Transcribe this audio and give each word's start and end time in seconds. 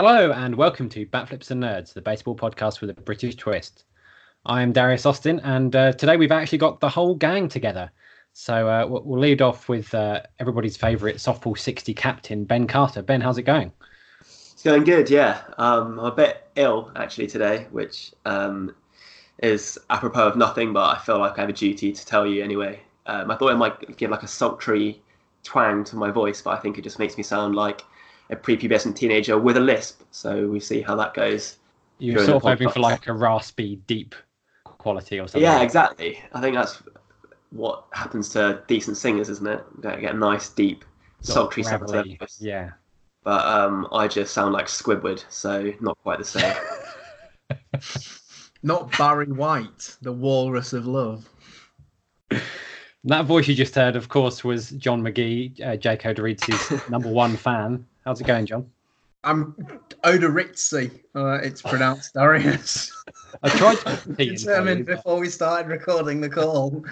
Hello 0.00 0.30
and 0.30 0.54
welcome 0.54 0.88
to 0.90 1.04
Batflips 1.06 1.50
and 1.50 1.60
Nerds, 1.60 1.92
the 1.92 2.00
baseball 2.00 2.36
podcast 2.36 2.80
with 2.80 2.90
a 2.90 2.94
British 2.94 3.34
twist. 3.34 3.82
I'm 4.46 4.70
Darius 4.72 5.04
Austin, 5.04 5.40
and 5.40 5.74
uh, 5.74 5.90
today 5.90 6.16
we've 6.16 6.30
actually 6.30 6.58
got 6.58 6.78
the 6.78 6.88
whole 6.88 7.16
gang 7.16 7.48
together. 7.48 7.90
So 8.32 8.68
uh, 8.68 8.86
we'll 8.86 9.18
lead 9.18 9.42
off 9.42 9.68
with 9.68 9.92
uh, 9.92 10.22
everybody's 10.38 10.76
favourite 10.76 11.16
softball 11.16 11.58
60 11.58 11.94
captain, 11.94 12.44
Ben 12.44 12.68
Carter. 12.68 13.02
Ben, 13.02 13.20
how's 13.20 13.38
it 13.38 13.42
going? 13.42 13.72
It's 14.20 14.62
going 14.62 14.84
good, 14.84 15.10
yeah. 15.10 15.42
Um, 15.58 15.98
I'm 15.98 16.06
a 16.06 16.14
bit 16.14 16.48
ill 16.54 16.92
actually 16.94 17.26
today, 17.26 17.66
which 17.72 18.12
um, 18.24 18.76
is 19.42 19.80
apropos 19.90 20.28
of 20.28 20.36
nothing, 20.36 20.72
but 20.72 20.96
I 20.96 21.00
feel 21.00 21.18
like 21.18 21.38
I 21.38 21.40
have 21.40 21.50
a 21.50 21.52
duty 21.52 21.90
to 21.90 22.06
tell 22.06 22.24
you 22.24 22.44
anyway. 22.44 22.78
Um, 23.06 23.32
I 23.32 23.36
thought 23.36 23.48
it 23.48 23.56
might 23.56 23.96
give 23.96 24.12
like 24.12 24.22
a 24.22 24.28
sultry 24.28 25.02
twang 25.42 25.82
to 25.82 25.96
my 25.96 26.12
voice, 26.12 26.40
but 26.40 26.50
I 26.50 26.60
think 26.60 26.78
it 26.78 26.82
just 26.82 27.00
makes 27.00 27.16
me 27.16 27.24
sound 27.24 27.56
like 27.56 27.82
a 28.30 28.36
prepubescent 28.36 28.96
teenager 28.96 29.38
with 29.38 29.56
a 29.56 29.60
lisp. 29.60 30.02
So 30.10 30.48
we 30.48 30.60
see 30.60 30.80
how 30.80 30.94
that 30.96 31.14
goes. 31.14 31.56
You're 31.98 32.24
sort 32.24 32.36
of 32.36 32.42
hoping 32.42 32.68
for 32.68 32.80
like 32.80 33.06
a 33.08 33.12
raspy, 33.12 33.76
deep 33.86 34.14
quality 34.64 35.18
or 35.18 35.26
something. 35.26 35.42
Yeah, 35.42 35.62
exactly. 35.62 36.22
I 36.32 36.40
think 36.40 36.54
that's 36.54 36.82
what 37.50 37.86
happens 37.92 38.28
to 38.30 38.62
decent 38.68 38.96
singers, 38.96 39.28
isn't 39.28 39.46
it? 39.46 39.64
You 39.76 40.00
get 40.00 40.14
a 40.14 40.18
nice, 40.18 40.50
deep, 40.50 40.84
Sort 41.20 41.34
sultry 41.34 41.62
sound 41.64 41.86
to 41.88 41.92
their 41.92 42.04
Yeah. 42.38 42.70
But 43.24 43.44
um, 43.44 43.88
I 43.92 44.06
just 44.06 44.32
sound 44.32 44.54
like 44.54 44.66
Squidward, 44.66 45.24
so 45.28 45.72
not 45.80 45.98
quite 46.02 46.18
the 46.18 46.24
same. 46.24 46.54
Not 48.62 48.96
Barry 48.98 49.26
White, 49.26 49.96
the 50.02 50.12
walrus 50.12 50.72
of 50.72 50.86
love. 50.86 51.28
That 53.04 53.24
voice 53.24 53.46
you 53.46 53.54
just 53.54 53.74
heard, 53.74 53.94
of 53.94 54.08
course, 54.08 54.42
was 54.42 54.70
John 54.70 55.02
McGee, 55.02 55.60
uh, 55.64 55.76
Jake 55.76 56.02
Odorizzi's 56.02 56.88
number 56.90 57.08
one 57.08 57.36
fan. 57.36 57.86
How's 58.08 58.22
it 58.22 58.26
going, 58.26 58.46
John? 58.46 58.64
I'm 59.22 59.54
Odorizzi. 60.02 60.90
Uh, 61.14 61.40
it's 61.42 61.60
pronounced 61.60 62.14
Darius. 62.14 62.90
I 63.42 63.50
tried 63.50 63.74
to 63.80 63.96
compete 63.98 64.08
in 64.08 64.14
for 64.16 64.22
you, 64.22 64.36
Determined 64.38 64.86
but- 64.86 64.96
before 64.96 65.20
we 65.20 65.28
started 65.28 65.68
recording 65.68 66.22
the 66.22 66.30
call. 66.30 66.86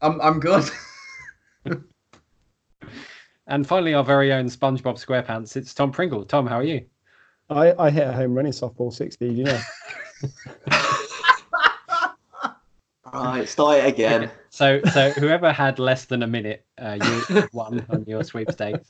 I'm 0.00 0.18
I'm 0.22 0.40
good. 0.40 0.64
And 3.48 3.66
finally, 3.66 3.92
our 3.92 4.04
very 4.04 4.32
own 4.32 4.46
SpongeBob 4.46 5.04
SquarePants. 5.04 5.56
It's 5.56 5.74
Tom 5.74 5.92
Pringle. 5.92 6.24
Tom, 6.24 6.46
how 6.46 6.56
are 6.56 6.62
you? 6.62 6.86
I, 7.50 7.74
I 7.78 7.90
hit 7.90 8.06
a 8.08 8.12
home 8.12 8.32
run 8.32 8.46
in 8.46 8.52
softball 8.52 8.90
60, 8.92 9.28
do 9.28 9.34
you 9.34 9.44
know? 9.44 9.60
right, 13.12 13.46
start 13.46 13.78
it 13.78 13.86
again. 13.88 14.30
So, 14.48 14.80
so 14.92 15.10
whoever 15.10 15.52
had 15.52 15.78
less 15.80 16.04
than 16.06 16.22
a 16.22 16.26
minute, 16.26 16.64
uh, 16.78 16.98
you 17.30 17.48
won 17.52 17.84
on 17.90 18.04
your 18.06 18.22
sweepstakes. 18.22 18.88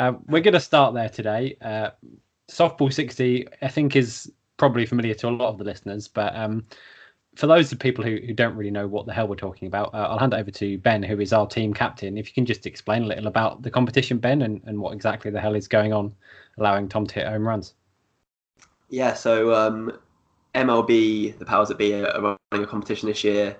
Um, 0.00 0.24
we're 0.28 0.40
going 0.40 0.54
to 0.54 0.60
start 0.60 0.94
there 0.94 1.10
today. 1.10 1.56
Uh, 1.60 1.90
softball 2.50 2.90
60, 2.90 3.46
I 3.60 3.68
think, 3.68 3.94
is 3.96 4.32
probably 4.56 4.86
familiar 4.86 5.14
to 5.14 5.28
a 5.28 5.30
lot 5.30 5.50
of 5.50 5.58
the 5.58 5.64
listeners, 5.64 6.08
but 6.08 6.34
um, 6.34 6.64
for 7.36 7.46
those 7.46 7.70
of 7.70 7.78
people 7.78 8.02
who, 8.02 8.16
who 8.16 8.32
don't 8.32 8.56
really 8.56 8.70
know 8.70 8.88
what 8.88 9.04
the 9.04 9.12
hell 9.12 9.28
we're 9.28 9.36
talking 9.36 9.68
about, 9.68 9.92
uh, 9.92 10.08
I'll 10.08 10.18
hand 10.18 10.32
it 10.32 10.38
over 10.38 10.50
to 10.52 10.78
Ben, 10.78 11.02
who 11.02 11.20
is 11.20 11.34
our 11.34 11.46
team 11.46 11.74
captain. 11.74 12.16
If 12.16 12.28
you 12.28 12.32
can 12.32 12.46
just 12.46 12.64
explain 12.64 13.02
a 13.02 13.06
little 13.06 13.26
about 13.26 13.60
the 13.60 13.70
competition, 13.70 14.16
Ben, 14.16 14.40
and, 14.40 14.62
and 14.64 14.80
what 14.80 14.94
exactly 14.94 15.30
the 15.30 15.40
hell 15.40 15.54
is 15.54 15.68
going 15.68 15.92
on, 15.92 16.14
allowing 16.56 16.88
Tom 16.88 17.06
to 17.06 17.14
hit 17.14 17.26
home 17.26 17.46
runs. 17.46 17.74
Yeah, 18.88 19.12
so 19.12 19.54
um, 19.54 19.98
MLB, 20.54 21.38
the 21.38 21.44
powers 21.44 21.68
that 21.68 21.76
be, 21.76 21.92
are 21.92 22.38
running 22.52 22.64
a 22.64 22.66
competition 22.66 23.06
this 23.06 23.22
year. 23.22 23.54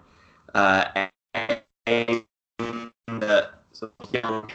Uh, 0.54 1.06
aimed 1.86 2.24
at 3.08 3.52
sort 3.72 3.92
of 4.00 4.14
young 4.14 4.50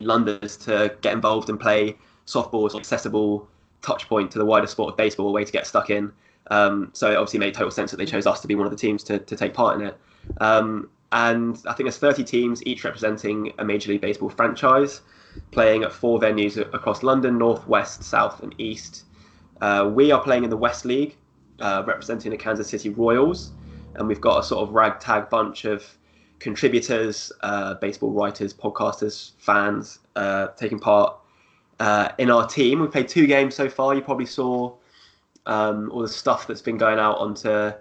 Londoners 0.00 0.56
to 0.58 0.94
get 1.00 1.12
involved 1.12 1.48
and 1.48 1.58
play 1.58 1.96
softball 2.26 2.66
as 2.66 2.74
an 2.74 2.80
accessible 2.80 3.48
touch 3.82 4.08
point 4.08 4.30
to 4.32 4.38
the 4.38 4.44
wider 4.44 4.66
sport 4.66 4.92
of 4.92 4.96
baseball, 4.96 5.28
a 5.28 5.32
way 5.32 5.44
to 5.44 5.52
get 5.52 5.66
stuck 5.66 5.90
in. 5.90 6.12
Um, 6.50 6.90
so 6.92 7.10
it 7.10 7.16
obviously 7.16 7.38
made 7.38 7.54
total 7.54 7.70
sense 7.70 7.90
that 7.90 7.96
they 7.96 8.06
chose 8.06 8.26
us 8.26 8.40
to 8.40 8.48
be 8.48 8.54
one 8.54 8.66
of 8.66 8.70
the 8.70 8.78
teams 8.78 9.02
to, 9.04 9.18
to 9.18 9.36
take 9.36 9.54
part 9.54 9.80
in 9.80 9.86
it. 9.86 9.98
Um, 10.40 10.90
and 11.12 11.56
I 11.66 11.72
think 11.72 11.86
there's 11.86 11.98
30 11.98 12.24
teams, 12.24 12.64
each 12.66 12.84
representing 12.84 13.52
a 13.58 13.64
Major 13.64 13.90
League 13.90 14.00
Baseball 14.00 14.28
franchise, 14.28 15.00
playing 15.50 15.82
at 15.84 15.92
four 15.92 16.18
venues 16.18 16.56
across 16.74 17.02
London, 17.02 17.38
North, 17.38 17.66
West, 17.66 18.02
South, 18.02 18.42
and 18.42 18.54
East. 18.58 19.04
Uh, 19.60 19.90
we 19.92 20.10
are 20.10 20.20
playing 20.20 20.44
in 20.44 20.50
the 20.50 20.56
West 20.56 20.84
League, 20.84 21.16
uh, 21.60 21.82
representing 21.86 22.30
the 22.30 22.36
Kansas 22.36 22.68
City 22.68 22.90
Royals, 22.90 23.52
and 23.94 24.06
we've 24.06 24.20
got 24.20 24.40
a 24.40 24.42
sort 24.42 24.68
of 24.68 24.74
ragtag 24.74 25.30
bunch 25.30 25.64
of 25.64 25.96
contributors, 26.38 27.32
uh, 27.42 27.74
baseball 27.74 28.12
writers, 28.12 28.52
podcasters, 28.52 29.32
fans 29.38 30.00
uh, 30.16 30.48
taking 30.48 30.78
part 30.78 31.16
uh, 31.80 32.10
in 32.18 32.30
our 32.30 32.46
team. 32.46 32.80
We've 32.80 32.90
played 32.90 33.08
two 33.08 33.26
games 33.26 33.54
so 33.54 33.68
far. 33.68 33.94
You 33.94 34.02
probably 34.02 34.26
saw 34.26 34.74
um, 35.46 35.90
all 35.90 36.02
the 36.02 36.08
stuff 36.08 36.46
that's 36.46 36.62
been 36.62 36.78
going 36.78 36.98
out 36.98 37.18
onto 37.18 37.72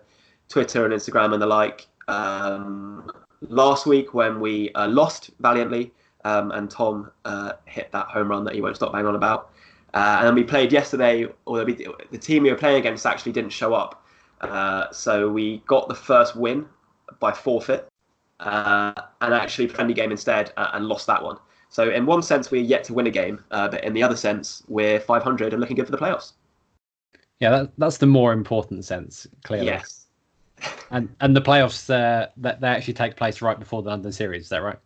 Twitter 0.49 0.85
and 0.85 0.93
Instagram 0.93 1.33
and 1.33 1.41
the 1.41 1.47
like. 1.47 1.87
Um, 2.07 3.11
last 3.41 3.85
week 3.85 4.13
when 4.13 4.39
we 4.39 4.71
uh, 4.73 4.87
lost 4.87 5.31
valiantly, 5.39 5.93
um, 6.23 6.51
and 6.51 6.69
Tom 6.71 7.11
uh, 7.25 7.53
hit 7.65 7.91
that 7.91 8.07
home 8.07 8.29
run 8.29 8.43
that 8.45 8.55
he 8.55 8.61
won't 8.61 8.75
stop 8.75 8.91
banging 8.91 9.07
on 9.07 9.15
about. 9.15 9.51
Uh, 9.93 10.17
and 10.19 10.27
then 10.27 10.35
we 10.35 10.43
played 10.43 10.71
yesterday, 10.71 11.27
or 11.45 11.63
the 11.63 12.17
team 12.17 12.43
we 12.43 12.49
were 12.49 12.57
playing 12.57 12.77
against 12.77 13.05
actually 13.05 13.31
didn't 13.31 13.51
show 13.51 13.73
up. 13.73 14.03
So 14.91 15.29
we 15.29 15.59
got 15.67 15.87
the 15.87 15.95
first 15.95 16.35
win 16.35 16.65
by 17.19 17.31
forfeit, 17.31 17.87
uh, 18.39 18.93
and 19.21 19.33
actually 19.33 19.67
friendly 19.67 19.93
game 19.93 20.11
instead, 20.11 20.53
uh, 20.57 20.71
and 20.73 20.87
lost 20.87 21.07
that 21.07 21.23
one. 21.23 21.37
So 21.69 21.89
in 21.91 22.05
one 22.05 22.21
sense, 22.21 22.51
we're 22.51 22.61
yet 22.61 22.83
to 22.85 22.93
win 22.93 23.07
a 23.07 23.11
game, 23.11 23.43
uh, 23.51 23.67
but 23.67 23.83
in 23.83 23.93
the 23.93 24.03
other 24.03 24.15
sense, 24.15 24.63
we're 24.67 24.99
500 24.99 25.53
and 25.53 25.59
looking 25.59 25.75
good 25.75 25.85
for 25.85 25.91
the 25.91 25.97
playoffs. 25.97 26.33
Yeah, 27.39 27.49
that, 27.49 27.71
that's 27.77 27.97
the 27.97 28.05
more 28.05 28.31
important 28.31 28.85
sense, 28.85 29.27
clearly. 29.43 29.67
Yes, 29.67 30.05
And 30.91 31.13
and 31.19 31.35
the 31.35 31.41
playoffs, 31.41 31.89
uh, 31.89 32.27
that 32.37 32.61
they 32.61 32.67
actually 32.67 32.93
take 32.93 33.17
place 33.17 33.41
right 33.41 33.59
before 33.59 33.81
the 33.81 33.89
London 33.89 34.11
series. 34.11 34.43
Is 34.43 34.49
that 34.49 34.63
right? 34.63 34.79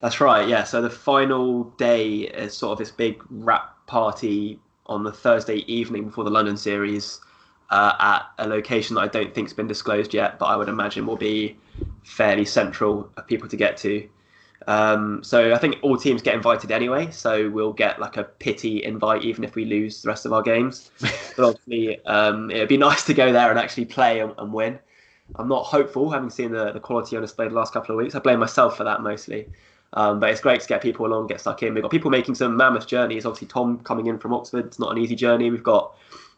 that's 0.00 0.20
right. 0.20 0.48
Yeah, 0.48 0.64
so 0.64 0.80
the 0.80 0.90
final 0.90 1.64
day 1.76 2.20
is 2.20 2.56
sort 2.56 2.72
of 2.72 2.78
this 2.78 2.90
big 2.90 3.22
wrap 3.28 3.86
party 3.86 4.58
on 4.86 5.04
the 5.04 5.12
Thursday 5.12 5.58
evening 5.72 6.06
before 6.06 6.24
the 6.24 6.30
London 6.30 6.56
series 6.56 7.20
uh, 7.68 7.94
at 8.00 8.44
a 8.44 8.48
location 8.48 8.94
that 8.94 9.02
I 9.02 9.08
don't 9.08 9.34
think's 9.34 9.52
been 9.52 9.68
disclosed 9.68 10.14
yet, 10.14 10.38
but 10.38 10.46
I 10.46 10.56
would 10.56 10.68
imagine 10.68 11.06
will 11.06 11.16
be 11.16 11.56
fairly 12.04 12.44
central 12.44 13.10
for 13.14 13.22
people 13.22 13.48
to 13.48 13.56
get 13.56 13.76
to. 13.78 14.08
Um, 14.66 15.24
so 15.24 15.54
I 15.54 15.58
think 15.58 15.78
all 15.82 15.96
teams 15.96 16.22
get 16.22 16.34
invited 16.34 16.70
anyway, 16.70 17.10
so 17.10 17.48
we'll 17.50 17.72
get 17.72 17.98
like 17.98 18.16
a 18.16 18.24
pity 18.24 18.84
invite 18.84 19.24
even 19.24 19.42
if 19.42 19.54
we 19.54 19.64
lose 19.64 20.02
the 20.02 20.08
rest 20.08 20.26
of 20.26 20.32
our 20.32 20.42
games. 20.42 20.90
but 21.36 21.44
obviously, 21.44 22.04
um, 22.06 22.50
it'd 22.50 22.68
be 22.68 22.76
nice 22.76 23.04
to 23.04 23.14
go 23.14 23.32
there 23.32 23.50
and 23.50 23.58
actually 23.58 23.86
play 23.86 24.20
and, 24.20 24.34
and 24.38 24.52
win. 24.52 24.78
I'm 25.36 25.48
not 25.48 25.64
hopeful, 25.64 26.10
having 26.10 26.30
seen 26.30 26.52
the, 26.52 26.72
the 26.72 26.80
quality 26.80 27.16
on 27.16 27.22
display 27.22 27.48
the 27.48 27.54
last 27.54 27.72
couple 27.72 27.94
of 27.94 28.02
weeks. 28.02 28.14
I 28.14 28.18
blame 28.18 28.40
myself 28.40 28.76
for 28.76 28.84
that 28.84 29.00
mostly. 29.02 29.48
Um, 29.92 30.20
but 30.20 30.30
it's 30.30 30.40
great 30.40 30.60
to 30.60 30.68
get 30.68 30.82
people 30.82 31.06
along, 31.06 31.28
get 31.28 31.40
stuck 31.40 31.62
in. 31.62 31.74
We've 31.74 31.82
got 31.82 31.90
people 31.90 32.10
making 32.10 32.36
some 32.36 32.56
mammoth 32.56 32.86
journeys. 32.86 33.26
Obviously, 33.26 33.48
Tom 33.48 33.80
coming 33.80 34.06
in 34.06 34.18
from 34.18 34.32
Oxford. 34.32 34.66
It's 34.66 34.78
not 34.78 34.92
an 34.92 34.98
easy 34.98 35.16
journey. 35.16 35.50
We've 35.50 35.64
got 35.64 35.96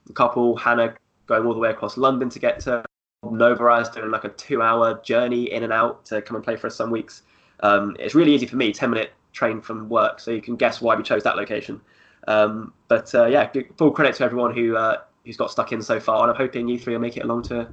a 0.08 0.12
couple, 0.12 0.56
Hannah 0.56 0.94
going 1.26 1.46
all 1.46 1.54
the 1.54 1.60
way 1.60 1.70
across 1.70 1.96
London 1.96 2.30
to 2.30 2.38
get 2.38 2.60
to 2.60 2.82
Novaraz, 3.24 3.92
doing 3.92 4.10
like 4.10 4.24
a 4.24 4.30
two-hour 4.30 5.00
journey 5.02 5.52
in 5.52 5.62
and 5.62 5.72
out 5.72 6.04
to 6.06 6.20
come 6.22 6.36
and 6.36 6.44
play 6.44 6.56
for 6.56 6.66
us 6.66 6.76
some 6.76 6.90
weeks. 6.90 7.22
Um, 7.60 7.96
it's 7.98 8.14
really 8.14 8.34
easy 8.34 8.46
for 8.46 8.56
me, 8.56 8.72
10-minute 8.72 9.12
train 9.32 9.60
from 9.60 9.88
work, 9.88 10.20
so 10.20 10.30
you 10.30 10.42
can 10.42 10.56
guess 10.56 10.80
why 10.80 10.96
we 10.96 11.02
chose 11.02 11.22
that 11.22 11.36
location. 11.36 11.80
Um, 12.28 12.72
but 12.88 13.14
uh, 13.14 13.26
yeah, 13.26 13.50
full 13.76 13.90
credit 13.90 14.14
to 14.16 14.24
everyone 14.24 14.54
who 14.54 14.76
uh, 14.76 14.98
who's 15.24 15.36
got 15.36 15.50
stuck 15.50 15.72
in 15.72 15.82
so 15.82 16.00
far, 16.00 16.22
and 16.22 16.30
I'm 16.30 16.36
hoping 16.36 16.68
you 16.68 16.78
three 16.78 16.94
will 16.94 17.00
make 17.00 17.16
it 17.16 17.24
along 17.24 17.42
to 17.44 17.68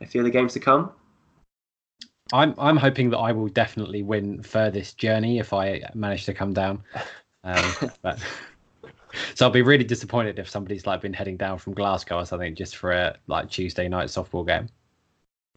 a 0.00 0.06
few 0.06 0.20
of 0.20 0.24
the 0.24 0.30
games 0.30 0.52
to 0.54 0.60
come. 0.60 0.90
I'm 2.32 2.54
I'm 2.58 2.76
hoping 2.76 3.10
that 3.10 3.18
I 3.18 3.32
will 3.32 3.48
definitely 3.48 4.02
win 4.02 4.42
furthest 4.42 4.98
journey 4.98 5.38
if 5.38 5.52
I 5.52 5.82
manage 5.94 6.24
to 6.26 6.34
come 6.34 6.52
down. 6.52 6.82
Um, 7.44 7.72
but 8.02 8.18
so 9.34 9.46
I'll 9.46 9.52
be 9.52 9.62
really 9.62 9.84
disappointed 9.84 10.38
if 10.38 10.48
somebody's 10.48 10.86
like 10.86 11.00
been 11.00 11.12
heading 11.12 11.36
down 11.36 11.58
from 11.58 11.74
Glasgow 11.74 12.18
or 12.18 12.26
something 12.26 12.54
just 12.54 12.76
for 12.76 12.92
a 12.92 13.16
like 13.26 13.50
Tuesday 13.50 13.88
night 13.88 14.08
softball 14.08 14.46
game. 14.46 14.68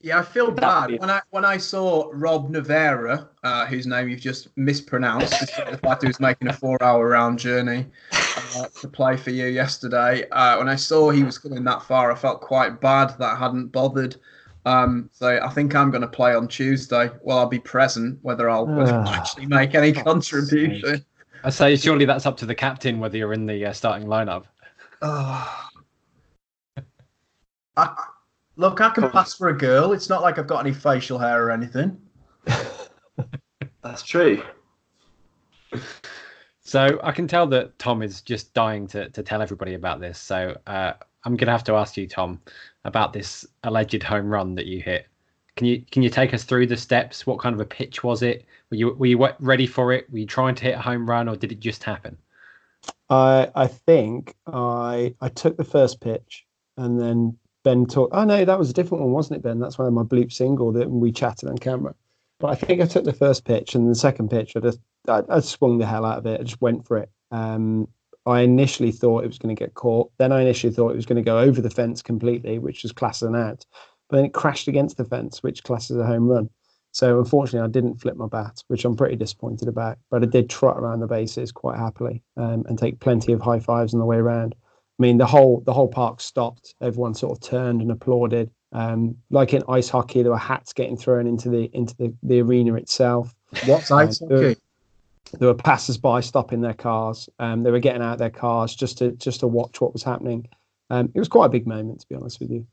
Yeah, 0.06 0.20
I 0.20 0.22
feel 0.22 0.52
bad 0.52 1.00
when 1.00 1.10
I 1.10 1.20
when 1.32 1.44
I 1.44 1.58
saw 1.58 2.12
Rob 2.14 2.52
Navera, 2.54 3.28
uh, 3.42 3.66
whose 3.66 3.88
name 3.88 4.08
you've 4.08 4.20
just 4.20 4.56
mispronounced, 4.56 5.34
despite 5.40 5.72
the 5.72 5.80
fact 5.80 6.04
he 6.04 6.08
was 6.08 6.20
making 6.20 6.48
a 6.48 6.54
four-hour 6.54 7.10
round 7.10 7.40
journey 7.40 7.88
uh, 8.12 8.68
to 8.82 8.88
play 8.88 9.18
for 9.18 9.32
you 9.32 9.48
yesterday. 9.48 10.30
Uh, 10.30 10.58
when 10.60 10.70
I 10.70 10.76
saw 10.76 11.10
he 11.10 11.24
was 11.24 11.40
coming 11.40 11.64
that 11.64 11.82
far, 11.82 12.12
I 12.12 12.16
felt 12.16 12.42
quite 12.42 12.80
bad 12.80 13.18
that 13.18 13.34
I 13.34 13.36
hadn't 13.36 13.70
bothered. 13.70 14.16
Um, 14.68 15.10
so 15.12 15.40
I 15.42 15.50
think 15.50 15.74
I'm 15.74 15.90
going 15.90 16.04
to 16.04 16.08
play 16.08 16.36
on 16.36 16.48
Tuesday. 16.48 17.10
Well, 17.24 17.40
I'll 17.40 17.48
be 17.48 17.58
present, 17.58 18.20
whether 18.22 18.48
I'll, 18.48 18.68
whether 18.68 18.94
I'll 18.94 19.08
Ah. 19.08 19.16
actually 19.16 19.48
make 19.48 19.74
any 19.74 19.92
contribution. 19.92 21.04
I 21.44 21.50
say 21.50 21.76
surely 21.76 22.06
that's 22.06 22.28
up 22.28 22.38
to 22.38 22.46
the 22.46 22.54
captain 22.54 23.00
whether 23.00 23.18
you're 23.18 23.34
in 23.34 23.48
the 23.48 23.66
uh, 23.66 23.74
starting 23.74 24.08
lineup. 24.08 24.44
Oh. 25.02 25.68
I, 27.78 28.06
look, 28.58 28.82
I 28.82 28.90
can 28.90 29.10
pass 29.12 29.34
for 29.34 29.50
a 29.50 29.58
girl. 29.58 29.94
It's 29.94 30.10
not 30.10 30.22
like 30.22 30.38
I've 30.38 30.48
got 30.48 30.66
any 30.66 30.74
facial 30.74 31.18
hair 31.18 31.46
or 31.46 31.52
anything. 31.52 32.00
That's 33.84 34.04
true. 34.04 34.44
So 36.62 37.00
I 37.04 37.12
can 37.12 37.28
tell 37.28 37.46
that 37.48 37.78
Tom 37.78 38.02
is 38.02 38.22
just 38.22 38.54
dying 38.54 38.88
to, 38.88 39.10
to 39.10 39.24
tell 39.24 39.42
everybody 39.42 39.76
about 39.76 40.00
this. 40.00 40.20
So 40.20 40.58
uh, 40.66 40.94
I'm 41.24 41.36
going 41.36 41.48
to 41.48 41.52
have 41.52 41.64
to 41.66 41.76
ask 41.76 41.98
you, 41.98 42.08
Tom, 42.08 42.42
about 42.86 43.14
this 43.14 43.46
alleged 43.64 44.02
home 44.04 44.28
run 44.28 44.56
that 44.56 44.66
you 44.66 44.82
hit. 44.82 45.08
Can 45.56 45.68
you 45.68 45.86
can 45.90 46.04
you 46.04 46.10
take 46.10 46.34
us 46.34 46.44
through 46.44 46.68
the 46.68 46.76
steps? 46.76 47.26
What 47.26 47.40
kind 47.40 47.56
of 47.56 47.62
a 47.62 47.66
pitch 47.66 48.04
was 48.04 48.24
it? 48.24 48.46
Were 48.70 48.78
you 48.78 48.94
were 48.96 49.06
you 49.06 49.30
ready 49.40 49.66
for 49.66 49.94
it? 49.94 50.12
Were 50.12 50.18
you 50.18 50.26
trying 50.26 50.54
to 50.56 50.64
hit 50.64 50.76
a 50.76 50.82
home 50.82 51.10
run, 51.10 51.30
or 51.30 51.38
did 51.38 51.54
it 51.54 51.62
just 51.62 51.82
happen? 51.82 52.18
I 53.10 53.50
I 53.56 53.68
think 53.68 54.36
I 54.48 55.16
I 55.22 55.30
took 55.30 55.56
the 55.56 55.64
first 55.64 56.02
pitch 56.02 56.46
and 56.76 57.00
then 57.00 57.38
Ben 57.66 57.86
talked. 57.86 58.14
Oh 58.14 58.24
no, 58.24 58.46
that 58.46 58.60
was 58.60 58.70
a 58.70 58.74
different 58.74 59.04
one, 59.04 59.12
wasn't 59.12 59.38
it, 59.38 59.44
Ben? 59.44 59.60
That's 59.60 59.78
why 59.78 59.90
my 59.90 60.04
bleep 60.04 60.32
single 60.32 60.72
that 60.74 60.90
we 60.90 61.12
chatted 61.12 61.50
on 61.50 61.58
camera. 61.58 61.96
But 62.40 62.48
I 62.52 62.56
think 62.56 62.80
I 62.80 62.86
took 62.86 63.06
the 63.06 63.12
first 63.12 63.44
pitch 63.44 63.76
and 63.76 63.90
the 63.90 63.96
second 63.96 64.30
pitch, 64.30 64.56
I 64.56 64.60
just 64.60 64.80
I, 65.08 65.24
I 65.28 65.40
swung 65.40 65.80
the 65.80 65.86
hell 65.86 66.06
out 66.06 66.20
of 66.20 66.26
it. 66.28 66.40
I 66.40 66.44
just 66.44 66.62
went 66.62 66.86
for 66.88 66.98
it. 66.98 67.10
Um, 67.32 67.88
I 68.28 68.42
initially 68.42 68.92
thought 68.92 69.24
it 69.24 69.28
was 69.28 69.40
going 69.40 69.56
to 69.56 69.60
get 69.60 69.74
caught. 69.74 70.12
Then 70.18 70.32
I 70.32 70.42
initially 70.42 70.74
thought 70.74 70.92
it 70.92 70.96
was 70.96 71.06
going 71.06 71.18
to 71.18 71.22
go 71.22 71.40
over 71.40 71.62
the 71.62 71.70
fence 71.70 72.02
completely, 72.02 72.60
which 72.60 72.84
was 72.84 72.92
classed 72.92 73.24
as 73.24 73.30
an 73.30 73.36
out. 73.36 73.66
But 74.10 74.18
then 74.18 74.26
it 74.26 74.34
crashed 74.34 74.68
against 74.68 74.98
the 74.98 75.06
fence, 75.06 75.42
which 75.42 75.64
classes 75.64 75.98
a 75.98 76.06
home 76.06 76.28
run. 76.28 76.50
So 76.92 77.20
unfortunately, 77.20 77.68
I 77.68 77.72
didn't 77.72 78.00
flip 78.00 78.16
my 78.16 78.28
bat, 78.28 78.64
which 78.68 78.86
I'm 78.86 78.96
pretty 78.96 79.16
disappointed 79.16 79.68
about. 79.68 79.98
But 80.10 80.24
I 80.24 80.28
did 80.28 80.50
trot 80.50 80.78
around 80.78 81.02
the 81.02 81.08
bases 81.08 81.52
quite 81.52 81.78
happily 81.78 82.24
um, 82.38 82.64
and 82.68 82.80
take 82.80 83.00
plenty 83.00 83.34
of 83.34 83.42
high 83.42 83.60
fives 83.60 83.94
on 83.94 84.00
the 84.00 84.06
way 84.06 84.18
around. 84.18 84.56
I 84.98 85.02
mean, 85.02 85.18
the 85.18 85.26
whole 85.26 85.62
the 85.66 85.74
whole 85.74 85.88
park 85.88 86.22
stopped. 86.22 86.76
Everyone 86.82 87.14
sort 87.14 87.38
of 87.38 87.42
turned 87.42 87.82
and 87.82 87.92
applauded. 87.92 88.50
Um, 88.72 89.16
like 89.30 89.54
in 89.54 89.64
ice 89.70 89.90
hockey, 89.90 90.22
there 90.22 90.32
were 90.32 90.38
hats 90.38 90.74
getting 90.74 90.98
thrown 90.98 91.28
into 91.28 91.50
the 91.50 91.70
into 91.74 91.96
the, 91.98 92.14
the 92.24 92.42
arena 92.42 92.76
itself. 92.76 93.34
What's 93.66 93.92
ice 93.92 94.22
Um, 94.22 94.30
there- 94.30 94.50
hockey? 94.50 94.62
There 95.40 95.48
were 95.48 95.56
passers-by 95.56 96.22
stopping 96.22 96.62
their 96.62 96.76
cars. 96.76 97.28
Um, 97.40 97.64
they 97.64 97.72
were 97.72 97.80
getting 97.80 98.04
out 98.04 98.20
their 98.20 98.30
cars 98.30 98.76
just 98.76 99.00
to 99.00 99.12
just 99.14 99.40
to 99.42 99.48
watch 99.48 99.82
what 99.82 99.92
was 99.92 100.04
happening. 100.04 100.48
Um, 100.92 101.10
it 101.14 101.20
was 101.20 101.28
quite 101.28 101.48
a 101.48 101.50
big 101.50 101.66
moment, 101.66 102.02
to 102.02 102.08
be 102.08 102.16
honest 102.16 102.40
with 102.40 102.52
you. 102.52 102.66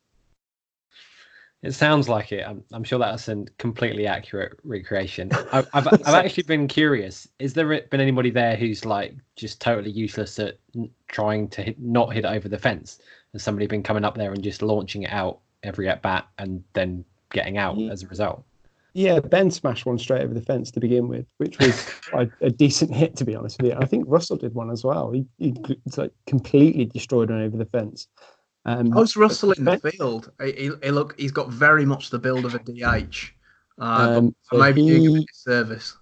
It 1.63 1.73
sounds 1.73 2.09
like 2.09 2.33
it. 2.33 2.45
I'm, 2.47 2.65
I'm 2.73 2.83
sure 2.83 2.99
that's 2.99 3.29
a 3.29 3.45
completely 3.59 4.07
accurate 4.07 4.59
recreation. 4.65 5.31
I've, 5.53 5.69
I've, 5.73 5.87
I've 5.87 6.09
actually 6.09 6.43
been 6.43 6.67
curious. 6.67 7.29
Is 7.39 7.55
there 7.55 7.69
been 7.83 8.01
anybody 8.01 8.31
there 8.31 8.57
who's 8.57 8.85
like 8.85 9.15
just 9.37 9.61
totally 9.61 9.91
useless 9.91 10.41
at 10.41 10.59
trying 11.07 11.49
to 11.51 11.63
hit, 11.63 11.81
not 11.81 12.13
hit 12.13 12.25
it 12.25 12.29
over 12.29 12.49
the 12.49 12.59
fence? 12.59 12.99
Has 13.33 13.45
somebody 13.45 13.69
been 13.69 13.83
coming 13.83 14.05
up 14.05 14.17
there 14.17 14.33
and 14.33 14.43
just 14.43 14.61
launching 14.61 15.05
it 15.05 15.13
out 15.13 15.39
every 15.63 15.89
at 15.89 16.03
bat 16.03 16.27
and 16.39 16.65
then 16.73 17.05
getting 17.31 17.59
out 17.59 17.77
Ye- 17.77 17.91
as 17.91 18.03
a 18.03 18.09
result? 18.09 18.45
Yeah, 18.95 19.21
Ben 19.21 19.51
smashed 19.51 19.87
one 19.87 19.99
straight 19.99 20.23
over 20.23 20.35
the 20.35 20.43
fence 20.43 20.71
to 20.73 20.81
begin 20.81 21.09
with, 21.09 21.27
which 21.39 21.59
was 21.59 21.89
a, 22.13 22.29
a 22.41 22.51
decent 22.51 22.93
hit, 22.93 23.17
to 23.17 23.25
be 23.25 23.35
honest 23.35 23.63
with 23.63 23.71
you. 23.71 23.79
I 23.79 23.87
think 23.87 24.05
Russell 24.07 24.37
did 24.37 24.55
one 24.55 24.71
as 24.71 24.85
well. 24.85 25.13
He, 25.13 25.25
he 25.39 25.55
like 25.97 26.13
completely 26.27 26.87
destroyed 26.87 27.31
one 27.31 27.41
over 27.41 27.57
the 27.57 27.65
fence. 27.65 28.09
Um, 28.65 28.93
How's 28.93 29.17
Russell 29.17 29.53
in 29.53 29.65
the 29.65 29.79
field? 29.79 30.31
He, 30.41 30.53
he, 30.53 30.71
he 30.83 30.91
look, 30.91 31.19
he's 31.19 31.33
got 31.33 31.49
very 31.51 31.85
much 31.85 32.11
the 32.11 32.19
build 32.19 32.45
of 32.45 32.55
a 32.55 32.59
DH. 32.59 33.33
Uh, 33.81 34.19
Um, 34.19 34.35
so 34.43 34.59
maybe 34.59 34.83
you 34.83 34.95
give 35.01 35.03
he- 35.03 35.17
him 35.19 35.23
a 35.23 35.35
service. 35.35 35.97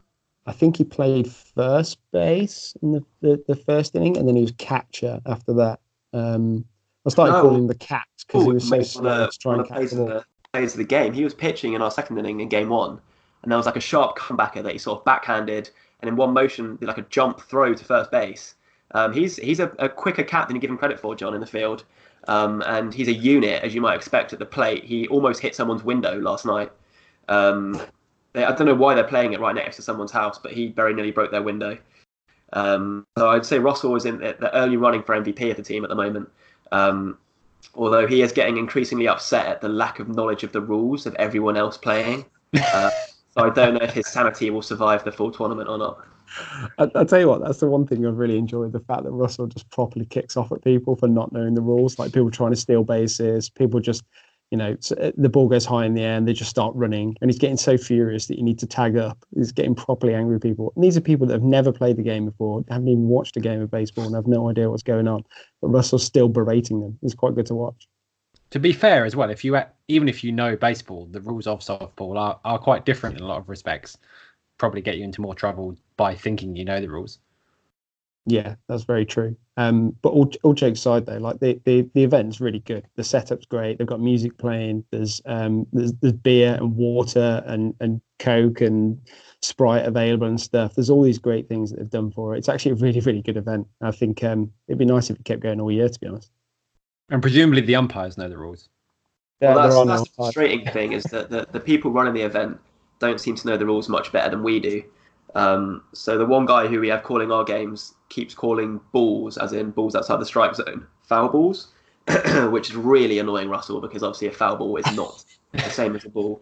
I 0.47 0.53
think 0.53 0.77
he 0.77 0.85
played 0.85 1.31
first 1.31 1.99
base 2.13 2.75
in 2.83 2.93
the, 2.93 3.05
the, 3.21 3.43
the 3.47 3.55
first 3.57 3.95
inning, 3.95 4.17
and 4.17 4.27
then 4.27 4.37
he 4.37 4.43
was 4.43 4.53
catcher 4.59 5.21
after 5.27 5.53
that. 5.55 5.81
Um, 6.13 6.65
I 7.07 7.11
started 7.11 7.33
No. 7.35 7.41
calling 7.43 7.59
him 7.59 7.67
the 7.67 7.75
cat 7.75 8.07
because 8.27 8.45
he 8.47 8.53
was 8.53 8.69
so 8.69 8.77
mate, 8.77 8.87
slow 8.87 9.03
one 9.11 9.21
of 9.21 9.31
to 9.31 9.39
try 9.39 9.53
and 9.55 9.61
the 9.65 9.69
catch 9.69 9.77
plays 9.77 9.91
the 9.93 10.03
of 10.03 10.09
ball. 10.09 10.19
the 10.19 10.25
plays 10.59 10.73
of 10.73 10.79
the 10.79 10.85
game. 10.85 11.13
He 11.13 11.25
was 11.25 11.35
pitching 11.35 11.75
in 11.75 11.83
our 11.83 11.91
second 11.91 12.19
inning 12.19 12.41
in 12.41 12.49
game 12.49 12.69
one, 12.71 13.01
and 13.43 13.53
there 13.53 13.57
was 13.57 13.67
like 13.67 13.77
a 13.77 13.81
sharp 13.81 14.19
comebacker 14.19 14.63
that 14.63 14.73
he 14.73 14.79
sort 14.79 14.99
of 14.99 15.05
backhanded, 15.05 15.71
and 16.01 16.09
in 16.09 16.17
one 16.17 16.33
motion 16.33 16.77
did 16.77 16.87
like 16.89 16.99
a 16.99 17.03
jump 17.03 17.41
throw 17.43 17.75
to 17.75 17.85
first 17.85 18.11
base. 18.11 18.55
Um, 18.93 19.13
he's 19.13 19.37
he's 19.37 19.61
a, 19.61 19.71
a 19.79 19.89
quicker 19.89 20.25
cat 20.25 20.49
than 20.49 20.57
you 20.57 20.61
give 20.61 20.71
him 20.71 20.79
credit 20.79 20.99
for, 20.99 21.15
John, 21.15 21.35
in 21.35 21.41
the 21.41 21.47
field, 21.47 21.85
um, 22.29 22.63
and 22.67 22.93
he's 22.93 23.09
a 23.09 23.13
unit 23.13 23.63
as 23.63 23.75
you 23.75 23.81
might 23.81 23.97
expect 23.97 24.33
at 24.33 24.39
the 24.39 24.47
plate. 24.47 24.85
He 24.85 25.09
almost 25.09 25.41
hit 25.41 25.55
someone's 25.55 25.85
window 25.85 26.19
last 26.21 26.45
night. 26.45 26.71
Um, 27.29 27.81
they, 28.33 28.45
I 28.45 28.55
don't 28.55 28.67
know 28.67 28.75
why 28.75 28.95
they're 28.95 29.05
playing 29.05 29.33
it 29.33 29.41
right 29.41 29.55
next 29.55 29.77
to 29.77 29.83
someone's 29.83 30.13
house, 30.13 30.39
but 30.39 30.53
he 30.53 30.69
very 30.69 30.95
nearly 30.95 31.11
broke 31.11 31.31
their 31.31 31.43
window. 31.43 31.79
Um, 32.53 33.07
so 33.17 33.31
I'd 33.31 33.47
say 33.47 33.59
Russell 33.59 33.97
is 33.97 34.07
in 34.07 34.19
the 34.19 34.51
early 34.55 34.77
running 34.77 35.03
for 35.03 35.15
MVP 35.15 35.51
of 35.51 35.57
the 35.57 35.63
team 35.63 35.85
at 35.85 35.91
the 35.91 35.97
moment. 35.97 36.29
Um, 36.73 37.19
although 37.75 38.07
he 38.07 38.23
is 38.23 38.33
getting 38.33 38.57
increasingly 38.57 39.09
upset 39.09 39.47
at 39.47 39.61
the 39.61 39.69
lack 39.69 39.99
of 39.99 40.09
knowledge 40.09 40.43
of 40.43 40.53
the 40.53 40.61
rules 40.61 41.07
of 41.07 41.15
everyone 41.17 41.57
else 41.57 41.77
playing. 41.77 42.25
Uh, 42.61 42.91
so 43.33 43.45
I 43.45 43.51
don't 43.51 43.75
know 43.75 43.85
if 43.85 43.93
his 43.93 44.09
sanity 44.09 44.51
will 44.51 44.63
survive 44.63 45.05
the 45.05 45.13
full 45.13 45.31
tournament 45.31 45.69
or 45.69 45.79
not. 45.79 46.05
I, 46.79 46.91
I 46.95 47.05
tell 47.05 47.21
you 47.21 47.29
what, 47.29 47.43
that's 47.45 47.61
the 47.61 47.67
one 47.67 47.87
thing 47.87 48.07
I've 48.07 48.17
really 48.17 48.39
enjoyed 48.39 48.73
the 48.73 48.81
fact 48.81 49.05
that 49.05 49.11
Russell 49.11 49.47
just 49.47 49.71
properly 49.71 50.07
kicks 50.07 50.37
off 50.37 50.53
at 50.53 50.63
people 50.63 50.97
for 50.97 51.09
not 51.09 51.33
knowing 51.33 51.55
the 51.55 51.61
rules, 51.61 51.99
like 51.99 52.13
people 52.13 52.31
trying 52.31 52.53
to 52.53 52.57
steal 52.57 52.85
bases, 52.85 53.51
people 53.51 53.81
just, 53.81 54.05
you 54.51 54.59
know, 54.59 54.77
uh, 55.01 55.13
the 55.17 55.29
ball 55.29 55.49
goes 55.49 55.65
high 55.65 55.87
in 55.87 55.95
the 55.95 56.03
air 56.03 56.17
and 56.17 56.27
they 56.27 56.33
just 56.33 56.51
start 56.51 56.75
running, 56.75 57.17
and 57.21 57.31
he's 57.31 57.39
getting 57.39 57.57
so 57.57 57.79
furious 57.79 58.27
that 58.27 58.37
you 58.37 58.43
need 58.43 58.59
to 58.59 58.67
tag 58.67 58.97
up. 58.97 59.25
He's 59.35 59.53
getting 59.53 59.75
properly 59.75 60.15
angry 60.15 60.35
with 60.35 60.43
people. 60.43 60.73
And 60.75 60.85
these 60.85 60.97
are 60.97 61.01
people 61.01 61.27
that 61.29 61.35
have 61.35 61.43
never 61.43 61.73
played 61.73 61.97
the 61.97 62.03
game 62.03 62.27
before, 62.27 62.65
haven't 62.69 62.89
even 62.89 63.09
watched 63.09 63.37
a 63.37 63.41
game 63.41 63.61
of 63.61 63.71
baseball, 63.71 64.07
and 64.07 64.15
have 64.15 64.27
no 64.27 64.51
idea 64.51 64.69
what's 64.69 64.83
going 64.83 65.07
on. 65.07 65.23
But 65.61 65.69
Russell's 65.69 66.05
still 66.05 66.29
berating 66.29 66.81
them. 66.81 66.99
It's 67.03 67.15
quite 67.15 67.37
good 67.37 67.47
to 67.47 67.55
watch. 67.55 67.89
To 68.51 68.59
be 68.59 68.73
fair, 68.73 69.05
as 69.05 69.15
well, 69.15 69.31
if 69.31 69.45
you 69.45 69.57
even 69.87 70.09
if 70.09 70.25
you 70.25 70.33
know 70.33 70.57
baseball, 70.57 71.07
the 71.13 71.21
rules 71.21 71.47
of 71.47 71.61
softball 71.61 72.19
are, 72.19 72.41
are 72.45 72.59
quite 72.59 72.85
different 72.85 73.19
in 73.19 73.23
a 73.23 73.27
lot 73.29 73.39
of 73.39 73.49
respects. 73.49 73.97
Probably 74.61 74.83
get 74.83 74.99
you 74.99 75.05
into 75.05 75.23
more 75.23 75.35
trouble 75.35 75.75
by 75.97 76.15
thinking 76.15 76.55
you 76.55 76.67
know 76.67 76.83
the 76.83 76.91
rules. 76.91 77.19
Yeah, 78.27 78.57
that's 78.69 78.85
very 78.85 79.07
true. 79.07 79.35
Um, 79.57 79.97
but 80.03 80.11
all, 80.11 80.31
all 80.43 80.53
jokes 80.53 80.81
aside, 80.81 81.07
though, 81.07 81.17
like 81.17 81.41
the, 81.41 81.59
the 81.65 81.89
the 81.95 82.05
event's 82.05 82.43
really 82.43 82.59
good. 82.59 82.87
The 82.97 83.03
setup's 83.03 83.47
great. 83.47 83.79
They've 83.79 83.87
got 83.87 84.03
music 84.03 84.37
playing. 84.37 84.85
There's 84.91 85.23
um 85.25 85.67
there's, 85.73 85.95
there's 85.95 86.13
beer 86.13 86.57
and 86.61 86.77
water 86.77 87.43
and 87.47 87.75
and 87.81 88.03
coke 88.19 88.61
and 88.61 89.01
sprite 89.41 89.87
available 89.87 90.27
and 90.27 90.39
stuff. 90.39 90.75
There's 90.75 90.91
all 90.91 91.03
these 91.03 91.19
great 91.19 91.49
things 91.49 91.71
that 91.71 91.79
they've 91.79 91.89
done 91.89 92.11
for 92.11 92.35
it. 92.35 92.39
It's 92.39 92.51
actually 92.51 92.73
a 92.73 92.75
really 92.75 93.01
really 93.01 93.23
good 93.23 93.39
event. 93.39 93.67
I 93.81 93.93
think 93.93 94.23
um 94.23 94.53
it'd 94.69 94.79
be 94.79 94.85
nice 94.85 95.09
if 95.09 95.19
it 95.19 95.25
kept 95.25 95.41
going 95.41 95.59
all 95.59 95.73
year. 95.73 95.89
To 95.89 96.01
be 96.01 96.07
honest. 96.07 96.31
And 97.09 97.23
presumably 97.23 97.63
the 97.63 97.77
umpires 97.77 98.19
know 98.19 98.29
the 98.29 98.37
rules. 98.37 98.69
Well, 99.41 99.55
that's, 99.57 99.87
that's 99.87 100.11
the 100.11 100.15
frustrating 100.15 100.71
thing 100.71 100.93
is 100.93 101.05
that 101.05 101.31
the, 101.31 101.49
the 101.51 101.61
people 101.61 101.91
running 101.91 102.13
the 102.13 102.21
event 102.21 102.61
don't 103.01 103.21
seem 103.21 103.35
to 103.35 103.47
know 103.49 103.57
the 103.57 103.67
rules 103.67 103.89
much 103.89 104.13
better 104.13 104.31
than 104.31 104.43
we 104.43 104.61
do. 104.61 104.85
Um, 105.35 105.83
so 105.93 106.19
the 106.19 106.27
one 106.27 106.47
guy 106.47 106.67
who 106.67 106.81
we 106.81 106.89
have 106.89 107.03
calling 107.03 107.33
our 107.33 107.45
games 107.45 107.95
keeps 108.09 108.35
calling 108.35 108.81
balls, 108.93 109.37
as 109.39 109.53
in 109.53 109.71
balls 109.71 109.95
outside 109.95 110.21
the 110.21 110.27
strike 110.27 110.55
zone, 110.55 110.87
foul 111.03 111.29
balls, 111.29 111.69
which 112.51 112.71
is 112.71 112.77
really 112.77 113.19
annoying 113.19 113.49
Russell 113.49 113.81
because 113.81 114.03
obviously 114.03 114.29
a 114.29 114.33
foul 114.33 114.57
ball 114.57 114.77
is 114.77 114.97
not 114.97 115.25
the 115.53 115.71
same 115.71 115.97
as 115.97 116.05
a 116.05 116.09
ball. 116.09 116.41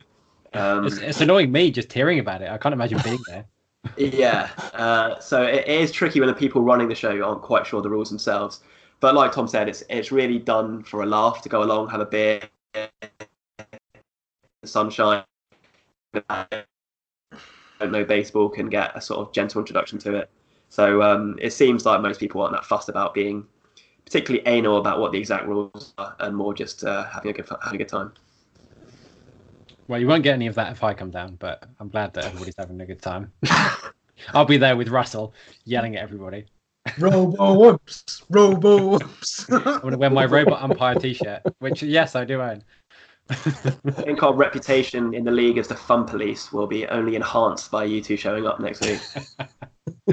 Um, 0.55 0.87
It's, 0.87 0.99
it's 0.99 1.21
annoying 1.21 1.53
me 1.53 1.71
just 1.71 1.93
hearing 1.93 2.19
about 2.19 2.43
it. 2.43 2.51
I 2.51 2.59
can't 2.59 2.73
imagine 2.73 3.01
being 3.05 3.21
there. 3.27 3.45
Yeah, 3.97 4.51
uh, 4.75 5.19
so 5.21 5.45
it 5.45 5.67
is 5.67 5.93
tricky 5.93 6.19
when 6.21 6.29
the 6.29 6.35
people 6.35 6.63
running 6.63 6.89
the 6.89 6.95
show 6.97 7.23
aren't 7.23 7.43
quite 7.43 7.65
sure 7.65 7.81
the 7.81 7.89
rules 7.89 8.11
themselves. 8.11 8.61
But 9.01 9.15
like 9.15 9.33
Tom 9.33 9.47
said, 9.47 9.69
it's 9.69 9.85
it's 9.89 10.11
really 10.11 10.39
done 10.39 10.83
for 10.83 11.03
a 11.03 11.07
laugh 11.07 11.41
to 11.43 11.49
go 11.49 11.63
along, 11.63 11.89
have 11.91 12.01
a 12.01 12.05
beer, 12.05 12.43
the 12.75 12.89
sunshine. 14.65 15.23
I 16.15 16.47
don't 17.81 17.93
know 17.93 18.05
baseball 18.05 18.49
can 18.49 18.69
get 18.69 18.97
a 18.97 19.01
sort 19.01 19.21
of 19.21 19.33
gentle 19.33 19.61
introduction 19.61 19.99
to 20.01 20.17
it. 20.17 20.31
So 20.69 21.03
um, 21.03 21.39
it 21.41 21.53
seems 21.53 21.87
like 21.87 22.01
most 22.01 22.21
people 22.21 22.43
aren't 22.43 22.55
that 22.55 22.65
fussed 22.65 22.89
about 22.89 23.15
being 23.15 23.47
particularly 24.05 24.47
anal 24.47 24.79
about 24.79 25.01
what 25.01 25.13
the 25.13 25.19
exact 25.19 25.47
rules 25.47 25.93
are, 25.99 26.17
and 26.21 26.35
more 26.35 26.55
just 26.55 26.85
uh, 26.85 27.05
having 27.05 27.31
a 27.31 27.35
good 27.35 27.49
having 27.63 27.75
a 27.75 27.79
good 27.79 27.89
time. 27.89 28.13
Well, 29.87 30.01
you 30.01 30.07
won't 30.07 30.23
get 30.23 30.35
any 30.35 30.47
of 30.47 30.55
that 30.57 30.73
if 30.73 30.83
I 30.83 30.93
come 30.93 31.11
down, 31.11 31.37
but 31.37 31.65
I'm 31.81 31.89
glad 31.89 32.13
that 32.15 32.25
everybody's 32.25 32.55
having 32.59 32.81
a 32.81 32.87
good 32.87 33.01
time. 33.01 33.33
I'll 34.35 34.45
be 34.45 34.57
there 34.57 34.77
with 34.77 34.89
Russell 34.89 35.33
yelling 35.65 35.97
at 35.97 36.03
everybody. 36.03 36.47
Robo 36.99 37.71
umps, 37.71 38.23
robo 38.31 38.95
umps. 38.95 39.47
I'm 39.51 39.63
going 39.63 39.93
to 39.93 39.99
wear 39.99 40.11
my 40.11 40.25
robot 40.25 40.63
umpire 40.63 40.95
t-shirt, 40.95 41.43
which 41.59 41.83
yes, 41.83 42.17
I 42.17 42.25
do 42.25 42.41
own. 42.41 42.63
I 43.31 43.91
think 43.91 44.23
our 44.23 44.35
reputation 44.35 45.15
in 45.15 45.25
the 45.25 45.31
league 45.31 45.59
as 45.59 45.69
the 45.69 45.75
fun 45.75 46.07
police 46.07 46.53
will 46.53 46.67
be 46.67 46.87
only 46.87 47.15
enhanced 47.17 47.71
by 47.71 47.85
you 47.85 48.01
two 48.01 48.17
showing 48.17 48.47
up 48.47 48.59
next 48.61 48.81
week. 48.81 49.01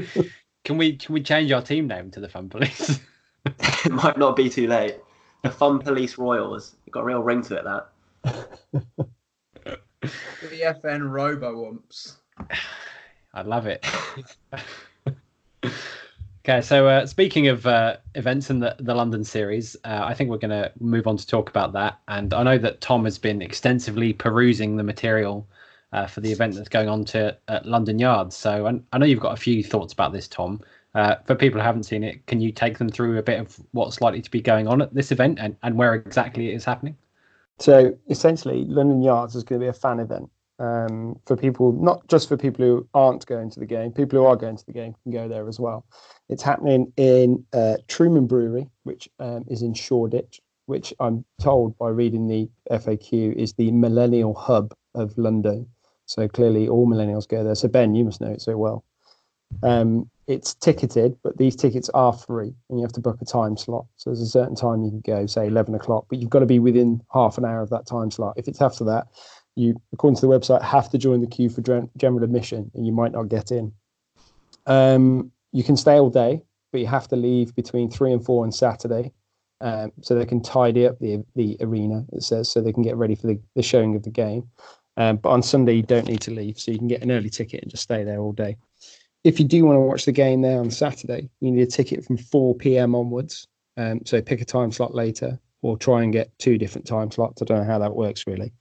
can 0.63 0.77
we 0.77 0.97
can 0.97 1.13
we 1.13 1.21
change 1.21 1.51
our 1.51 1.61
team 1.61 1.87
name 1.87 2.11
to 2.11 2.19
the 2.19 2.27
Fun 2.27 2.49
Police? 2.49 2.99
it 3.45 3.91
might 3.91 4.17
not 4.17 4.35
be 4.35 4.49
too 4.49 4.67
late. 4.67 4.97
The 5.43 5.51
Fun 5.51 5.79
Police 5.79 6.17
Royals. 6.17 6.75
It's 6.85 6.93
got 6.93 7.01
a 7.01 7.05
real 7.05 7.23
ring 7.23 7.41
to 7.43 7.55
it, 7.55 7.63
that. 7.63 7.89
the 10.01 10.61
FN 10.83 11.09
robo 11.09 11.69
umps. 11.69 12.17
I 13.33 13.41
love 13.41 13.67
it. 13.67 13.85
Okay, 16.47 16.61
so 16.61 16.87
uh, 16.87 17.07
speaking 17.07 17.47
of 17.47 17.65
uh, 17.65 17.97
events 18.13 18.51
in 18.51 18.59
the, 18.59 18.75
the 18.79 18.93
London 18.93 19.23
series, 19.23 19.75
uh, 19.83 20.01
I 20.03 20.13
think 20.13 20.29
we're 20.29 20.37
going 20.37 20.51
to 20.51 20.71
move 20.79 21.07
on 21.07 21.17
to 21.17 21.25
talk 21.25 21.49
about 21.49 21.73
that. 21.73 21.99
And 22.07 22.33
I 22.35 22.43
know 22.43 22.59
that 22.59 22.81
Tom 22.81 23.03
has 23.05 23.17
been 23.17 23.41
extensively 23.41 24.13
perusing 24.13 24.77
the 24.77 24.83
material 24.83 25.47
uh, 25.91 26.05
for 26.05 26.21
the 26.21 26.31
event 26.31 26.53
that's 26.53 26.69
going 26.69 26.87
on 26.87 27.03
to 27.05 27.35
at 27.47 27.65
London 27.65 27.97
Yards. 27.97 28.35
So 28.35 28.67
I, 28.67 28.79
I 28.93 28.99
know 28.99 29.07
you've 29.07 29.19
got 29.19 29.33
a 29.33 29.41
few 29.41 29.63
thoughts 29.63 29.91
about 29.91 30.13
this, 30.13 30.27
Tom. 30.27 30.61
Uh, 30.93 31.15
for 31.25 31.33
people 31.33 31.59
who 31.59 31.65
haven't 31.65 31.83
seen 31.83 32.03
it, 32.03 32.25
can 32.27 32.39
you 32.39 32.51
take 32.51 32.77
them 32.77 32.89
through 32.89 33.17
a 33.17 33.23
bit 33.23 33.39
of 33.39 33.59
what's 33.71 33.99
likely 33.99 34.21
to 34.21 34.31
be 34.31 34.39
going 34.39 34.67
on 34.67 34.81
at 34.83 34.93
this 34.93 35.11
event 35.11 35.39
and, 35.41 35.57
and 35.63 35.75
where 35.75 35.95
exactly 35.95 36.51
it 36.51 36.53
is 36.53 36.63
happening? 36.63 36.95
So 37.57 37.97
essentially, 38.09 38.65
London 38.65 39.01
Yards 39.01 39.35
is 39.35 39.43
going 39.43 39.59
to 39.59 39.65
be 39.65 39.69
a 39.69 39.73
fan 39.73 39.99
event 39.99 40.29
um, 40.59 41.19
for 41.25 41.35
people, 41.35 41.71
not 41.73 42.07
just 42.07 42.27
for 42.29 42.37
people 42.37 42.65
who 42.65 42.87
aren't 42.93 43.25
going 43.25 43.49
to 43.51 43.59
the 43.59 43.65
game. 43.65 43.91
People 43.91 44.19
who 44.19 44.25
are 44.25 44.35
going 44.35 44.57
to 44.57 44.65
the 44.65 44.73
game 44.73 44.95
can 45.03 45.11
go 45.11 45.27
there 45.27 45.47
as 45.47 45.59
well. 45.59 45.85
It's 46.29 46.43
happening 46.43 46.91
in 46.97 47.43
uh, 47.53 47.77
Truman 47.87 48.27
Brewery, 48.27 48.69
which 48.83 49.09
um, 49.19 49.45
is 49.47 49.61
in 49.61 49.73
Shoreditch, 49.73 50.41
which 50.65 50.93
I'm 50.99 51.25
told 51.41 51.77
by 51.77 51.89
reading 51.89 52.27
the 52.27 52.49
FAQ 52.71 53.33
is 53.35 53.53
the 53.53 53.71
millennial 53.71 54.33
hub 54.33 54.73
of 54.93 55.17
London. 55.17 55.67
So 56.05 56.27
clearly, 56.27 56.67
all 56.67 56.87
millennials 56.87 57.27
go 57.27 57.43
there. 57.43 57.55
So 57.55 57.67
Ben, 57.67 57.95
you 57.95 58.05
must 58.05 58.21
know 58.21 58.31
it 58.31 58.41
so 58.41 58.57
well. 58.57 58.83
Um, 59.63 60.09
it's 60.27 60.55
ticketed, 60.55 61.17
but 61.23 61.37
these 61.37 61.55
tickets 61.55 61.89
are 61.93 62.13
free, 62.13 62.53
and 62.69 62.79
you 62.79 62.81
have 62.83 62.93
to 62.93 62.99
book 62.99 63.17
a 63.21 63.25
time 63.25 63.57
slot. 63.57 63.85
So 63.95 64.09
there's 64.09 64.21
a 64.21 64.27
certain 64.27 64.55
time 64.55 64.83
you 64.83 64.89
can 64.89 65.01
go, 65.01 65.25
say 65.27 65.47
11 65.47 65.75
o'clock, 65.75 66.05
but 66.09 66.19
you've 66.19 66.31
got 66.31 66.39
to 66.39 66.47
be 66.47 66.59
within 66.59 67.01
half 67.13 67.37
an 67.37 67.45
hour 67.45 67.61
of 67.61 67.69
that 67.69 67.85
time 67.85 68.09
slot. 68.09 68.33
If 68.37 68.47
it's 68.47 68.61
after 68.61 68.83
that, 68.85 69.07
you, 69.55 69.79
according 69.93 70.15
to 70.17 70.21
the 70.21 70.27
website, 70.27 70.61
have 70.61 70.89
to 70.91 70.97
join 70.97 71.21
the 71.21 71.27
queue 71.27 71.49
for 71.49 71.61
general 71.97 72.23
admission, 72.23 72.71
and 72.73 72.85
you 72.85 72.91
might 72.91 73.11
not 73.11 73.29
get 73.29 73.51
in. 73.51 73.73
Um, 74.65 75.31
you 75.51 75.63
can 75.63 75.77
stay 75.77 75.97
all 75.97 76.09
day, 76.09 76.41
but 76.71 76.81
you 76.81 76.87
have 76.87 77.07
to 77.09 77.15
leave 77.15 77.55
between 77.55 77.89
three 77.89 78.11
and 78.11 78.23
four 78.23 78.43
on 78.43 78.51
Saturday, 78.51 79.11
um, 79.61 79.91
so 80.01 80.15
they 80.15 80.25
can 80.25 80.41
tidy 80.41 80.85
up 80.85 80.99
the 80.99 81.23
the 81.35 81.57
arena. 81.61 82.05
It 82.11 82.23
says 82.23 82.51
so 82.51 82.61
they 82.61 82.73
can 82.73 82.83
get 82.83 82.97
ready 82.97 83.15
for 83.15 83.27
the, 83.27 83.39
the 83.55 83.63
showing 83.63 83.95
of 83.95 84.03
the 84.03 84.09
game. 84.09 84.49
Um, 84.97 85.17
but 85.17 85.29
on 85.29 85.43
Sunday 85.43 85.73
you 85.73 85.83
don't 85.83 86.07
need 86.07 86.21
to 86.21 86.31
leave, 86.31 86.59
so 86.59 86.71
you 86.71 86.77
can 86.77 86.87
get 86.87 87.03
an 87.03 87.11
early 87.11 87.29
ticket 87.29 87.63
and 87.63 87.71
just 87.71 87.83
stay 87.83 88.03
there 88.03 88.19
all 88.19 88.31
day 88.31 88.57
if 89.25 89.39
you 89.39 89.45
do 89.45 89.65
want 89.65 89.75
to 89.75 89.81
watch 89.81 90.05
the 90.05 90.11
game 90.11 90.41
there 90.41 90.59
on 90.59 90.69
Saturday, 90.69 91.27
you 91.41 91.51
need 91.51 91.63
a 91.63 91.65
ticket 91.65 92.05
from 92.05 92.15
4 92.15 92.55
p.m. 92.55 92.93
onwards. 92.93 93.47
Um, 93.75 94.01
so 94.05 94.21
pick 94.21 94.39
a 94.39 94.45
time 94.45 94.71
slot 94.71 94.93
later 94.93 95.39
or 95.63 95.77
try 95.77 96.03
and 96.03 96.13
get 96.13 96.31
two 96.37 96.59
different 96.59 96.85
time 96.85 97.09
slots. 97.09 97.41
I 97.41 97.45
don't 97.45 97.57
know 97.57 97.63
how 97.63 97.79
that 97.79 97.95
works 97.95 98.27
really. 98.27 98.53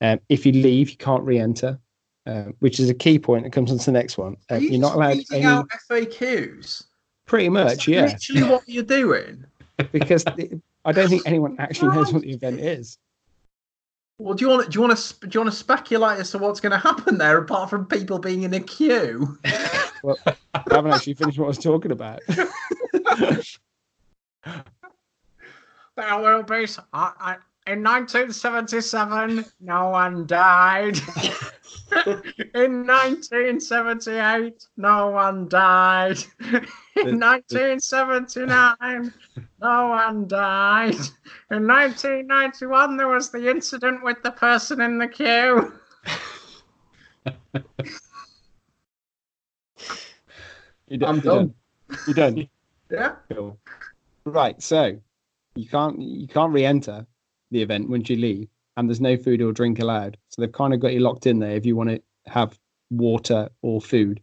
Um, 0.00 0.20
if 0.28 0.46
you 0.46 0.52
leave, 0.52 0.90
you 0.90 0.96
can't 0.96 1.22
re-enter, 1.22 1.78
uh, 2.26 2.44
which 2.60 2.80
is 2.80 2.88
a 2.88 2.94
key 2.94 3.18
point 3.18 3.44
that 3.44 3.52
comes 3.52 3.70
on 3.70 3.78
to 3.78 3.84
the 3.84 3.92
next 3.92 4.18
one. 4.18 4.36
Uh, 4.50 4.56
you 4.56 4.76
are 4.76 4.80
not 4.80 4.94
allowed 4.94 5.18
any 5.32 5.44
out 5.44 5.68
FAQs. 5.90 6.84
Pretty 7.26 7.48
much, 7.48 7.86
yeah. 7.86 8.06
Literally, 8.06 8.42
what 8.42 8.62
you're 8.66 8.82
doing. 8.82 9.44
because 9.92 10.24
the, 10.24 10.60
I 10.84 10.92
don't 10.92 11.08
think 11.08 11.22
anyone 11.26 11.56
actually 11.58 11.94
knows 11.94 12.12
what 12.12 12.22
the 12.22 12.32
event 12.32 12.60
is. 12.60 12.98
Well, 14.18 14.34
do 14.34 14.44
you 14.44 14.50
want 14.50 14.70
do 14.70 14.76
you 14.76 14.86
want 14.86 14.98
to 14.98 15.28
do 15.28 15.38
you 15.38 15.40
want 15.40 15.52
to 15.52 15.58
speculate 15.58 16.18
as 16.18 16.30
to 16.32 16.38
what's 16.38 16.60
going 16.60 16.72
to 16.72 16.78
happen 16.78 17.16
there, 17.16 17.38
apart 17.38 17.70
from 17.70 17.86
people 17.86 18.18
being 18.18 18.42
in 18.42 18.52
a 18.52 18.60
queue? 18.60 19.38
well, 20.02 20.18
I 20.26 20.34
haven't 20.70 20.92
actually 20.92 21.14
finished 21.14 21.38
what 21.38 21.46
I 21.46 21.48
was 21.48 21.58
talking 21.58 21.90
about. 21.90 22.20
there 22.26 22.44
will 25.96 26.42
be. 26.42 26.66
I, 26.92 27.12
I, 27.18 27.36
in 27.66 27.82
1977, 27.82 29.44
no 29.60 29.88
one 29.90 30.26
died. 30.26 30.98
in 32.54 32.86
1978, 32.86 34.66
no 34.76 35.10
one 35.10 35.48
died. 35.48 36.18
In 36.96 37.18
1979, 37.18 39.12
no 39.60 39.88
one 39.88 40.26
died. 40.26 40.94
In 41.50 41.66
1991, 41.66 42.96
there 42.96 43.08
was 43.08 43.30
the 43.30 43.50
incident 43.50 44.02
with 44.02 44.22
the 44.22 44.32
person 44.32 44.80
in 44.80 44.98
the 44.98 45.08
queue. 45.08 45.72
You're 50.88 51.08
I'm 51.08 51.20
done. 51.20 51.54
You're 52.06 52.14
done. 52.14 52.48
yeah. 52.90 53.12
Cool. 53.32 53.58
Right. 54.24 54.60
So 54.60 54.98
you 55.54 55.68
can't 55.68 56.00
you 56.00 56.26
can't 56.26 56.52
re-enter 56.52 57.06
the 57.50 57.62
event 57.62 57.88
once 57.88 58.08
you 58.08 58.16
leave, 58.16 58.48
and 58.76 58.88
there's 58.88 59.00
no 59.00 59.16
food 59.16 59.42
or 59.42 59.52
drink 59.52 59.78
allowed. 59.78 60.16
So 60.28 60.42
they've 60.42 60.52
kind 60.52 60.74
of 60.74 60.80
got 60.80 60.92
you 60.92 61.00
locked 61.00 61.26
in 61.26 61.38
there 61.38 61.52
if 61.52 61.66
you 61.66 61.76
want 61.76 61.90
to 61.90 62.02
have 62.26 62.58
water 62.90 63.48
or 63.62 63.80
food. 63.80 64.20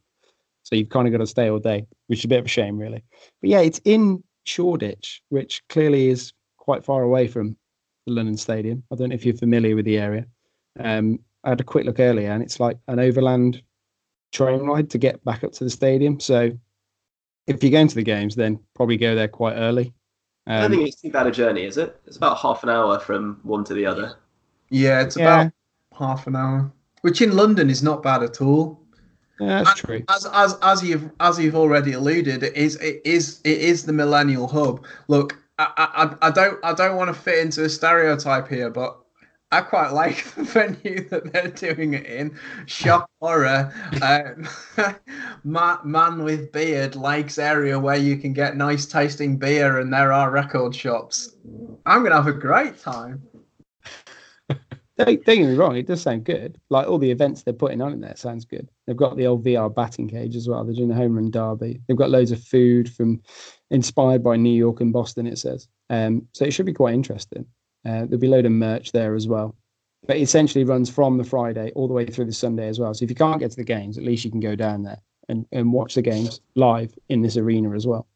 So 0.64 0.76
you've 0.76 0.90
kind 0.90 1.08
of 1.08 1.14
got 1.14 1.20
to 1.20 1.28
stay 1.28 1.50
all 1.50 1.60
day, 1.60 1.86
which 2.08 2.20
is 2.20 2.26
a 2.26 2.30
bit 2.30 2.40
of 2.40 2.46
a 2.46 2.50
shame, 2.50 2.78
really. 2.78 3.04
But 3.42 3.50
yeah, 3.50 3.60
it's 3.62 3.80
in 3.86 4.24
Shoreditch, 4.46 5.22
which 5.30 5.64
clearly 5.70 6.10
is 6.10 6.34
quite 6.58 6.84
far 6.84 7.04
away 7.04 7.28
from 7.28 7.56
the 8.06 8.14
London 8.14 8.38
Stadium. 8.38 8.84
I 8.92 8.96
don't 8.96 9.10
know 9.10 9.16
if 9.16 9.26
you're 9.26 9.36
familiar 9.36 9.76
with 9.76 9.86
the 9.86 9.98
area. 9.98 10.26
Um, 10.80 11.20
I 11.44 11.50
had 11.50 11.62
a 11.62 11.66
quick 11.66 11.86
look 11.86 12.00
earlier, 12.00 12.32
and 12.32 12.44
it's 12.44 12.60
like 12.60 12.78
an 12.88 13.00
overland 13.00 13.62
train 14.34 14.62
ride 14.62 14.90
to 14.90 14.98
get 14.98 15.24
back 15.24 15.44
up 15.44 15.54
to 15.54 15.64
the 15.64 15.70
stadium. 15.70 16.20
So 16.20 16.52
if 17.48 17.64
you're 17.64 17.72
going 17.72 17.88
to 17.88 17.96
the 17.96 18.04
games, 18.04 18.36
then 18.36 18.60
probably 18.76 18.98
go 18.98 19.16
there 19.16 19.30
quite 19.30 19.56
early. 19.56 19.94
Um, 20.48 20.54
I 20.54 20.62
don't 20.62 20.72
think 20.72 20.88
it's 20.88 21.02
too 21.02 21.12
bad 21.12 21.28
a 21.28 21.32
journey, 21.32 21.66
is 21.66 21.78
it? 21.78 22.00
It's 22.08 22.16
about 22.16 22.38
half 22.38 22.64
an 22.64 22.70
hour 22.70 23.00
from 23.00 23.42
one 23.44 23.66
to 23.66 23.74
the 23.74 23.86
other. 23.86 24.16
Yeah, 24.70 25.02
it's 25.02 25.18
yeah. 25.18 25.42
about 25.42 25.54
half 25.98 26.26
an 26.26 26.38
hour, 26.38 26.72
which 27.02 27.22
in 27.22 27.36
London 27.36 27.70
is 27.70 27.84
not 27.84 28.02
bad 28.02 28.24
at 28.24 28.42
all. 28.42 28.82
Yeah, 29.42 29.64
that's 29.64 29.82
true. 29.82 30.04
As 30.08 30.26
as 30.34 30.58
as 30.62 30.82
you've 30.82 31.12
as 31.20 31.38
you've 31.38 31.56
already 31.56 31.92
alluded, 31.92 32.44
it 32.44 32.56
is 32.56 32.78
it 32.78 33.02
is 33.04 33.42
it 33.44 33.58
is 33.58 33.86
the 33.86 33.92
millennial 33.92 34.48
hub. 34.48 34.86
Look, 35.10 35.38
I 35.60 36.16
I, 36.22 36.28
I 36.28 36.32
don't 36.32 36.58
I 36.64 36.74
don't 36.74 36.96
want 36.96 37.10
to 37.10 37.14
fit 37.14 37.40
into 37.40 37.66
a 37.66 37.70
stereotype 37.70 38.48
here, 38.48 38.70
but 38.70 38.98
I 39.52 39.62
quite 39.62 39.92
like 39.92 40.24
the 40.36 40.44
venue 40.44 41.08
that 41.10 41.32
they're 41.32 41.48
doing 41.48 41.94
it 41.94 42.06
in. 42.06 42.38
Shock 42.66 43.10
horror, 43.22 43.74
um, 44.02 44.48
man 45.86 46.24
with 46.24 46.52
beard 46.52 46.96
likes 46.96 47.38
area 47.38 47.80
where 47.80 47.96
you 47.98 48.18
can 48.18 48.34
get 48.34 48.58
nice 48.58 48.86
tasting 48.86 49.38
beer 49.38 49.80
and 49.80 49.92
there 49.92 50.12
are 50.12 50.32
record 50.32 50.76
shops. 50.76 51.36
I'm 51.86 52.04
gonna 52.04 52.16
have 52.16 52.28
a 52.28 52.34
great 52.34 52.80
time. 52.80 53.24
don't, 54.50 54.60
don't 54.98 55.24
get 55.24 55.38
me 55.38 55.56
wrong, 55.56 55.78
it 55.78 55.88
does 55.88 56.02
sound 56.02 56.26
good. 56.26 56.60
Like 56.70 56.88
all 56.88 56.98
the 56.98 57.12
events 57.12 57.44
they're 57.44 57.54
putting 57.54 57.82
on 57.82 57.94
in 57.94 58.02
there 58.02 58.18
sounds 58.18 58.44
good. 58.44 58.70
They've 58.86 58.98
got 58.98 59.16
the 59.16 59.28
old 59.28 59.46
VR 59.46 59.74
batting 59.74 60.10
cage 60.10 60.36
as 60.36 60.50
well. 60.50 60.66
They're 60.66 60.76
doing 60.76 60.90
the 60.90 60.96
home 60.96 61.16
run 61.16 61.32
derby. 61.32 61.80
They've 61.88 61.96
got 61.96 62.10
loads 62.10 62.32
of 62.32 62.44
food 62.44 62.92
from 62.92 63.22
inspired 63.72 64.24
by 64.24 64.36
New 64.36 64.54
York 64.54 64.82
and 64.82 64.92
Boston. 64.92 65.26
It 65.26 65.38
says, 65.38 65.70
um, 65.90 66.28
so 66.34 66.44
it 66.44 66.52
should 66.52 66.66
be 66.66 66.74
quite 66.74 66.96
interesting. 66.96 67.46
Uh, 67.88 68.06
there'll 68.06 68.18
be 68.18 68.28
a 68.28 68.32
load 68.32 68.46
of 68.46 68.52
merch 68.52 68.92
there 68.92 69.16
as 69.16 69.28
well. 69.28 69.56
But 70.06 70.18
it 70.18 70.22
essentially 70.22 70.64
runs 70.64 70.90
from 70.90 71.18
the 71.18 71.24
Friday 71.24 71.72
all 71.76 71.88
the 71.88 71.94
way 71.94 72.06
through 72.06 72.26
the 72.26 72.34
Sunday 72.34 72.68
as 72.68 72.80
well. 72.80 72.94
So 72.94 73.04
if 73.04 73.10
you 73.10 73.16
can't 73.16 73.40
get 73.40 73.52
to 73.52 73.58
the 73.58 73.64
games, 73.64 73.98
at 73.98 74.04
least 74.04 74.26
you 74.26 74.32
can 74.32 74.40
go 74.40 74.56
down 74.56 74.84
there 74.84 75.00
and, 75.30 75.46
and 75.52 75.72
watch 75.72 75.96
the 75.96 76.02
games 76.02 76.42
live 76.56 76.94
in 77.10 77.22
this 77.22 77.38
arena 77.38 77.74
as 77.74 77.88
well. 77.88 78.08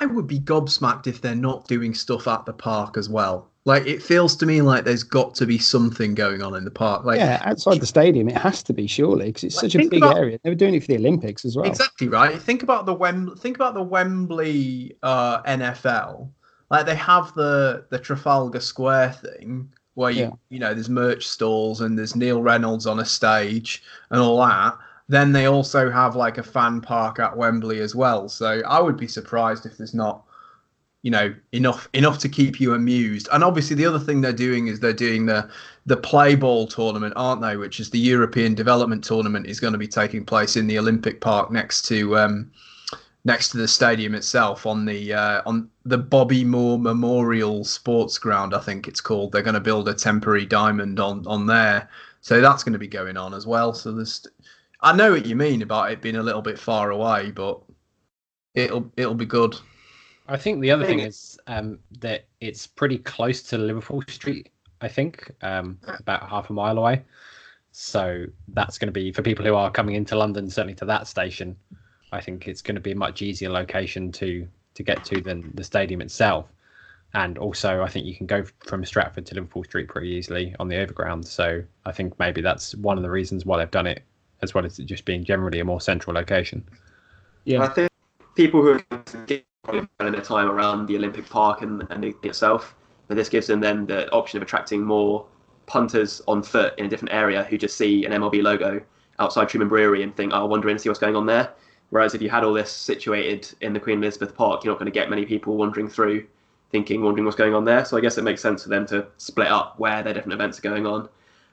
I 0.00 0.06
would 0.06 0.26
be 0.26 0.40
gobsmacked 0.40 1.06
if 1.06 1.20
they're 1.20 1.34
not 1.34 1.66
doing 1.68 1.94
stuff 1.94 2.28
at 2.28 2.46
the 2.46 2.52
park 2.52 2.96
as 2.96 3.08
well. 3.08 3.50
Like 3.66 3.86
it 3.86 4.02
feels 4.02 4.36
to 4.36 4.46
me 4.46 4.60
like 4.60 4.84
there's 4.84 5.02
got 5.02 5.34
to 5.36 5.46
be 5.46 5.58
something 5.58 6.14
going 6.14 6.42
on 6.42 6.54
in 6.54 6.64
the 6.64 6.70
park. 6.70 7.04
Like 7.04 7.18
yeah, 7.18 7.40
outside 7.44 7.80
the 7.80 7.86
stadium, 7.86 8.28
it 8.28 8.36
has 8.36 8.62
to 8.64 8.74
be 8.74 8.86
surely 8.86 9.26
because 9.26 9.44
it's 9.44 9.56
like, 9.56 9.72
such 9.72 9.74
a 9.74 9.88
big 9.88 10.02
about, 10.02 10.18
area. 10.18 10.38
They 10.42 10.50
were 10.50 10.56
doing 10.56 10.74
it 10.74 10.80
for 10.80 10.88
the 10.88 10.96
Olympics 10.96 11.46
as 11.46 11.56
well. 11.56 11.66
Exactly 11.66 12.08
right. 12.08 12.40
Think 12.40 12.62
about 12.62 12.84
the 12.84 12.92
Wem- 12.92 13.36
Think 13.36 13.56
about 13.56 13.72
the 13.72 13.82
Wembley 13.82 14.96
uh, 15.02 15.42
NFL 15.42 16.28
like 16.70 16.86
they 16.86 16.94
have 16.94 17.32
the 17.34 17.86
the 17.90 17.98
Trafalgar 17.98 18.60
Square 18.60 19.12
thing 19.12 19.72
where 19.94 20.10
you 20.10 20.22
yeah. 20.22 20.30
you 20.48 20.58
know 20.58 20.74
there's 20.74 20.88
merch 20.88 21.26
stalls 21.26 21.80
and 21.80 21.98
there's 21.98 22.16
Neil 22.16 22.42
Reynolds 22.42 22.86
on 22.86 23.00
a 23.00 23.04
stage 23.04 23.82
and 24.10 24.20
all 24.20 24.38
that. 24.46 24.76
Then 25.08 25.32
they 25.32 25.46
also 25.46 25.90
have 25.90 26.16
like 26.16 26.38
a 26.38 26.42
fan 26.42 26.80
park 26.80 27.18
at 27.18 27.36
Wembley 27.36 27.80
as 27.80 27.94
well. 27.94 28.28
So 28.28 28.62
I 28.66 28.80
would 28.80 28.96
be 28.96 29.06
surprised 29.06 29.66
if 29.66 29.76
there's 29.76 29.94
not 29.94 30.24
you 31.02 31.10
know 31.10 31.34
enough 31.52 31.88
enough 31.92 32.18
to 32.18 32.28
keep 32.28 32.58
you 32.58 32.74
amused. 32.74 33.28
And 33.32 33.44
obviously 33.44 33.76
the 33.76 33.86
other 33.86 33.98
thing 33.98 34.20
they're 34.20 34.32
doing 34.32 34.68
is 34.68 34.80
they're 34.80 34.92
doing 34.92 35.26
the 35.26 35.48
the 35.86 35.98
play 35.98 36.34
ball 36.34 36.66
tournament, 36.66 37.12
aren't 37.14 37.42
they? 37.42 37.56
Which 37.56 37.78
is 37.78 37.90
the 37.90 37.98
European 37.98 38.54
Development 38.54 39.04
Tournament 39.04 39.46
is 39.46 39.60
going 39.60 39.74
to 39.74 39.78
be 39.78 39.86
taking 39.86 40.24
place 40.24 40.56
in 40.56 40.66
the 40.66 40.78
Olympic 40.78 41.20
Park 41.20 41.52
next 41.52 41.82
to 41.88 42.16
um, 42.16 42.50
next 43.24 43.50
to 43.50 43.56
the 43.56 43.68
stadium 43.68 44.14
itself 44.14 44.66
on 44.66 44.84
the 44.84 45.12
uh, 45.12 45.42
on 45.46 45.70
the 45.84 45.98
Bobby 45.98 46.44
Moore 46.44 46.78
Memorial 46.78 47.64
Sports 47.64 48.18
Ground, 48.18 48.54
I 48.54 48.60
think 48.60 48.86
it's 48.86 49.00
called. 49.00 49.32
They're 49.32 49.42
going 49.42 49.54
to 49.54 49.60
build 49.60 49.88
a 49.88 49.94
temporary 49.94 50.46
diamond 50.46 51.00
on 51.00 51.26
on 51.26 51.46
there, 51.46 51.88
so 52.20 52.40
that's 52.40 52.62
going 52.62 52.74
to 52.74 52.78
be 52.78 52.88
going 52.88 53.16
on 53.16 53.34
as 53.34 53.46
well. 53.46 53.72
So 53.72 53.92
there's, 53.92 54.26
I 54.80 54.94
know 54.94 55.12
what 55.12 55.26
you 55.26 55.36
mean 55.36 55.62
about 55.62 55.90
it 55.90 56.02
being 56.02 56.16
a 56.16 56.22
little 56.22 56.42
bit 56.42 56.58
far 56.58 56.90
away, 56.90 57.30
but 57.30 57.60
it'll 58.54 58.90
it'll 58.96 59.14
be 59.14 59.26
good. 59.26 59.56
I 60.26 60.38
think 60.38 60.62
the 60.62 60.70
other 60.70 60.86
thing 60.86 61.00
is 61.00 61.38
um, 61.48 61.78
that 62.00 62.26
it's 62.40 62.66
pretty 62.66 62.98
close 62.98 63.42
to 63.44 63.58
Liverpool 63.58 64.02
Street. 64.08 64.50
I 64.80 64.88
think 64.88 65.30
um, 65.42 65.78
about 65.98 66.28
half 66.28 66.50
a 66.50 66.52
mile 66.52 66.78
away. 66.78 67.04
So 67.72 68.24
that's 68.48 68.78
going 68.78 68.86
to 68.86 68.92
be 68.92 69.12
for 69.12 69.22
people 69.22 69.44
who 69.44 69.54
are 69.54 69.70
coming 69.70 69.96
into 69.96 70.16
London, 70.16 70.48
certainly 70.48 70.74
to 70.76 70.84
that 70.84 71.08
station. 71.08 71.56
I 72.14 72.20
think 72.20 72.46
it's 72.46 72.62
going 72.62 72.76
to 72.76 72.80
be 72.80 72.92
a 72.92 72.96
much 72.96 73.22
easier 73.22 73.50
location 73.50 74.12
to 74.12 74.46
to 74.74 74.82
get 74.82 75.04
to 75.04 75.20
than 75.20 75.50
the 75.54 75.64
stadium 75.64 76.00
itself. 76.00 76.46
And 77.12 77.38
also, 77.38 77.82
I 77.82 77.88
think 77.88 78.06
you 78.06 78.16
can 78.16 78.26
go 78.26 78.44
from 78.66 78.84
Stratford 78.84 79.26
to 79.26 79.34
Liverpool 79.34 79.62
Street 79.62 79.88
pretty 79.88 80.08
easily 80.08 80.54
on 80.58 80.66
the 80.66 80.76
overground. 80.78 81.24
So 81.26 81.62
I 81.86 81.92
think 81.92 82.18
maybe 82.18 82.40
that's 82.40 82.74
one 82.76 82.96
of 82.96 83.04
the 83.04 83.10
reasons 83.10 83.46
why 83.46 83.58
they've 83.58 83.70
done 83.70 83.86
it, 83.86 84.02
as 84.42 84.52
well 84.52 84.64
as 84.66 84.80
it 84.80 84.86
just 84.86 85.04
being 85.04 85.22
generally 85.22 85.60
a 85.60 85.64
more 85.64 85.80
central 85.80 86.14
location. 86.14 86.64
Yeah, 87.44 87.62
I 87.62 87.68
think 87.68 87.90
people 88.34 88.62
who 88.62 88.80
are 88.90 89.04
spending 89.06 89.44
their 89.98 90.20
time 90.22 90.50
around 90.50 90.86
the 90.86 90.96
Olympic 90.96 91.28
Park 91.28 91.62
and, 91.62 91.86
and 91.90 92.02
the, 92.02 92.14
itself, 92.24 92.74
but 93.06 93.16
this 93.16 93.28
gives 93.28 93.46
them 93.46 93.60
then 93.60 93.86
the 93.86 94.10
option 94.10 94.36
of 94.38 94.42
attracting 94.42 94.82
more 94.82 95.24
punters 95.66 96.20
on 96.26 96.42
foot 96.42 96.74
in 96.78 96.86
a 96.86 96.88
different 96.88 97.14
area 97.14 97.44
who 97.44 97.56
just 97.56 97.76
see 97.76 98.04
an 98.04 98.12
MLB 98.12 98.42
logo 98.42 98.80
outside 99.20 99.48
Truman 99.48 99.68
Brewery 99.68 100.02
and 100.02 100.16
think, 100.16 100.32
oh, 100.32 100.38
I'll 100.38 100.48
wander 100.48 100.68
in 100.68 100.72
and 100.72 100.80
see 100.80 100.88
what's 100.88 100.98
going 100.98 101.14
on 101.14 101.26
there. 101.26 101.52
Whereas 101.94 102.12
if 102.12 102.20
you 102.20 102.28
had 102.28 102.42
all 102.42 102.52
this 102.52 102.72
situated 102.72 103.54
in 103.60 103.72
the 103.72 103.78
Queen 103.78 104.02
Elizabeth 104.02 104.34
Park, 104.34 104.64
you're 104.64 104.72
not 104.72 104.80
going 104.80 104.90
to 104.90 104.98
get 105.00 105.08
many 105.08 105.24
people 105.24 105.56
wandering 105.56 105.88
through, 105.88 106.26
thinking, 106.72 107.04
wondering 107.04 107.24
what's 107.24 107.36
going 107.36 107.54
on 107.54 107.64
there. 107.64 107.84
So 107.84 107.96
I 107.96 108.00
guess 108.00 108.18
it 108.18 108.24
makes 108.24 108.42
sense 108.42 108.64
for 108.64 108.68
them 108.68 108.84
to 108.86 109.06
split 109.16 109.46
up 109.46 109.78
where 109.78 110.02
their 110.02 110.12
different 110.12 110.32
events 110.32 110.58
are 110.58 110.62
going 110.62 110.88
on. 110.88 111.08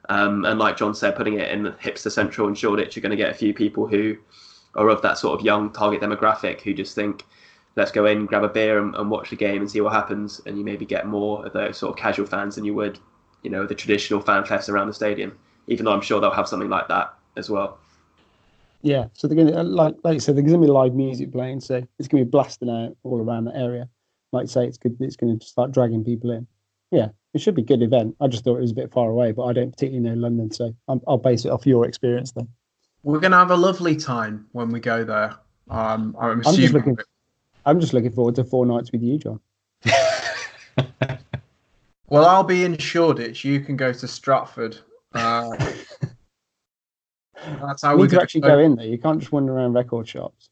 Um, 0.09 0.43
and 0.45 0.57
like 0.57 0.77
John 0.77 0.95
said, 0.95 1.15
putting 1.15 1.35
it 1.35 1.51
in 1.51 1.61
the 1.61 1.73
Hipster 1.73 2.11
Central 2.11 2.47
and 2.47 2.57
Shoreditch, 2.57 2.95
you're 2.95 3.03
going 3.03 3.11
to 3.11 3.23
get 3.23 3.29
a 3.29 3.35
few 3.35 3.53
people 3.53 3.85
who 3.85 4.17
are 4.73 4.89
of 4.89 5.03
that 5.03 5.19
sort 5.19 5.39
of 5.39 5.45
young 5.45 5.71
target 5.73 6.01
demographic 6.01 6.61
who 6.61 6.73
just 6.73 6.95
think, 6.95 7.23
let's 7.75 7.91
go 7.91 8.07
in, 8.07 8.25
grab 8.25 8.43
a 8.43 8.49
beer, 8.49 8.79
and, 8.79 8.95
and 8.95 9.11
watch 9.11 9.29
the 9.29 9.35
game 9.35 9.61
and 9.61 9.69
see 9.69 9.81
what 9.81 9.93
happens. 9.93 10.41
And 10.47 10.57
you 10.57 10.63
maybe 10.63 10.87
get 10.87 11.05
more 11.05 11.45
of 11.45 11.53
those 11.53 11.77
sort 11.77 11.91
of 11.91 12.01
casual 12.01 12.25
fans 12.25 12.55
than 12.55 12.65
you 12.65 12.73
would, 12.73 12.97
you 13.43 13.51
know, 13.51 13.67
the 13.67 13.75
traditional 13.75 14.21
fan 14.21 14.43
fest 14.45 14.69
around 14.69 14.87
the 14.87 14.93
stadium. 14.95 15.37
Even 15.67 15.85
though 15.85 15.93
I'm 15.93 16.01
sure 16.01 16.19
they'll 16.19 16.31
have 16.31 16.47
something 16.47 16.67
like 16.67 16.87
that 16.87 17.13
as 17.37 17.47
well. 17.47 17.77
Yeah, 18.83 19.05
so 19.13 19.27
they're 19.27 19.35
going 19.35 19.53
to 19.53 19.63
like 19.63 19.95
like 20.03 20.15
you 20.15 20.19
said, 20.19 20.35
there's 20.35 20.45
going 20.45 20.59
to 20.59 20.65
be 20.65 20.71
live 20.71 20.93
music 20.93 21.31
playing, 21.31 21.61
so 21.61 21.85
it's 21.99 22.07
going 22.07 22.21
to 22.21 22.25
be 22.25 22.29
blasting 22.29 22.69
out 22.69 22.95
all 23.03 23.21
around 23.21 23.45
the 23.45 23.55
area. 23.55 23.87
Like 24.31 24.43
I 24.43 24.47
say, 24.47 24.65
it's 24.65 24.77
good. 24.77 24.97
It's 24.99 25.15
going 25.15 25.37
to 25.37 25.45
start 25.45 25.71
dragging 25.71 26.03
people 26.03 26.31
in. 26.31 26.47
Yeah, 26.89 27.09
it 27.33 27.41
should 27.41 27.55
be 27.55 27.61
a 27.61 27.65
good 27.65 27.81
event. 27.81 28.15
I 28.19 28.27
just 28.27 28.43
thought 28.43 28.57
it 28.57 28.61
was 28.61 28.71
a 28.71 28.75
bit 28.75 28.91
far 28.91 29.09
away, 29.09 29.31
but 29.31 29.43
I 29.43 29.53
don't 29.53 29.71
particularly 29.71 30.09
know 30.09 30.15
London, 30.15 30.51
so 30.51 30.75
i 30.87 30.95
will 31.05 31.17
base 31.17 31.45
it 31.45 31.49
off 31.49 31.65
your 31.65 31.85
experience 31.85 32.31
then. 32.31 32.47
We're 33.03 33.19
going 33.19 33.31
to 33.31 33.37
have 33.37 33.51
a 33.51 33.57
lovely 33.57 33.95
time 33.95 34.47
when 34.51 34.69
we 34.69 34.79
go 34.79 35.03
there. 35.03 35.35
Um, 35.69 36.15
I'm, 36.19 36.41
I'm 36.45 36.55
just 36.55 36.73
looking. 36.73 36.97
I'm 37.65 37.79
just 37.79 37.93
looking 37.93 38.11
forward 38.11 38.35
to 38.35 38.43
four 38.43 38.65
nights 38.65 38.91
with 38.91 39.01
you, 39.01 39.17
John. 39.17 39.39
well, 42.09 42.25
I'll 42.25 42.43
be 42.43 42.65
in 42.65 42.77
Shoreditch. 42.77 43.45
You 43.45 43.59
can 43.59 43.75
go 43.75 43.93
to 43.93 44.07
Stratford. 44.07 44.77
Uh, 45.13 45.55
that's 47.61 47.81
how 47.81 47.95
we 47.95 48.07
can 48.07 48.19
actually 48.19 48.41
go 48.41 48.59
in 48.59 48.75
there. 48.75 48.85
You 48.85 48.97
can't 48.97 49.19
just 49.19 49.31
wander 49.31 49.53
around 49.53 49.73
record 49.73 50.07
shops. 50.07 50.49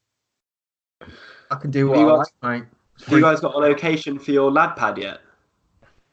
I 1.50 1.56
can 1.56 1.70
do 1.70 1.88
what 1.88 1.98
you 1.98 2.08
I 2.08 2.18
guys, 2.18 2.26
like, 2.42 2.60
mate. 2.60 2.68
Have 3.06 3.18
you 3.18 3.20
guys 3.20 3.40
got 3.40 3.54
a 3.54 3.58
location 3.58 4.18
for 4.18 4.30
your 4.30 4.50
lad 4.50 4.76
pad 4.76 4.98
yet? 4.98 5.20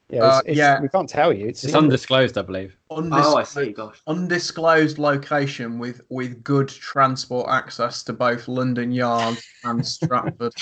Yeah, 0.10 0.24
uh, 0.24 0.42
it's, 0.46 0.58
yeah. 0.58 0.80
We 0.80 0.88
can't 0.88 1.10
tell 1.10 1.34
you. 1.34 1.48
It's, 1.48 1.64
it's 1.66 1.74
undisclosed, 1.74 2.38
I 2.38 2.42
believe. 2.42 2.78
Undisclosed, 2.90 3.36
oh, 3.36 3.38
I 3.38 3.44
see. 3.44 3.72
Gosh. 3.74 4.02
Undisclosed 4.08 4.98
location 4.98 5.80
with 5.80 6.02
with 6.10 6.44
good 6.44 6.70
transport 6.70 7.50
access 7.50 8.04
to 8.04 8.14
both 8.14 8.48
London 8.48 8.92
Yard 8.92 9.38
and 9.66 9.86
Stratford. 9.88 10.54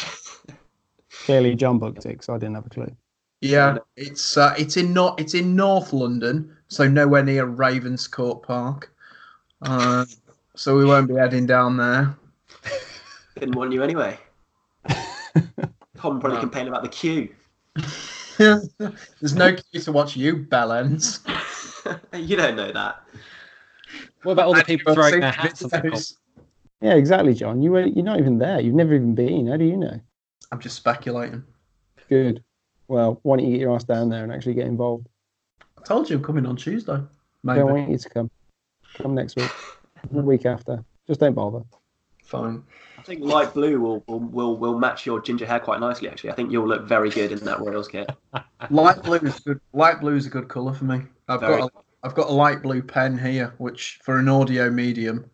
Clearly, 1.26 1.56
John 1.56 1.78
booked 1.78 2.06
it, 2.06 2.24
so 2.24 2.34
I 2.34 2.38
didn't 2.38 2.56
have 2.56 2.66
a 2.66 2.70
clue. 2.70 2.96
Yeah, 3.42 3.78
it's 3.96 4.36
uh, 4.38 4.56
it's 4.58 4.78
in 4.78 4.94
not 4.94 5.20
it's 5.20 5.36
in 5.36 5.56
North 5.56 5.94
London, 5.94 6.56
so 6.68 6.88
nowhere 6.88 7.24
near 7.24 7.46
Ravenscourt 7.46 8.42
Park. 8.42 8.92
Uh, 9.66 10.06
so 10.56 10.78
we 10.78 10.86
won't 10.86 11.08
be 11.08 11.16
heading 11.16 11.48
down 11.48 11.76
there. 11.76 12.16
Didn't 13.40 13.56
want 13.56 13.74
you 13.74 13.82
anyway. 13.84 14.18
Tom 15.98 16.20
probably 16.20 16.36
no. 16.36 16.40
complained 16.40 16.70
about 16.70 16.84
the 16.84 16.90
queue. 16.90 17.34
There's 18.38 19.36
no 19.36 19.56
queue 19.56 19.82
to 19.82 19.92
watch 19.92 20.16
you, 20.16 20.38
Bellends. 20.38 21.20
you 22.14 22.36
don't 22.36 22.56
know 22.56 22.72
that. 22.72 23.02
What 24.24 24.34
about 24.34 24.48
all 24.48 24.54
the 24.54 24.64
people 24.64 24.94
throwing 24.94 25.20
their 25.20 25.32
hats 25.32 25.64
on 25.64 25.70
the 25.70 26.14
Yeah, 26.82 26.94
exactly, 26.94 27.34
John. 27.34 27.62
You 27.62 27.72
were 27.72 27.86
you're 27.86 28.06
not 28.06 28.20
even 28.20 28.38
there. 28.38 28.60
You've 28.60 28.76
never 28.76 28.94
even 28.94 29.16
been. 29.16 29.48
How 29.48 29.58
do 29.58 29.66
you 29.66 29.78
know? 29.78 30.00
I'm 30.52 30.60
just 30.60 30.76
speculating. 30.76 31.44
Good. 32.08 32.44
Well, 32.88 33.20
why 33.24 33.38
don't 33.38 33.46
you 33.46 33.54
get 33.54 33.62
your 33.62 33.76
ass 33.76 33.84
down 33.84 34.10
there 34.10 34.24
and 34.24 34.32
actually 34.32 34.54
get 34.54 34.68
involved? 34.68 35.08
I 35.78 35.82
told 35.84 36.10
you 36.10 36.18
I'm 36.18 36.24
coming 36.24 36.46
on 36.46 36.56
Tuesday. 36.56 37.00
Maybe. 37.44 37.60
I 37.60 37.64
want 37.64 37.90
you 37.90 37.98
to 37.98 38.10
come. 38.10 38.30
Come 38.96 39.16
next 39.16 39.36
week. 39.36 39.52
the 40.12 40.22
week 40.22 40.46
after. 40.46 40.84
Just 41.08 41.20
don't 41.20 41.34
bother. 41.34 41.62
Fine. 42.24 42.64
I 42.98 43.02
think 43.04 43.24
light 43.24 43.54
blue 43.54 43.80
will, 43.80 44.04
will 44.08 44.20
will 44.20 44.58
will 44.58 44.80
match 44.80 45.06
your 45.06 45.22
ginger 45.22 45.46
hair 45.46 45.60
quite 45.60 45.80
nicely. 45.80 46.10
Actually, 46.10 46.32
I 46.32 46.34
think 46.34 46.52
you'll 46.52 46.68
look 46.68 46.88
very 46.88 47.10
good 47.10 47.32
in 47.32 47.40
that 47.46 47.60
Royals 47.60 47.88
kit. 47.88 48.10
light 48.72 49.04
blue 49.04 49.18
is 49.18 49.40
good. 49.42 49.62
Light 49.74 50.00
blue 50.00 50.16
is 50.16 50.26
a 50.26 50.30
good 50.30 50.48
colour 50.48 50.74
for 50.74 50.86
me. 50.86 51.04
I've 51.28 51.42
very 51.42 51.60
got 51.60 51.72
a, 51.72 51.80
I've 52.04 52.16
got 52.16 52.30
a 52.30 52.34
light 52.34 52.64
blue 52.64 52.82
pen 52.82 53.18
here, 53.18 53.54
which 53.60 54.00
for 54.04 54.18
an 54.18 54.28
audio 54.28 54.72
medium 54.72 55.30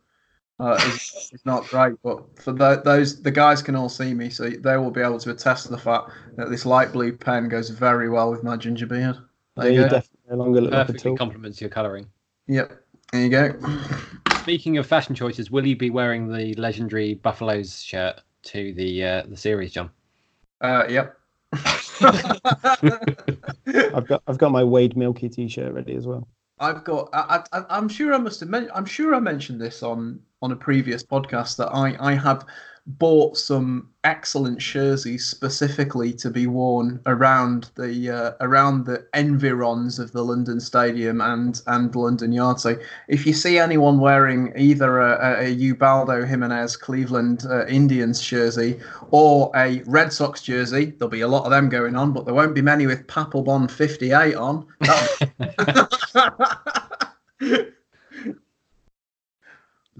uh, 0.59 0.79
is, 0.87 1.31
is 1.33 1.45
not 1.45 1.65
great. 1.67 1.95
But 2.03 2.39
for 2.39 2.51
the, 2.51 2.81
those 2.83 3.21
the 3.21 3.31
guys 3.31 3.61
can 3.61 3.75
all 3.75 3.89
see 3.89 4.13
me, 4.13 4.29
so 4.29 4.49
they 4.49 4.77
will 4.77 4.91
be 4.91 5.01
able 5.01 5.19
to 5.19 5.31
attest 5.31 5.65
to 5.67 5.71
the 5.71 5.77
fact 5.77 6.11
that 6.35 6.49
this 6.49 6.65
light 6.65 6.91
blue 6.91 7.15
pen 7.15 7.47
goes 7.47 7.69
very 7.69 8.09
well 8.09 8.31
with 8.31 8.43
my 8.43 8.57
ginger 8.57 8.85
beard. 8.85 9.17
There 9.55 9.69
yeah, 9.69 9.83
you, 9.83 9.83
definitely 9.83 10.19
no 10.29 10.35
longer 10.35 10.61
look 10.61 10.71
Perfectly 10.71 11.11
like 11.11 11.17
complements 11.17 11.61
your 11.61 11.69
colouring. 11.69 12.07
Yep. 12.47 12.80
There 13.11 13.21
you 13.21 13.29
go. 13.29 13.53
Speaking 14.41 14.77
of 14.77 14.87
fashion 14.87 15.15
choices, 15.15 15.51
will 15.51 15.67
you 15.67 15.75
be 15.75 15.89
wearing 15.89 16.31
the 16.31 16.53
legendary 16.55 17.15
Buffaloes 17.15 17.81
shirt 17.81 18.21
to 18.43 18.73
the 18.73 19.03
uh, 19.03 19.23
the 19.27 19.35
series, 19.35 19.73
John? 19.73 19.91
Uh, 20.61 20.85
yep. 20.89 21.17
I've 23.93 24.07
got 24.07 24.23
I've 24.27 24.37
got 24.37 24.51
my 24.51 24.63
Wade 24.63 24.95
Miley 24.95 25.27
t-shirt 25.27 25.73
ready 25.73 25.95
as 25.95 26.07
well. 26.07 26.27
I've 26.59 26.83
got. 26.85 27.09
I, 27.11 27.43
I, 27.51 27.77
am 27.77 27.89
sure 27.89 28.13
I 28.13 28.17
must 28.17 28.39
have. 28.39 28.49
Men- 28.49 28.69
I'm 28.73 28.85
sure 28.85 29.13
I 29.13 29.19
mentioned 29.19 29.59
this 29.59 29.83
on 29.83 30.21
on 30.41 30.53
a 30.53 30.55
previous 30.55 31.03
podcast 31.03 31.57
that 31.57 31.67
I 31.75 31.97
I 31.99 32.13
have 32.13 32.45
bought 32.87 33.37
some 33.37 33.89
excellent 34.03 34.57
jerseys 34.57 35.25
specifically 35.25 36.11
to 36.11 36.31
be 36.31 36.47
worn 36.47 36.99
around 37.05 37.69
the 37.75 38.09
uh, 38.09 38.31
around 38.41 38.85
the 38.85 39.05
environs 39.13 39.99
of 39.99 40.11
the 40.11 40.23
London 40.23 40.59
Stadium 40.59 41.21
and 41.21 41.61
and 41.67 41.95
London 41.95 42.31
Yard. 42.31 42.59
So 42.59 42.75
if 43.07 43.25
you 43.25 43.33
see 43.33 43.59
anyone 43.59 43.99
wearing 43.99 44.51
either 44.57 44.99
a, 44.99 45.43
a 45.45 45.49
Ubaldo 45.49 46.25
Jimenez 46.25 46.75
Cleveland 46.75 47.45
uh, 47.47 47.65
Indians 47.67 48.19
jersey 48.19 48.79
or 49.11 49.51
a 49.55 49.81
Red 49.83 50.11
Sox 50.11 50.41
jersey, 50.41 50.85
there'll 50.97 51.09
be 51.09 51.21
a 51.21 51.27
lot 51.27 51.45
of 51.45 51.51
them 51.51 51.69
going 51.69 51.95
on, 51.95 52.13
but 52.13 52.25
there 52.25 52.33
won't 52.33 52.55
be 52.55 52.61
many 52.61 52.87
with 52.87 53.05
Papelbon 53.07 53.69
58 53.69 54.35
on. 54.35 54.65
Lovely. 57.41 57.71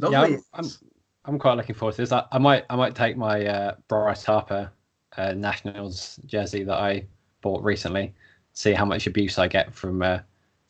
Yeah, 0.10 0.22
I'm, 0.22 0.42
I'm 0.54 0.91
quite 1.40 1.56
looking 1.56 1.76
forward 1.76 1.96
to 1.96 2.02
this. 2.02 2.12
I, 2.12 2.26
I 2.32 2.38
might 2.38 2.66
I 2.70 2.76
might 2.76 2.96
take 2.96 3.18
my 3.18 3.46
uh, 3.46 3.76
Bryce 3.88 4.24
Harper 4.24 4.72
uh, 5.18 5.34
Nationals 5.34 6.20
jersey 6.26 6.64
that 6.64 6.78
I 6.78 7.06
bought 7.42 7.64
recently, 7.64 8.14
see 8.54 8.74
how 8.74 8.86
much 8.86 9.08
abuse 9.08 9.38
I 9.38 9.48
get 9.48 9.74
from 9.74 10.02
uh, 10.02 10.20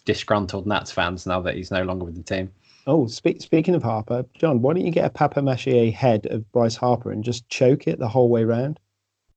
disgruntled 0.06 0.68
Nats 0.68 0.92
fans 0.92 1.26
now 1.26 1.42
that 1.42 1.56
he's 1.56 1.72
no 1.72 1.84
longer 1.84 2.06
with 2.06 2.16
the 2.16 2.24
team. 2.24 2.52
Oh, 2.88 3.06
speak, 3.08 3.42
speaking 3.42 3.76
of 3.76 3.84
Harper, 3.84 4.26
John, 4.34 4.62
why 4.62 4.74
don't 4.74 4.86
you 4.86 4.92
get 4.92 5.06
a 5.06 5.10
Papa 5.10 5.40
Machier 5.40 5.94
head 5.94 6.26
of 6.28 6.52
Bryce 6.52 6.76
Harper 6.76 7.12
and 7.12 7.24
just 7.24 7.48
choke 7.48 7.88
it 7.88 8.00
the 8.00 8.08
whole 8.08 8.30
way 8.30 8.44
round? 8.44 8.80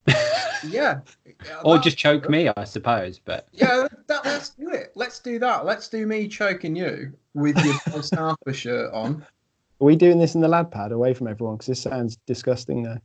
yeah. 0.66 1.00
or 1.62 1.78
just 1.78 1.98
choke 1.98 2.28
me, 2.30 2.50
I 2.56 2.64
suppose. 2.64 3.18
But 3.18 3.48
yeah, 3.52 3.86
that, 4.06 4.24
let's 4.24 4.50
do 4.50 4.70
it. 4.70 4.92
Let's 4.94 5.20
do 5.20 5.38
that. 5.40 5.66
Let's 5.66 5.88
do 5.88 6.06
me 6.06 6.26
choking 6.26 6.74
you 6.74 7.12
with 7.34 7.62
your 7.62 7.74
Bryce 7.86 8.10
Harper 8.10 8.52
shirt 8.54 8.92
on. 8.94 9.26
Are 9.80 9.84
we 9.84 9.96
doing 9.96 10.18
this 10.18 10.34
in 10.34 10.40
the 10.40 10.48
lad 10.48 10.70
pad 10.70 10.92
away 10.92 11.14
from 11.14 11.26
everyone? 11.26 11.56
Because 11.56 11.66
this 11.66 11.82
sounds 11.82 12.16
disgusting 12.26 12.82
now. 12.82 12.98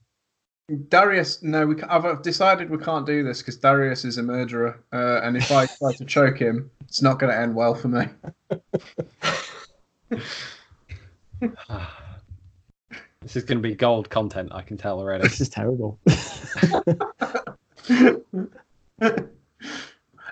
Darius, 0.89 1.41
no, 1.41 1.65
we. 1.65 1.81
I've 1.83 2.21
decided 2.21 2.69
we 2.69 2.77
can't 2.77 3.05
do 3.05 3.23
this 3.23 3.39
because 3.39 3.57
Darius 3.57 4.05
is 4.05 4.19
a 4.19 4.23
murderer, 4.23 4.83
uh, 4.93 5.21
and 5.23 5.35
if 5.35 5.51
I 5.51 5.65
try 5.79 5.93
to 5.93 6.05
choke 6.05 6.37
him, 6.37 6.69
it's 6.81 7.01
not 7.01 7.17
going 7.17 7.33
to 7.33 7.39
end 7.39 7.55
well 7.55 7.73
for 7.73 7.87
me. 7.87 8.05
this 13.21 13.35
is 13.35 13.43
going 13.43 13.57
to 13.57 13.67
be 13.67 13.73
gold 13.73 14.11
content. 14.11 14.51
I 14.53 14.61
can 14.61 14.77
tell 14.77 14.99
already. 14.99 15.23
This 15.23 15.41
is 15.41 15.49
terrible. 15.49 15.97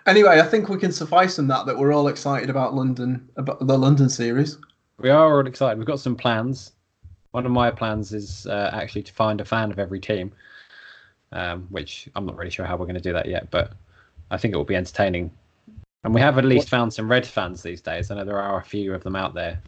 anyway, 0.05 0.39
I 0.39 0.43
think 0.43 0.69
we 0.69 0.77
can 0.77 0.91
suffice 0.91 1.39
in 1.39 1.47
that 1.47 1.65
that 1.65 1.79
we're 1.79 1.93
all 1.93 2.09
excited 2.09 2.51
about 2.51 2.75
London, 2.75 3.27
about 3.37 3.65
the 3.65 3.77
London 3.77 4.07
series. 4.07 4.59
We 4.99 5.09
are 5.11 5.37
all 5.37 5.45
excited. 5.45 5.77
We've 5.77 5.87
got 5.87 5.99
some 5.99 6.15
plans. 6.15 6.71
One 7.31 7.45
of 7.45 7.51
my 7.51 7.69
plans 7.69 8.13
is 8.13 8.47
uh, 8.47 8.71
actually 8.73 9.03
to 9.03 9.13
find 9.13 9.39
a 9.39 9.45
fan 9.45 9.71
of 9.71 9.77
every 9.77 9.99
team, 9.99 10.31
um, 11.31 11.67
which 11.69 12.09
I'm 12.15 12.25
not 12.25 12.35
really 12.35 12.49
sure 12.49 12.65
how 12.65 12.77
we're 12.77 12.85
going 12.85 12.95
to 12.95 13.01
do 13.01 13.13
that 13.13 13.27
yet, 13.27 13.51
but 13.51 13.73
I 14.31 14.37
think 14.37 14.53
it 14.53 14.57
will 14.57 14.63
be 14.63 14.75
entertaining. 14.75 15.31
And 16.03 16.15
we 16.15 16.21
have 16.21 16.37
at 16.37 16.45
least 16.45 16.69
found 16.69 16.93
some 16.93 17.09
Red 17.09 17.27
fans 17.27 17.61
these 17.61 17.81
days. 17.81 18.09
I 18.09 18.15
know 18.15 18.25
there 18.25 18.41
are 18.41 18.59
a 18.59 18.63
few 18.63 18.93
of 18.93 19.03
them 19.03 19.15
out 19.15 19.35
there. 19.35 19.61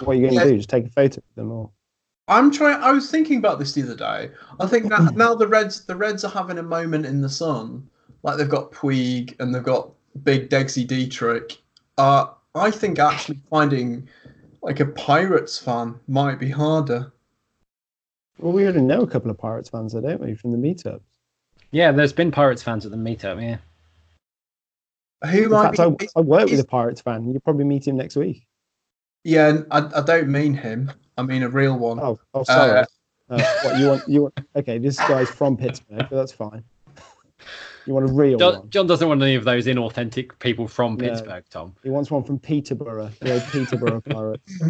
What 0.00 0.12
are 0.12 0.20
you 0.20 0.30
going 0.30 0.38
to 0.38 0.50
do? 0.50 0.56
Just 0.56 0.70
take 0.70 0.86
a 0.86 0.90
photo 0.90 1.18
of 1.18 1.34
them, 1.34 1.50
or? 1.50 1.70
I'm 2.28 2.50
trying. 2.50 2.80
I 2.82 2.92
was 2.92 3.10
thinking 3.10 3.38
about 3.38 3.58
this 3.58 3.72
the 3.72 3.82
other 3.82 3.96
day. 3.96 4.30
I 4.60 4.66
think 4.66 4.88
that 4.88 5.14
now 5.16 5.34
the 5.34 5.48
Reds, 5.48 5.84
the 5.84 5.96
Reds 5.96 6.24
are 6.24 6.30
having 6.30 6.58
a 6.58 6.62
moment 6.62 7.04
in 7.04 7.20
the 7.20 7.28
sun. 7.28 7.88
Like 8.22 8.38
they've 8.38 8.48
got 8.48 8.70
Puig 8.70 9.38
and 9.40 9.54
they've 9.54 9.62
got 9.62 9.90
Big 10.22 10.48
Dexy 10.48 10.86
Dietrich. 10.86 11.58
Uh, 11.96 12.26
I 12.54 12.70
think 12.70 12.98
actually 12.98 13.38
finding 13.50 14.08
like 14.62 14.80
a 14.80 14.86
Pirates 14.86 15.58
fan 15.58 15.98
might 16.08 16.38
be 16.38 16.50
harder. 16.50 17.12
Well, 18.38 18.52
we 18.52 18.64
already 18.64 18.80
know 18.82 19.02
a 19.02 19.06
couple 19.06 19.30
of 19.30 19.38
Pirates 19.38 19.68
fans, 19.68 19.92
though, 19.92 20.00
don't 20.00 20.20
we, 20.20 20.34
from 20.34 20.52
the 20.52 20.58
meetups? 20.58 21.00
Yeah, 21.70 21.92
there's 21.92 22.12
been 22.12 22.30
Pirates 22.30 22.62
fans 22.62 22.84
at 22.86 22.92
the 22.92 22.96
meetup. 22.96 23.42
Yeah. 23.42 23.58
Who 25.30 25.44
In 25.44 25.50
might 25.50 25.76
fact, 25.76 25.98
be? 25.98 26.08
I, 26.14 26.20
I 26.20 26.22
work 26.22 26.48
with 26.48 26.60
a 26.60 26.64
Pirates 26.64 27.00
fan. 27.00 27.28
You'll 27.28 27.40
probably 27.40 27.64
meet 27.64 27.86
him 27.86 27.96
next 27.96 28.16
week. 28.16 28.46
Yeah, 29.24 29.48
and 29.48 29.66
I, 29.70 29.90
I 29.96 30.02
don't 30.02 30.28
mean 30.28 30.54
him. 30.54 30.92
I 31.16 31.22
mean 31.22 31.42
a 31.42 31.48
real 31.48 31.76
one. 31.76 31.98
Oh, 32.00 32.18
oh, 32.34 32.44
sorry. 32.44 32.80
Uh, 32.80 32.84
Uh, 33.30 33.42
what 33.62 33.78
you 33.78 33.88
want? 33.88 34.08
You 34.08 34.22
want? 34.22 34.40
Okay, 34.56 34.78
this 34.78 34.96
guy's 34.96 35.28
from 35.28 35.56
Pittsburgh, 35.56 35.98
but 35.98 36.10
that's 36.10 36.32
fine. 36.32 36.64
You 37.88 37.94
want 37.94 38.10
a 38.10 38.12
real 38.12 38.38
John, 38.38 38.58
one? 38.58 38.68
John 38.68 38.86
doesn't 38.86 39.08
want 39.08 39.22
any 39.22 39.34
of 39.34 39.44
those 39.44 39.64
inauthentic 39.64 40.38
people 40.40 40.68
from 40.68 40.96
No. 40.96 41.08
Pittsburgh, 41.08 41.42
Tom. 41.48 41.74
He 41.82 41.88
wants 41.88 42.10
one 42.10 42.22
from 42.22 42.38
Peterborough, 42.38 43.10
the 43.20 43.32
old 43.32 43.42
Peterborough 43.44 44.00
Pirates. 44.10 44.62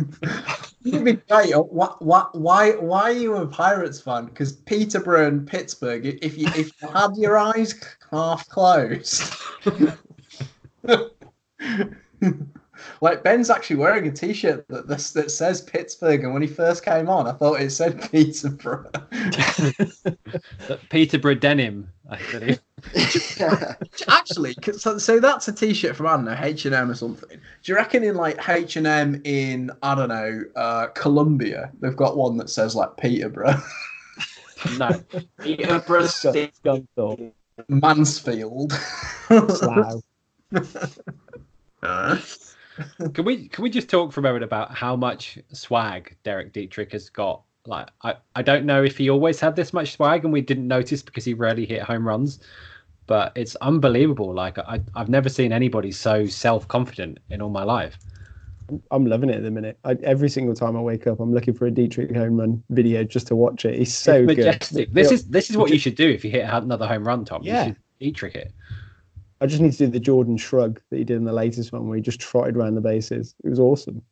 It'd 0.87 1.05
be 1.05 1.15
great. 1.15 1.53
Uh, 1.53 1.63
why, 1.63 1.97
why, 1.99 2.27
why, 2.31 2.71
why 2.77 3.03
are 3.03 3.11
you 3.11 3.35
a 3.35 3.45
Pirates 3.45 4.01
fan? 4.01 4.27
Because 4.27 4.53
Peterborough 4.53 5.27
and 5.27 5.45
Pittsburgh, 5.45 6.07
if 6.07 6.39
you 6.39 6.47
if 6.55 6.71
you 6.81 6.89
had 6.91 7.17
your 7.17 7.37
eyes 7.37 7.75
half 8.13 8.49
closed, 8.49 9.35
like 13.01 13.25
Ben's 13.25 13.51
actually 13.51 13.77
wearing 13.77 14.07
a 14.07 14.13
T-shirt 14.13 14.65
that 14.69 14.87
that, 14.87 15.01
that 15.15 15.33
says 15.33 15.61
Pittsburgh, 15.61 16.23
and 16.23 16.33
when 16.33 16.43
he 16.43 16.47
first 16.49 16.85
came 16.85 17.09
on, 17.09 17.27
I 17.27 17.33
thought 17.33 17.61
it 17.61 17.71
said 17.71 18.01
Peterborough. 18.13 18.93
The 19.11 20.79
Peterborough 20.89 21.35
denim, 21.35 21.89
I 22.09 22.21
believe. 22.31 22.61
actually, 24.09 24.55
'cause- 24.57 24.83
so, 24.83 24.99
so 24.99 25.21
that's 25.21 25.49
a 25.49 25.53
T-shirt 25.53 25.97
from 25.97 26.07
I 26.07 26.17
don't 26.17 26.25
know 26.27 26.37
H 26.41 26.65
and 26.67 26.75
M 26.75 26.91
or 26.91 26.95
something. 26.95 27.29
Do 27.31 27.39
you 27.73 27.75
reckon 27.75 28.05
in 28.05 28.15
like 28.15 28.49
H 28.49 28.77
and 28.77 28.87
M 28.87 29.21
in 29.25 29.71
I 29.83 29.95
don't 29.95 30.09
know 30.09 30.45
uh, 30.57 30.87
Columbia, 30.89 31.71
they've 31.81 31.97
got 31.97 32.17
one 32.17 32.37
that 32.39 32.51
says 32.51 32.75
like 32.75 32.97
Peterborough? 32.97 33.61
No. 34.79 34.91
Peterborough 35.41 36.03
Scun- 36.07 36.33
City. 36.33 37.33
Mansfield. 37.69 38.73
Slough. 39.29 40.03
Can 43.13 43.25
we 43.25 43.49
can 43.49 43.63
we 43.65 43.71
just 43.71 43.89
talk 43.91 44.13
for 44.13 44.21
a 44.21 44.23
moment 44.23 44.45
about 44.45 44.73
how 44.75 44.95
much 44.95 45.39
swag 45.53 46.17
Derek 46.23 46.53
Dietrich 46.53 46.93
has 46.93 47.11
got? 47.11 47.43
Like 47.67 47.89
I, 48.03 48.15
I 48.37 48.43
don't 48.43 48.65
know 48.65 48.83
if 48.83 48.97
he 48.97 49.11
always 49.11 49.41
had 49.41 49.57
this 49.57 49.73
much 49.73 49.93
swag 49.93 50.25
and 50.25 50.33
we 50.33 50.41
didn't 50.41 50.69
notice 50.69 51.03
because 51.03 51.25
he 51.25 51.35
rarely 51.35 51.67
hit 51.67 51.83
home 51.83 52.07
runs, 52.07 52.39
but 53.09 53.33
it's 53.35 53.57
unbelievable. 53.57 54.33
Like 54.33 54.57
I 54.59 54.81
I've 54.95 55.09
never 55.09 55.29
seen 55.29 55.53
anybody 55.53 55.91
so 55.91 56.27
self 56.27 56.69
confident 56.69 57.19
in 57.31 57.43
all 57.43 57.51
my 57.51 57.65
life. 57.65 57.99
I'm 58.91 59.07
loving 59.07 59.31
it 59.31 59.37
at 59.37 59.43
the 59.43 59.51
minute. 59.51 59.79
I, 59.85 59.97
every 60.03 60.29
single 60.29 60.55
time 60.55 60.77
I 60.77 60.81
wake 60.81 61.07
up, 61.07 61.21
I'm 61.21 61.33
looking 61.33 61.55
for 61.55 61.67
a 61.67 61.71
Dietrich 61.71 62.15
home 62.15 62.39
run 62.39 62.63
video 62.69 63.03
just 63.03 63.27
to 63.29 63.35
watch 63.37 63.65
it. 63.65 63.79
He's 63.79 63.97
so 63.97 64.13
It's 64.17 64.27
good. 64.27 64.37
majestic. 64.37 64.93
This 64.93 65.11
is 65.11 65.25
this 65.29 65.51
is 65.51 65.57
what 65.57 65.71
you 65.73 65.79
should 65.79 65.97
do 65.97 66.09
if 66.09 66.25
you 66.25 66.31
hit 66.31 66.45
another 66.49 66.87
home 66.87 67.05
run, 67.09 67.25
Tom. 67.25 67.41
Yeah. 67.43 67.63
You 67.65 67.69
should 67.71 67.77
Dietrich 67.99 68.35
it. 68.37 68.53
I 69.41 69.47
just 69.47 69.63
need 69.63 69.73
to 69.73 69.79
do 69.79 69.87
the 69.87 70.01
Jordan 70.01 70.37
shrug 70.37 70.81
that 70.91 70.97
he 70.99 71.05
did 71.05 71.17
in 71.17 71.25
the 71.25 71.33
latest 71.33 71.73
one, 71.73 71.89
where 71.89 71.97
he 71.97 72.03
just 72.03 72.21
trotted 72.21 72.57
around 72.57 72.75
the 72.75 72.81
bases. 72.81 73.35
It 73.45 73.49
was 73.49 73.59
awesome. 73.61 74.03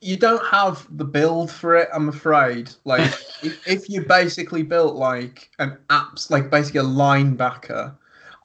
you 0.00 0.16
don't 0.16 0.44
have 0.44 0.86
the 0.98 1.04
build 1.04 1.50
for 1.50 1.76
it, 1.76 1.88
I'm 1.94 2.08
afraid. 2.08 2.70
Like 2.84 3.00
if, 3.42 3.68
if 3.68 3.88
you 3.88 4.04
basically 4.04 4.62
built 4.62 4.96
like 4.96 5.50
an 5.60 5.78
apps, 5.90 6.30
like 6.30 6.50
basically 6.50 6.80
a 6.80 6.84
linebacker, 6.84 7.94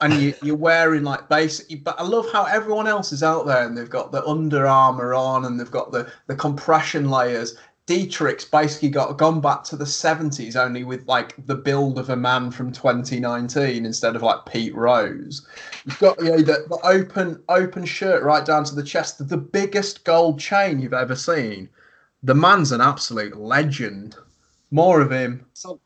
and 0.00 0.14
you, 0.14 0.34
you're 0.42 0.56
wearing 0.56 1.04
like 1.04 1.28
basic. 1.28 1.84
But 1.84 1.98
I 1.98 2.02
love 2.02 2.26
how 2.32 2.44
everyone 2.44 2.86
else 2.86 3.12
is 3.12 3.22
out 3.22 3.46
there 3.46 3.66
and 3.66 3.76
they've 3.76 3.90
got 3.90 4.12
the 4.12 4.24
Under 4.24 4.66
Armour 4.66 5.14
on 5.14 5.44
and 5.44 5.58
they've 5.58 5.70
got 5.70 5.92
the 5.92 6.10
the 6.26 6.36
compression 6.36 7.10
layers. 7.10 7.56
Dietrich's 7.86 8.44
basically 8.44 8.88
got 8.88 9.18
gone 9.18 9.40
back 9.40 9.64
to 9.64 9.76
the 9.76 9.84
70s 9.84 10.54
only 10.54 10.84
with 10.84 11.08
like 11.08 11.34
the 11.46 11.56
build 11.56 11.98
of 11.98 12.08
a 12.10 12.14
man 12.16 12.52
from 12.52 12.70
2019 12.70 13.84
instead 13.84 14.14
of 14.14 14.22
like 14.22 14.46
Pete 14.46 14.74
Rose. 14.76 15.44
You've 15.84 15.98
got 15.98 16.22
you 16.22 16.30
know, 16.30 16.36
the, 16.36 16.66
the 16.68 16.78
open 16.84 17.42
open 17.48 17.84
shirt 17.84 18.22
right 18.22 18.44
down 18.44 18.62
to 18.64 18.76
the 18.76 18.84
chest, 18.84 19.26
the 19.28 19.36
biggest 19.36 20.04
gold 20.04 20.38
chain 20.38 20.78
you've 20.78 20.94
ever 20.94 21.16
seen. 21.16 21.68
The 22.22 22.34
man's 22.34 22.70
an 22.70 22.80
absolute 22.80 23.36
legend. 23.36 24.14
More 24.70 25.00
of 25.00 25.10
him. 25.10 25.46
Some, 25.54 25.80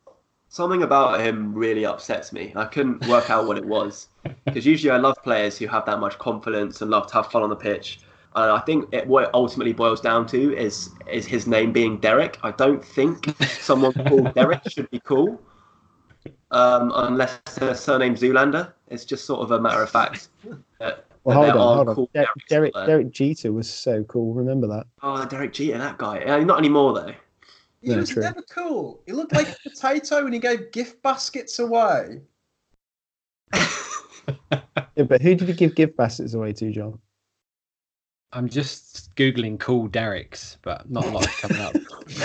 something 0.55 0.83
about 0.83 1.19
him 1.19 1.53
really 1.53 1.85
upsets 1.85 2.31
me. 2.31 2.53
I 2.55 2.63
couldn't 2.63 3.05
work 3.07 3.29
out 3.29 3.45
what 3.45 3.57
it 3.57 3.65
was 3.65 4.07
because 4.45 4.65
usually 4.65 4.89
I 4.89 4.95
love 4.97 5.21
players 5.21 5.57
who 5.57 5.67
have 5.67 5.85
that 5.85 5.99
much 5.99 6.17
confidence 6.17 6.81
and 6.81 6.89
love 6.89 7.07
to 7.07 7.13
have 7.15 7.29
fun 7.29 7.43
on 7.43 7.49
the 7.49 7.57
pitch. 7.57 7.99
And 8.37 8.49
I 8.51 8.59
think 8.59 8.87
it, 8.93 9.05
what 9.05 9.25
it 9.25 9.29
ultimately 9.33 9.73
boils 9.73 9.99
down 9.99 10.25
to 10.27 10.57
is 10.57 10.89
is 11.11 11.25
his 11.25 11.45
name 11.45 11.73
being 11.73 11.97
Derek. 11.97 12.37
I 12.41 12.51
don't 12.51 12.83
think 12.83 13.35
someone 13.59 13.91
called 13.93 14.33
Derek 14.33 14.61
should 14.69 14.89
be 14.91 14.99
cool, 15.01 15.41
um, 16.51 16.91
unless 16.95 17.39
their 17.59 17.75
surname 17.75 18.15
Zoolander. 18.15 18.71
It's 18.87 19.03
just 19.03 19.25
sort 19.25 19.41
of 19.41 19.51
a 19.51 19.59
matter 19.59 19.81
of 19.83 19.89
fact. 19.89 20.29
That, 20.79 21.05
Well, 21.25 21.41
that 21.41 21.55
hold 21.55 21.61
on, 21.61 21.75
hold 21.77 21.89
on. 21.89 21.95
cool 21.95 22.09
Der- 22.13 22.21
Dereks 22.23 22.45
Derek. 22.49 22.73
Derek 22.73 23.11
Jeter 23.11 23.51
was 23.51 23.69
so 23.69 24.03
cool. 24.03 24.33
Remember 24.33 24.67
that? 24.67 24.87
Oh, 25.01 25.25
Derek 25.25 25.51
Jeter, 25.53 25.77
that 25.77 25.97
guy. 25.97 26.43
Not 26.43 26.59
anymore 26.59 26.93
though. 26.93 27.13
He 27.85 27.91
Yeah, 27.91 27.97
was 27.97 28.09
true. 28.09 28.23
never 28.23 28.41
cool. 28.49 28.99
He 29.05 29.11
looked 29.13 29.31
like 29.31 29.47
a 29.47 29.69
potato 29.69 30.23
when 30.23 30.33
he 30.33 30.39
gave 30.39 30.71
gift 30.71 31.01
baskets 31.03 31.59
away. 31.59 32.21
Yeah, 34.97 35.03
but 35.03 35.21
who 35.21 35.35
did 35.35 35.47
he 35.49 35.53
give 35.53 35.75
gift 35.75 35.97
baskets 35.97 36.33
away 36.33 36.53
to, 36.53 36.71
John? 36.71 36.97
I'm 38.31 38.47
just 38.49 39.13
googling 39.15 39.59
cool 39.59 39.87
Derek's, 39.87 40.57
but 40.61 40.89
not 40.89 41.07
a 41.07 41.09
lot 41.09 41.27
coming 41.37 41.59
up. 41.59 41.75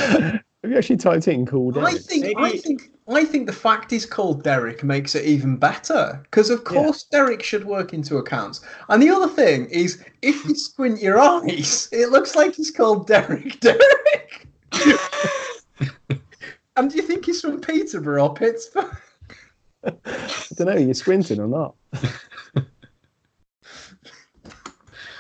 Have 0.63 0.71
you 0.71 0.79
actually 0.79 0.97
typed 0.99 1.27
in 1.29 1.45
cool 1.47 1.73
Derek? 1.73 1.89
I 1.89 1.91
Derek? 1.93 2.05
think 2.05 2.39
I 2.39 2.57
think 2.57 2.91
I 3.09 3.25
think 3.25 3.47
the 3.49 3.53
fact 3.53 3.91
he's 3.91 4.07
called 4.07 4.45
Derek 4.45 4.85
makes 4.85 5.15
it 5.17 5.25
even 5.25 5.57
better 5.57 6.21
because 6.23 6.49
of 6.49 6.61
Yeah. 6.61 6.65
course 6.83 7.03
Derek 7.11 7.43
should 7.43 7.65
work 7.65 7.93
into 7.93 8.19
accounts. 8.19 8.61
And 8.89 9.03
the 9.03 9.11
other 9.11 9.29
thing 9.29 9.67
is 9.67 10.03
if 10.23 10.45
you 10.45 10.55
squint 10.55 11.03
your 11.03 11.19
eyes, 11.19 11.89
it 11.93 12.11
looks 12.11 12.35
like 12.37 12.55
he's 12.55 12.71
called 12.71 13.07
Derek 13.09 13.59
Derek. 13.61 14.47
And 16.81 16.91
do 16.91 16.97
you 16.97 17.03
think 17.03 17.25
he's 17.27 17.41
from 17.41 17.61
Peterborough 17.61 18.25
or 18.29 18.35
Pittsburgh? 18.35 18.97
I 19.85 19.93
don't 20.57 20.67
know. 20.67 20.77
You're 20.77 20.95
squinting 20.95 21.41
or 21.41 21.47
not? 21.47 21.75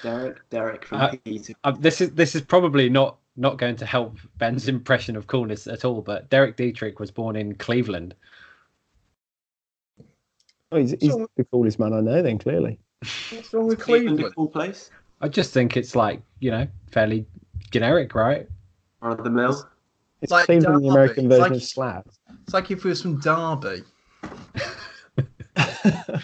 Derek, 0.03 0.49
Derek 0.51 0.85
from 0.87 1.01
Uh, 1.01 1.12
Peter. 1.25 1.53
Uh, 1.64 1.73
this 1.79 2.01
is 2.01 2.11
this 2.12 2.35
is 2.35 2.40
probably 2.42 2.88
not 2.88 3.18
not 3.37 3.59
going 3.59 3.77
to 3.77 3.87
help 3.87 4.16
Ben's 4.38 4.66
impression 4.68 5.16
of 5.16 5.27
coolness 5.27 5.66
at 5.66 5.85
all. 5.85 6.01
But 6.01 6.31
Derek 6.31 6.57
Dietrich 6.57 6.99
was 6.99 7.11
born 7.11 7.37
in 7.37 7.55
Cleveland. 7.55 8.14
Oh, 10.73 10.79
he's, 10.79 10.92
he's 11.01 11.12
So- 11.12 11.29
the 11.37 11.44
coolest 11.44 11.79
man 11.79 11.92
I 11.92 12.01
know. 12.01 12.23
Then 12.23 12.38
clearly, 12.38 12.79
What's 13.31 13.53
wrong 13.53 13.66
with 13.66 13.81
Cleveland, 13.81 14.16
Cleveland? 14.18 14.33
a 14.33 14.35
cool 14.35 14.49
place. 14.49 14.90
I 15.20 15.29
just 15.29 15.53
think 15.53 15.77
it's 15.77 15.94
like 15.94 16.23
you 16.40 16.51
know 16.51 16.66
fairly 16.90 17.27
generic, 17.70 18.14
right? 18.14 18.49
Run 19.03 19.18
of 19.18 19.25
the 19.25 19.31
mill. 19.31 19.62
It's 20.23 20.31
Like 20.33 20.47
Cleveland, 20.47 20.85
the 20.85 20.89
American 20.89 21.27
it's 21.27 21.37
version 21.37 21.53
like- 21.53 21.53
of 21.53 21.63
Slav. 21.63 22.05
It's 22.45 22.55
like 22.55 22.71
if 22.71 22.83
he 22.83 22.89
was 22.89 23.03
from 23.03 23.21
Derby. 23.21 23.83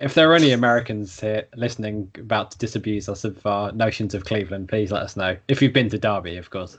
If 0.00 0.14
there 0.14 0.30
are 0.30 0.34
any 0.34 0.52
Americans 0.52 1.20
here 1.20 1.46
listening 1.56 2.10
about 2.18 2.50
to 2.52 2.58
disabuse 2.58 3.06
us 3.06 3.22
of 3.24 3.44
our 3.44 3.70
notions 3.72 4.14
of 4.14 4.24
Cleveland, 4.24 4.70
please 4.70 4.90
let 4.90 5.02
us 5.02 5.14
know. 5.14 5.36
If 5.48 5.60
you've 5.60 5.74
been 5.74 5.90
to 5.90 5.98
Derby, 5.98 6.38
of 6.38 6.48
course. 6.48 6.78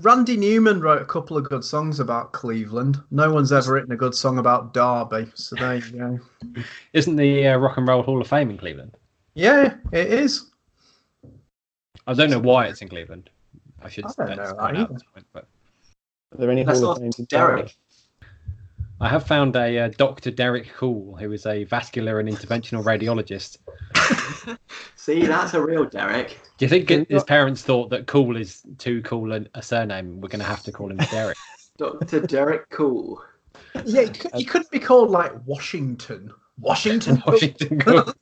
Randy 0.00 0.36
Newman 0.36 0.80
wrote 0.80 1.00
a 1.00 1.04
couple 1.04 1.36
of 1.36 1.48
good 1.48 1.62
songs 1.62 2.00
about 2.00 2.32
Cleveland. 2.32 2.98
No 3.12 3.32
one's 3.32 3.52
ever 3.52 3.74
written 3.74 3.92
a 3.92 3.96
good 3.96 4.12
song 4.14 4.38
about 4.38 4.74
Derby. 4.74 5.30
So 5.34 5.54
there 5.54 5.76
you 5.76 5.90
go. 5.92 6.62
Isn't 6.94 7.14
the 7.14 7.46
uh, 7.46 7.58
Rock 7.58 7.76
and 7.76 7.86
Roll 7.86 8.02
Hall 8.02 8.20
of 8.20 8.26
Fame 8.26 8.50
in 8.50 8.58
Cleveland? 8.58 8.96
Yeah, 9.34 9.74
it 9.92 10.08
is. 10.12 10.50
I 12.08 12.14
don't 12.14 12.30
know 12.30 12.40
why 12.40 12.66
it's 12.66 12.82
in 12.82 12.88
Cleveland. 12.88 13.30
I 13.82 13.88
should 13.88 14.06
I 14.06 14.34
don't 14.34 14.36
know 14.36 14.54
point 14.54 14.76
out 14.76 14.76
at 14.76 14.92
this 14.92 15.02
point, 15.14 15.26
but 15.32 15.46
Are 16.32 16.38
there 16.38 16.50
any 16.50 16.64
Let's 16.64 16.80
Hall 16.80 16.90
of 16.90 16.96
ask 16.96 17.02
Fames 17.02 17.18
in 17.18 17.24
Derek. 17.26 17.56
Derek? 17.56 17.76
I 19.00 19.08
have 19.08 19.26
found 19.26 19.54
a 19.54 19.78
uh, 19.78 19.88
Dr. 19.96 20.32
Derek 20.32 20.72
Cool, 20.74 21.16
who 21.16 21.30
is 21.30 21.46
a 21.46 21.62
vascular 21.64 22.18
and 22.18 22.28
interventional 22.28 22.82
radiologist. 22.82 23.58
See, 24.96 25.24
that's 25.24 25.54
a 25.54 25.62
real 25.62 25.84
Derek. 25.84 26.40
Do 26.58 26.64
you 26.64 26.68
think 26.68 26.90
Have 26.90 27.06
his 27.08 27.22
parents 27.22 27.62
thought 27.62 27.90
that 27.90 28.08
cool 28.08 28.36
is 28.36 28.62
too 28.78 29.00
cool 29.02 29.32
a, 29.32 29.44
a 29.54 29.62
surname? 29.62 30.20
We're 30.20 30.28
going 30.28 30.40
to 30.40 30.46
have 30.46 30.64
to 30.64 30.72
call 30.72 30.90
him 30.90 30.96
Derek. 31.10 31.36
Dr. 31.78 32.20
Derek 32.22 32.68
Cool. 32.70 33.22
Yeah, 33.84 34.00
you, 34.02 34.08
could, 34.08 34.30
you 34.34 34.46
couldn't 34.46 34.70
be 34.72 34.80
called 34.80 35.10
like 35.10 35.32
Washington. 35.46 36.32
Washington. 36.58 37.22
Washington 37.24 37.78
Cool. 37.78 38.12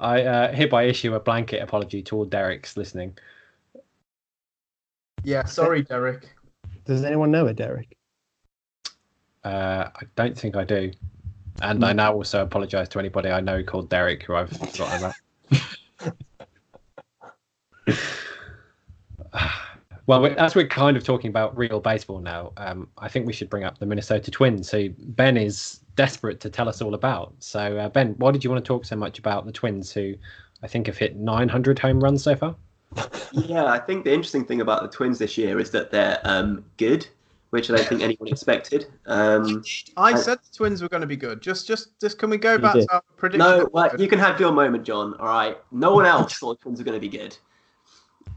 I 0.00 0.22
uh, 0.22 0.52
hereby 0.52 0.84
issue 0.84 1.14
a 1.14 1.20
blanket 1.20 1.62
apology 1.62 2.02
to 2.02 2.16
all 2.16 2.24
Derek's 2.24 2.76
listening. 2.76 3.16
yeah, 5.24 5.44
sorry, 5.44 5.82
Derek. 5.82 6.28
Does 6.84 7.04
anyone 7.04 7.30
know 7.30 7.46
a 7.46 7.52
Derek? 7.52 7.96
Uh, 9.44 9.88
I 9.94 10.02
don't 10.16 10.38
think 10.38 10.56
I 10.56 10.64
do. 10.64 10.90
And 11.60 11.84
I 11.84 11.92
now 11.92 12.12
also 12.12 12.42
apologise 12.42 12.88
to 12.90 12.98
anybody 13.00 13.30
I 13.30 13.40
know 13.40 13.62
called 13.62 13.88
Derek 13.88 14.22
who 14.22 14.34
I've 14.36 14.50
forgotten 14.50 14.98
about. 14.98 15.14
Well, 20.08 20.24
as 20.38 20.54
we're 20.54 20.66
kind 20.66 20.96
of 20.96 21.04
talking 21.04 21.28
about 21.28 21.54
real 21.54 21.80
baseball 21.80 22.18
now, 22.18 22.54
um, 22.56 22.88
I 22.96 23.08
think 23.10 23.26
we 23.26 23.34
should 23.34 23.50
bring 23.50 23.64
up 23.64 23.76
the 23.76 23.84
Minnesota 23.84 24.30
Twins, 24.30 24.70
who 24.70 24.88
Ben 24.88 25.36
is 25.36 25.80
desperate 25.98 26.38
to 26.38 26.48
tell 26.48 26.68
us 26.68 26.80
all 26.80 26.94
about. 26.94 27.34
So, 27.40 27.76
uh, 27.76 27.88
Ben, 27.88 28.14
why 28.18 28.30
did 28.30 28.44
you 28.44 28.50
want 28.50 28.64
to 28.64 28.66
talk 28.66 28.84
so 28.84 28.94
much 28.94 29.18
about 29.18 29.44
the 29.46 29.52
Twins, 29.52 29.92
who 29.92 30.14
I 30.62 30.68
think 30.68 30.86
have 30.86 30.96
hit 30.96 31.16
900 31.16 31.76
home 31.76 31.98
runs 31.98 32.22
so 32.22 32.36
far? 32.36 32.54
Yeah, 33.32 33.64
I 33.64 33.80
think 33.80 34.04
the 34.04 34.12
interesting 34.14 34.44
thing 34.44 34.60
about 34.60 34.82
the 34.82 34.88
Twins 34.88 35.18
this 35.18 35.36
year 35.36 35.58
is 35.58 35.72
that 35.72 35.90
they're 35.90 36.20
um, 36.22 36.64
good, 36.76 37.06
which 37.50 37.68
I 37.68 37.76
don't 37.76 37.86
think 37.88 38.02
anyone 38.02 38.28
expected. 38.28 38.86
Um, 39.06 39.64
I 39.96 40.12
I- 40.12 40.14
said 40.14 40.38
the 40.38 40.56
Twins 40.56 40.80
were 40.80 40.88
going 40.88 41.00
to 41.00 41.06
be 41.06 41.16
good. 41.16 41.42
Just, 41.42 41.66
just, 41.66 41.98
just. 42.00 42.16
Can 42.18 42.30
we 42.30 42.38
go 42.38 42.56
back 42.58 42.74
did. 42.74 42.86
to 42.86 42.94
our 42.94 43.02
prediction? 43.16 43.40
no, 43.40 43.68
well, 43.72 43.90
you 44.00 44.06
can 44.06 44.20
have 44.20 44.38
your 44.38 44.52
moment, 44.52 44.84
John. 44.84 45.14
All 45.14 45.26
right. 45.26 45.58
No 45.72 45.94
one 45.94 46.06
else 46.06 46.38
thought 46.38 46.60
the 46.60 46.62
Twins 46.62 46.78
were 46.78 46.84
going 46.84 46.96
to 46.96 47.00
be 47.00 47.14
good. 47.18 47.36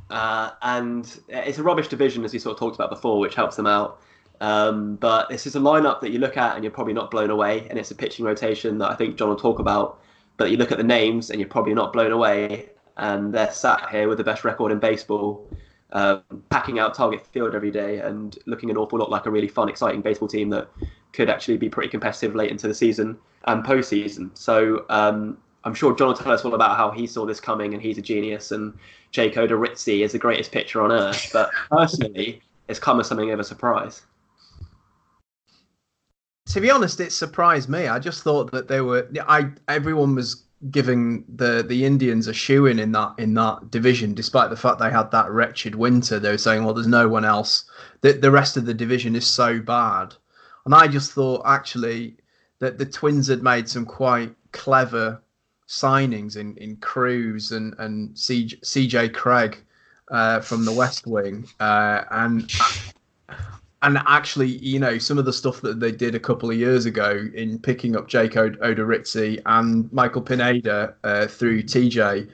Uh, 0.10 0.50
and 0.64 1.20
it's 1.30 1.60
a 1.60 1.64
rubbish 1.64 1.88
division, 1.88 2.26
as 2.26 2.34
we 2.34 2.40
sort 2.40 2.56
of 2.56 2.60
talked 2.60 2.76
about 2.76 2.90
before, 2.90 3.20
which 3.20 3.36
helps 3.36 3.56
them 3.56 3.68
out. 3.68 4.02
Um, 4.42 4.96
but 4.96 5.30
this 5.30 5.46
is 5.46 5.56
a 5.56 5.60
lineup 5.60 6.02
that 6.02 6.10
you 6.12 6.18
look 6.18 6.36
at 6.36 6.56
and 6.56 6.64
you're 6.64 6.72
probably 6.72 6.94
not 6.94 7.12
blown 7.12 7.30
away. 7.30 7.68
And 7.70 7.78
it's 7.78 7.92
a 7.92 7.96
pitching 7.96 8.26
rotation 8.26 8.80
that 8.80 8.90
I 8.90 8.96
think 8.96 9.16
John 9.16 9.30
will 9.30 9.36
talk 9.36 9.60
about. 9.60 10.02
But 10.38 10.50
you 10.50 10.58
look 10.58 10.72
at 10.72 10.80
the 10.80 10.84
names 10.84 11.30
and 11.30 11.40
you're 11.40 11.48
probably 11.48 11.76
not 11.76 11.94
blown 11.94 12.12
away. 12.12 12.70
And 12.98 13.34
they're 13.34 13.52
sat 13.52 13.90
here 13.90 14.10
with 14.10 14.18
the 14.18 14.24
best 14.24 14.44
record 14.44 14.72
in 14.72 14.80
baseball, 14.80 15.48
um, 15.92 16.24
packing 16.50 16.80
out 16.80 16.96
target 16.96 17.26
field 17.28 17.54
every 17.54 17.70
day 17.70 18.00
and 18.00 18.38
looking 18.48 18.72
an 18.72 18.78
awful 18.78 18.98
lot 18.98 19.12
like 19.12 19.28
a 19.28 19.32
really 19.32 19.48
fun, 19.48 19.70
exciting 19.70 20.02
baseball 20.02 20.28
team 20.28 20.50
that 20.50 20.70
could 21.14 21.30
actually 21.30 21.58
be 21.58 21.70
pretty 21.70 21.90
competitive 21.90 22.36
late 22.36 22.50
into 22.50 22.68
the 22.68 22.74
season 22.74 23.18
and 23.46 23.64
postseason. 23.64 24.36
So 24.36 24.86
um, 24.90 25.38
I'm 25.66 25.76
sure 25.76 25.96
John 25.96 26.08
will 26.08 26.16
tell 26.16 26.32
us 26.32 26.44
all 26.44 26.56
about 26.56 26.78
how 26.78 26.90
he 26.90 27.06
saw 27.06 27.28
this 27.28 27.40
coming 27.40 27.76
and 27.76 27.82
he's 27.82 28.00
a 28.00 28.02
genius 28.02 28.52
and 28.52 28.74
Jake 29.12 29.36
Odorizzi 29.36 30.04
is 30.04 30.14
the 30.14 30.20
greatest 30.20 30.52
pitcher 30.52 30.82
on 30.82 30.92
earth. 30.92 31.30
But 31.32 31.52
personally, 31.70 32.42
it's 32.68 32.80
come 32.80 33.00
as 33.00 33.08
something 33.08 33.30
of 33.30 33.40
a 33.40 33.44
surprise. 33.44 34.02
To 36.52 36.60
be 36.60 36.70
honest, 36.70 37.00
it 37.00 37.14
surprised 37.14 37.70
me. 37.70 37.88
I 37.88 37.98
just 37.98 38.24
thought 38.24 38.52
that 38.52 38.68
they 38.68 38.82
were. 38.82 39.08
I 39.28 39.52
everyone 39.70 40.16
was 40.16 40.44
giving 40.70 41.24
the 41.34 41.64
the 41.64 41.86
Indians 41.86 42.28
a 42.28 42.34
shoe 42.34 42.66
in 42.66 42.78
in 42.78 42.92
that 42.92 43.14
in 43.18 43.34
that 43.36 43.72
division, 43.72 44.14
despite 44.14 44.50
the 44.50 44.58
fact 44.58 44.80
they 44.80 44.92
had 44.92 45.12
that 45.12 45.32
wretched 45.32 45.76
winter. 45.76 46.20
They 46.20 46.32
were 46.32 46.38
saying, 46.38 46.66
"Well, 46.66 46.74
there's 46.74 46.88
no 46.88 47.08
one 47.08 47.24
else. 47.24 47.64
The 48.02 48.14
the 48.14 48.32
rest 48.32 48.58
of 48.58 48.66
the 48.66 48.74
division 48.74 49.16
is 49.16 49.26
so 49.26 49.60
bad," 49.60 50.14
and 50.66 50.76
I 50.76 50.90
just 50.90 51.14
thought 51.14 51.42
actually 51.46 52.18
that 52.60 52.78
the 52.78 52.86
Twins 52.86 53.28
had 53.28 53.42
made 53.42 53.70
some 53.70 53.86
quite 53.86 54.36
clever 54.52 55.22
signings 55.70 56.36
in 56.36 56.58
in 56.58 56.76
Cruz 56.78 57.54
and 57.54 57.74
and 57.78 58.14
CJ, 58.14 58.60
CJ 58.60 59.14
Cregg 59.14 59.56
uh, 60.10 60.42
from 60.42 60.66
the 60.66 60.74
West 60.74 61.08
Wing, 61.08 61.48
uh, 61.62 62.04
and 62.12 62.52
and 63.84 63.98
actually, 64.06 64.48
you 64.58 64.80
know, 64.80 65.00
some 65.00 65.18
of 65.18 65.26
the 65.26 65.34
stuff 65.34 65.62
that 65.62 65.80
they 65.80 65.92
did 65.92 66.14
a 66.14 66.20
couple 66.20 66.52
of 66.52 66.56
years 66.56 66.86
ago 66.86 67.28
in 67.34 67.58
picking 67.58 67.96
up 67.96 68.08
Jake 68.08 68.38
Od- 68.38 68.60
Odorizzi 68.60 69.42
and 69.48 69.92
Michael 69.92 70.22
Pineda 70.22 70.94
uh, 71.04 71.26
through 71.26 71.64
TJ 71.64 72.30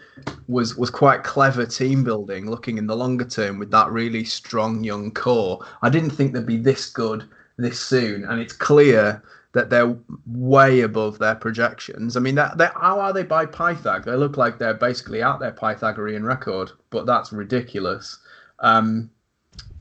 was 0.49 0.75
was 0.75 0.89
quite 0.89 1.23
clever 1.23 1.65
team 1.65 2.03
building. 2.03 2.49
Looking 2.49 2.77
in 2.77 2.85
the 2.85 2.97
longer 2.97 3.23
term 3.23 3.59
with 3.59 3.71
that 3.71 3.89
really 3.91 4.25
strong 4.25 4.83
young 4.83 5.11
core, 5.11 5.65
I 5.81 5.89
didn't 5.89 6.09
think 6.09 6.33
they'd 6.33 6.45
be 6.45 6.57
this 6.57 6.89
good 6.89 7.23
this 7.55 7.79
soon, 7.79 8.25
and 8.25 8.41
it's 8.41 8.53
clear 8.53 9.23
that 9.53 9.69
they're 9.69 9.97
way 10.25 10.81
above 10.81 11.17
their 11.17 11.35
projections. 11.35 12.17
I 12.17 12.19
mean, 12.19 12.35
that 12.35 12.73
how 12.75 12.99
are 12.99 13.13
they 13.13 13.23
by 13.23 13.45
Pythag? 13.45 14.03
They 14.03 14.15
look 14.15 14.35
like 14.35 14.59
they're 14.59 14.73
basically 14.73 15.23
at 15.23 15.39
their 15.39 15.53
Pythagorean 15.53 16.25
record, 16.25 16.71
but 16.89 17.05
that's 17.05 17.31
ridiculous. 17.31 18.19
Um, 18.59 19.09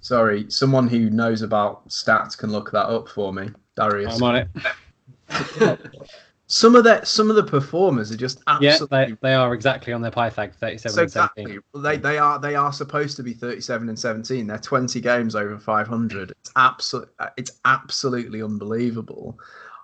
Sorry, 0.07 0.49
someone 0.49 0.87
who 0.87 1.11
knows 1.11 1.43
about 1.43 1.89
stats 1.89 2.39
can 2.39 2.53
look 2.53 2.71
that 2.71 2.87
up 2.87 3.09
for 3.09 3.33
me, 3.33 3.51
Darius. 3.75 4.15
I'm 4.15 4.23
on 4.23 4.37
it. 4.37 5.81
Some 6.47 6.77
of 6.77 6.85
the 6.85 7.03
some 7.03 7.29
of 7.29 7.35
the 7.35 7.43
performers 7.43 8.13
are 8.13 8.17
just 8.17 8.41
Yeah, 8.61 8.71
absolutely. 8.71 9.05
they, 9.05 9.19
they 9.21 9.35
are 9.35 9.53
exactly 9.53 9.93
on 9.93 10.01
their 10.01 10.13
Pythag 10.13 10.55
37 10.55 10.79
so 10.95 11.03
and 11.03 11.11
17. 11.11 11.49
exactly, 11.49 11.83
they 11.83 11.97
they 11.97 12.19
are 12.19 12.39
they 12.39 12.55
are 12.55 12.73
supposed 12.73 13.17
to 13.17 13.25
be 13.25 13.35
thirty-seven 13.35 13.89
and 13.89 13.99
seventeen. 13.99 14.47
They're 14.47 14.59
twenty 14.59 15.01
games 15.01 15.35
over 15.35 15.59
five 15.59 15.89
hundred. 15.89 16.31
It's 16.31 16.53
absolute. 16.55 17.09
It's 17.37 17.59
absolutely 17.65 18.43
unbelievable. 18.43 19.37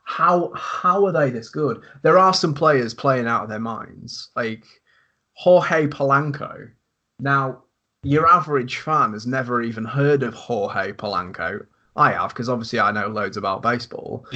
How 0.05 0.53
how 0.55 1.05
are 1.05 1.13
they 1.13 1.31
this 1.31 1.49
good? 1.49 1.83
There 2.03 2.17
are 2.17 2.33
some 2.33 2.55
players 2.55 2.95
playing 2.95 3.27
out 3.27 3.43
of 3.43 3.49
their 3.49 3.59
minds, 3.59 4.31
like 4.37 4.63
Jorge 5.33 5.89
Polanco. 5.89 6.71
Now, 7.19 7.65
your 8.03 8.29
average 8.29 8.79
fan 8.79 9.13
has 9.13 9.27
never 9.27 9.63
even 9.63 9.85
heard 9.85 10.23
of 10.23 10.35
Jorge 10.35 10.93
Polanco. 10.93 11.67
I 11.95 12.13
have, 12.13 12.31
because 12.31 12.49
obviously 12.49 12.81
I 12.81 12.91
know 12.91 13.09
loads 13.09 13.37
about 13.37 13.63
baseball. 13.63 14.27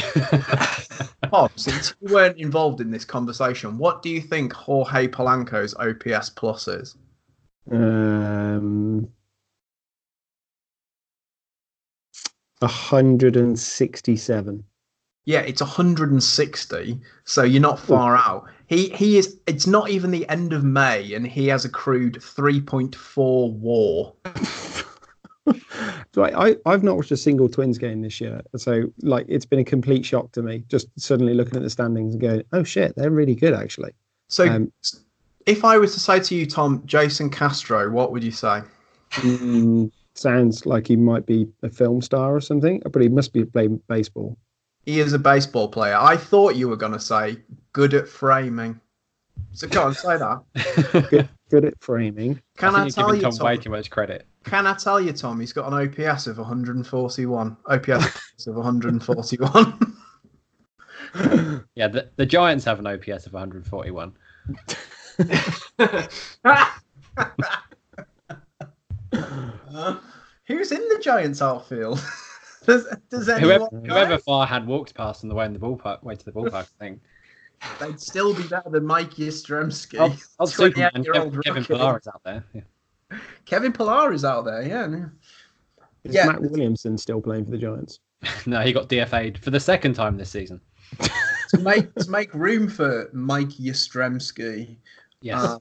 Bob, 1.31 1.51
since 1.57 1.95
you 2.01 2.15
weren't 2.15 2.39
involved 2.39 2.83
in 2.83 2.91
this 2.91 3.05
conversation, 3.05 3.79
what 3.79 4.03
do 4.03 4.11
you 4.11 4.21
think 4.21 4.53
Jorge 4.53 5.09
Polanco's 5.09 5.75
OPS 5.75 6.31
plus 6.31 6.69
is? 6.69 6.97
Um, 7.71 9.09
167. 12.61 14.65
Yeah, 15.27 15.41
it's 15.41 15.61
160, 15.61 17.01
so 17.25 17.43
you're 17.43 17.61
not 17.61 17.79
far 17.79 18.17
out. 18.17 18.47
He 18.69 18.89
he 18.91 19.19
is. 19.19 19.37
It's 19.47 19.67
not 19.67 19.91
even 19.91 20.11
the 20.11 20.29
end 20.29 20.53
of 20.53 20.65
May, 20.65 21.15
and 21.15 21.27
he 21.27 21.49
has 21.49 21.65
accrued 21.65 22.15
3.4 22.15 23.53
WAR. 23.53 24.13
So 26.13 26.23
I, 26.23 26.49
I, 26.49 26.57
I've 26.65 26.83
not 26.83 26.97
watched 26.97 27.13
a 27.13 27.17
single 27.17 27.49
Twins 27.49 27.79
game 27.79 28.01
this 28.01 28.21
year. 28.21 28.41
So, 28.57 28.85
like, 29.03 29.27
it's 29.29 29.45
been 29.45 29.59
a 29.59 29.65
complete 29.65 30.05
shock 30.05 30.33
to 30.33 30.43
me 30.43 30.65
just 30.69 30.89
suddenly 30.99 31.35
looking 31.35 31.57
at 31.57 31.63
the 31.63 31.71
standings 31.71 32.15
and 32.15 32.21
going, 32.21 32.43
oh 32.53 32.65
shit, 32.65 32.97
they're 32.97 33.11
really 33.11 33.35
good, 33.35 33.53
actually. 33.53 33.93
So, 34.29 34.49
Um, 34.49 34.73
if 35.47 35.65
I 35.65 35.79
was 35.79 35.93
to 35.95 36.01
say 36.01 36.19
to 36.21 36.35
you, 36.35 36.47
Tom, 36.47 36.83
Jason 36.87 37.31
Castro, 37.31 37.91
what 37.91 38.13
would 38.13 38.25
you 38.25 38.33
say? 38.33 38.63
Mm, 39.13 39.93
sounds 40.15 40.67
like 40.67 40.87
he 40.89 40.97
might 40.97 41.27
be 41.27 41.47
a 41.63 41.69
film 41.69 42.01
star 42.01 42.35
or 42.35 42.41
something, 42.41 42.83
but 42.91 43.03
he 43.03 43.09
must 43.09 43.33
be 43.33 43.45
playing 43.45 43.81
baseball. 43.89 44.37
He 44.87 45.01
is 45.01 45.13
a 45.13 45.19
baseball 45.19 45.69
player. 45.69 45.97
I 45.97 46.17
thought 46.17 46.55
you 46.55 46.69
were 46.69 46.77
going 46.77 46.93
to 46.93 47.01
say 47.01 47.39
good 47.73 47.93
at 47.93 48.09
framing. 48.09 48.81
So 49.53 49.67
go 49.67 49.83
on, 49.83 49.95
say 49.95 50.17
that. 50.17 51.09
Good, 51.11 51.29
good 51.51 51.65
at 51.65 51.75
framing. 51.81 52.41
Can 52.57 52.75
I 52.75 52.85
I, 52.85 52.89
tell 52.89 53.15
you, 53.15 53.23
Tom 53.23 53.37
way 53.39 53.57
too 53.57 53.71
much 53.71 53.91
credit. 53.91 54.27
Can 54.45 54.67
I 54.67 54.75
tell 54.75 55.01
you, 55.01 55.13
Tom? 55.13 55.41
He's 55.41 55.53
got 55.53 55.73
an 55.73 55.75
OPS 55.75 56.27
of 56.27 56.37
141. 56.39 57.57
OPS 57.67 58.47
of 58.47 58.55
141. 58.55 59.97
Yeah, 61.75 61.89
the, 61.89 62.11
the 62.17 62.27
Giants 62.27 62.65
have 62.67 62.79
an 62.79 62.87
OPS 62.87 63.27
of 63.27 63.33
141. 63.33 64.13
Who's 70.47 70.73
in 70.73 70.89
the 70.89 70.99
Giants 71.03 71.41
outfield? 71.41 72.05
Does, 72.67 72.87
does 73.11 73.29
anyone 73.29 73.43
Whoever, 73.61 73.69
know? 73.73 73.95
whoever 73.95 74.19
Farhan 74.19 74.67
walked 74.67 74.95
past 74.95 75.23
on 75.25 75.29
the 75.29 75.35
way 75.35 75.47
in 75.47 75.53
the 75.53 75.59
ballpark, 75.59 76.03
way 76.03 76.15
to 76.17 76.25
the 76.25 76.33
ballpark, 76.33 76.55
I 76.81 76.85
think. 76.85 77.01
They'd 77.81 78.01
still 78.01 78.35
be 78.35 78.43
better 78.43 78.69
than 78.69 78.85
Mike 78.85 79.13
Yastrzemski. 79.13 79.97
Superman, 80.49 80.91
28-year-old 80.95 81.45
Kevin 81.45 81.63
rookie. 81.63 81.75
Pillar 81.75 81.99
is 81.99 82.07
out 82.07 82.21
there. 82.25 82.45
Yeah. 82.53 83.19
Kevin 83.45 83.73
Pillar 83.73 84.13
is 84.13 84.25
out 84.25 84.45
there, 84.45 84.63
yeah. 84.63 84.89
yeah. 84.89 85.05
Is 86.05 86.15
Yeah. 86.15 86.27
Mac 86.27 86.41
Williamson 86.41 86.99
still 86.99 87.21
playing 87.21 87.45
for 87.47 87.53
the 87.53 87.59
Giants? 87.59 88.01
No, 88.47 88.61
he 88.61 88.73
got 88.73 88.89
DFA'd 88.89 89.39
for 89.39 89.51
the 89.51 89.61
second 89.61 89.95
time 89.95 90.17
this 90.17 90.31
season. 90.31 90.61
To 91.51 91.59
make 91.61 91.95
to 91.95 92.11
make 92.11 92.35
room 92.35 92.69
for 92.69 93.09
Mike 93.13 93.51
Yastrzemski, 93.51 94.77
Yes. 95.21 95.41
um, 95.45 95.61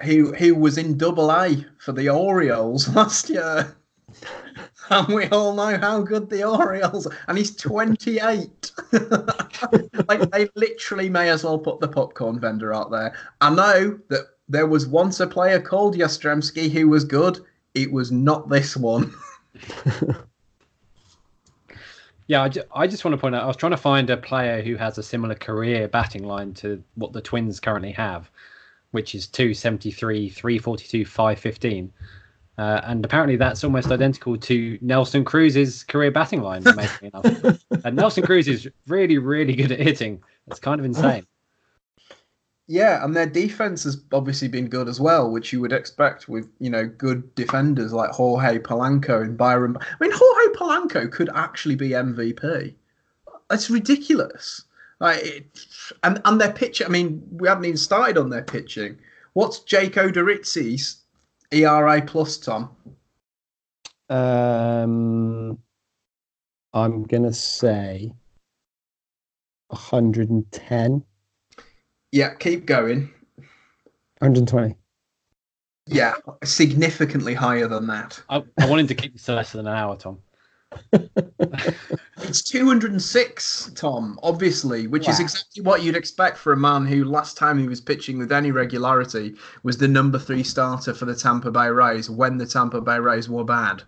who 0.00 0.34
who 0.34 0.56
was 0.56 0.76
in 0.76 0.98
Double 0.98 1.30
A 1.30 1.64
for 1.78 1.92
the 1.92 2.08
Orioles 2.08 2.88
last 2.96 3.30
year. 3.30 3.76
And 4.90 5.08
we 5.08 5.26
all 5.26 5.52
know 5.54 5.76
how 5.78 6.00
good 6.00 6.30
the 6.30 6.44
Orioles 6.44 7.06
are. 7.06 7.16
And 7.26 7.36
he's 7.36 7.56
28. 7.56 8.72
like 10.08 10.30
they 10.30 10.48
literally 10.54 11.10
may 11.10 11.28
as 11.28 11.42
well 11.42 11.58
put 11.58 11.80
the 11.80 11.88
popcorn 11.88 12.38
vendor 12.38 12.72
out 12.72 12.92
there. 12.92 13.14
I 13.40 13.50
know 13.50 13.98
that 14.08 14.26
there 14.48 14.66
was 14.66 14.86
once 14.86 15.18
a 15.18 15.26
player 15.26 15.60
called 15.60 15.96
Yastrzemski 15.96 16.70
who 16.70 16.88
was 16.88 17.04
good. 17.04 17.40
It 17.74 17.90
was 17.90 18.12
not 18.12 18.48
this 18.48 18.76
one. 18.76 19.12
Yeah, 22.28 22.42
I, 22.42 22.48
ju- 22.48 22.64
I 22.74 22.86
just 22.86 23.04
want 23.04 23.12
to 23.12 23.20
point 23.20 23.36
out, 23.36 23.44
I 23.44 23.46
was 23.46 23.56
trying 23.56 23.70
to 23.70 23.76
find 23.76 24.10
a 24.10 24.16
player 24.16 24.60
who 24.60 24.74
has 24.76 24.98
a 24.98 25.02
similar 25.02 25.36
career 25.36 25.86
batting 25.86 26.24
line 26.24 26.54
to 26.54 26.82
what 26.96 27.12
the 27.12 27.20
Twins 27.20 27.60
currently 27.60 27.92
have, 27.92 28.30
which 28.90 29.14
is 29.14 29.28
273, 29.28 30.28
342, 30.30 31.04
515. 31.04 31.92
Uh, 32.58 32.80
and 32.84 33.04
apparently 33.04 33.36
that's 33.36 33.62
almost 33.64 33.90
identical 33.90 34.36
to 34.38 34.78
Nelson 34.80 35.24
Cruz's 35.24 35.84
career 35.84 36.10
batting 36.10 36.40
line, 36.40 36.62
enough. 37.02 37.64
And 37.84 37.96
Nelson 37.96 38.24
Cruz 38.24 38.48
is 38.48 38.68
really, 38.86 39.18
really 39.18 39.54
good 39.54 39.72
at 39.72 39.80
hitting. 39.80 40.22
It's 40.46 40.58
kind 40.58 40.80
of 40.80 40.86
insane. 40.86 41.26
Yeah, 42.68 43.04
and 43.04 43.14
their 43.14 43.26
defense 43.26 43.84
has 43.84 44.02
obviously 44.12 44.48
been 44.48 44.68
good 44.68 44.88
as 44.88 45.00
well, 45.00 45.30
which 45.30 45.52
you 45.52 45.60
would 45.60 45.72
expect 45.72 46.28
with 46.28 46.48
you 46.58 46.68
know 46.68 46.86
good 46.86 47.32
defenders 47.36 47.92
like 47.92 48.10
Jorge 48.10 48.58
Polanco 48.58 49.22
and 49.22 49.36
Byron. 49.36 49.76
I 49.80 49.94
mean, 50.00 50.10
Jorge 50.12 50.56
Polanco 50.56 51.10
could 51.10 51.30
actually 51.34 51.76
be 51.76 51.90
MVP. 51.90 52.74
It's 53.50 53.70
ridiculous. 53.70 54.64
Like, 54.98 55.22
it, 55.22 55.66
and 56.02 56.20
and 56.24 56.40
their 56.40 56.52
pitch. 56.52 56.82
I 56.84 56.88
mean, 56.88 57.22
we 57.30 57.46
haven't 57.46 57.66
even 57.66 57.76
started 57.76 58.18
on 58.18 58.30
their 58.30 58.42
pitching. 58.42 58.98
What's 59.34 59.60
Jake 59.60 59.94
Odorizzi's 59.94 61.02
ERA 61.64 62.02
plus, 62.02 62.36
Tom? 62.38 62.70
Um, 64.08 65.58
I'm 66.72 67.02
gonna 67.04 67.32
say 67.32 68.12
110, 69.68 71.04
Yeah, 72.12 72.34
keep 72.34 72.66
going. 72.66 73.10
120. 74.20 74.74
Yeah, 75.88 76.14
significantly 76.44 77.34
higher 77.34 77.68
than 77.68 77.86
that. 77.88 78.20
I, 78.28 78.42
I 78.60 78.68
wanted 78.68 78.88
to 78.88 78.94
keep 78.94 79.12
this 79.12 79.24
to 79.24 79.34
less 79.34 79.52
than 79.52 79.66
an 79.66 79.72
hour, 79.74 79.96
Tom. 79.96 80.18
It's 82.22 82.42
206, 82.42 83.72
Tom, 83.74 84.18
obviously, 84.22 84.86
which 84.86 85.08
is 85.08 85.20
exactly 85.20 85.62
what 85.62 85.82
you'd 85.82 85.96
expect 85.96 86.36
for 86.38 86.52
a 86.52 86.56
man 86.56 86.84
who, 86.84 87.04
last 87.04 87.36
time 87.36 87.58
he 87.58 87.68
was 87.68 87.80
pitching 87.80 88.18
with 88.18 88.32
any 88.32 88.50
regularity, 88.50 89.34
was 89.62 89.76
the 89.76 89.86
number 89.86 90.18
three 90.18 90.42
starter 90.42 90.92
for 90.94 91.04
the 91.04 91.14
Tampa 91.14 91.50
Bay 91.50 91.68
Rays 91.68 92.10
when 92.10 92.36
the 92.38 92.46
Tampa 92.46 92.80
Bay 92.80 92.98
Rays 92.98 93.28
were 93.28 93.44
bad. 93.44 93.82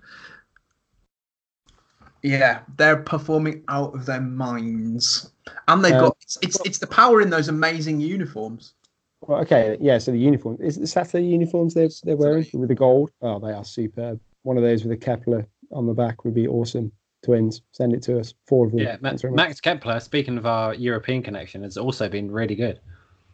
Yeah, 2.22 2.60
they're 2.76 2.98
performing 2.98 3.64
out 3.68 3.94
of 3.94 4.06
their 4.06 4.20
minds. 4.20 5.32
And 5.66 5.84
they've 5.84 5.94
Uh, 5.94 6.00
got 6.00 6.16
it's, 6.20 6.38
it's 6.42 6.60
it's 6.64 6.78
the 6.78 6.86
power 6.86 7.20
in 7.20 7.30
those 7.30 7.48
amazing 7.48 8.00
uniforms. 8.00 8.74
Well, 9.22 9.40
okay, 9.40 9.76
yeah. 9.80 9.98
So 9.98 10.12
the 10.12 10.18
uniform 10.18 10.58
is, 10.60 10.76
the 10.76 11.20
uniforms 11.20 11.74
they're 11.74 11.88
they're 12.04 12.16
wearing 12.16 12.46
with 12.52 12.68
the 12.68 12.74
gold? 12.74 13.10
Oh, 13.22 13.38
they 13.38 13.52
are 13.52 13.64
superb. 13.64 14.20
One 14.42 14.56
of 14.56 14.62
those 14.62 14.84
with 14.84 14.92
a 14.92 14.96
Kepler 14.96 15.46
on 15.72 15.86
the 15.86 15.94
back 15.94 16.24
would 16.24 16.34
be 16.34 16.48
awesome. 16.48 16.92
Twins, 17.24 17.62
send 17.72 17.92
it 17.92 18.02
to 18.04 18.18
us. 18.20 18.34
Four 18.46 18.66
of 18.66 18.72
them. 18.72 18.80
Yeah, 18.80 18.96
Ma- 19.00 19.10
Thanks 19.10 19.22
very 19.22 19.32
much. 19.34 19.48
Max 19.48 19.60
Kepler, 19.60 20.00
speaking 20.00 20.38
of 20.38 20.46
our 20.46 20.74
European 20.74 21.22
connection, 21.22 21.62
has 21.64 21.76
also 21.76 22.08
been 22.08 22.30
really 22.30 22.54
good. 22.54 22.80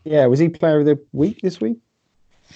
Yeah, 0.05 0.27
was 0.27 0.39
he 0.39 0.49
player 0.49 0.81
of 0.81 0.87
the 0.87 0.99
week 1.13 1.41
this 1.43 1.61
week 1.61 1.79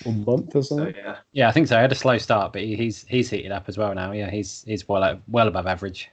or 0.04 0.12
month 0.12 0.54
or 0.56 0.62
So 0.62 0.76
something? 0.76 0.94
yeah, 0.96 1.16
Yeah, 1.32 1.48
I 1.48 1.52
think 1.52 1.66
so. 1.68 1.76
I 1.76 1.80
had 1.82 1.92
a 1.92 1.96
slow 1.96 2.18
start, 2.18 2.52
but 2.52 2.62
he, 2.62 2.76
he's 2.76 3.04
he's 3.08 3.28
heated 3.30 3.52
up 3.52 3.68
as 3.68 3.76
well 3.78 3.94
now. 3.94 4.12
Yeah, 4.12 4.30
he's 4.30 4.64
he's 4.66 4.88
well 4.88 5.04
o- 5.04 5.20
well 5.28 5.48
above 5.48 5.66
average. 5.66 6.08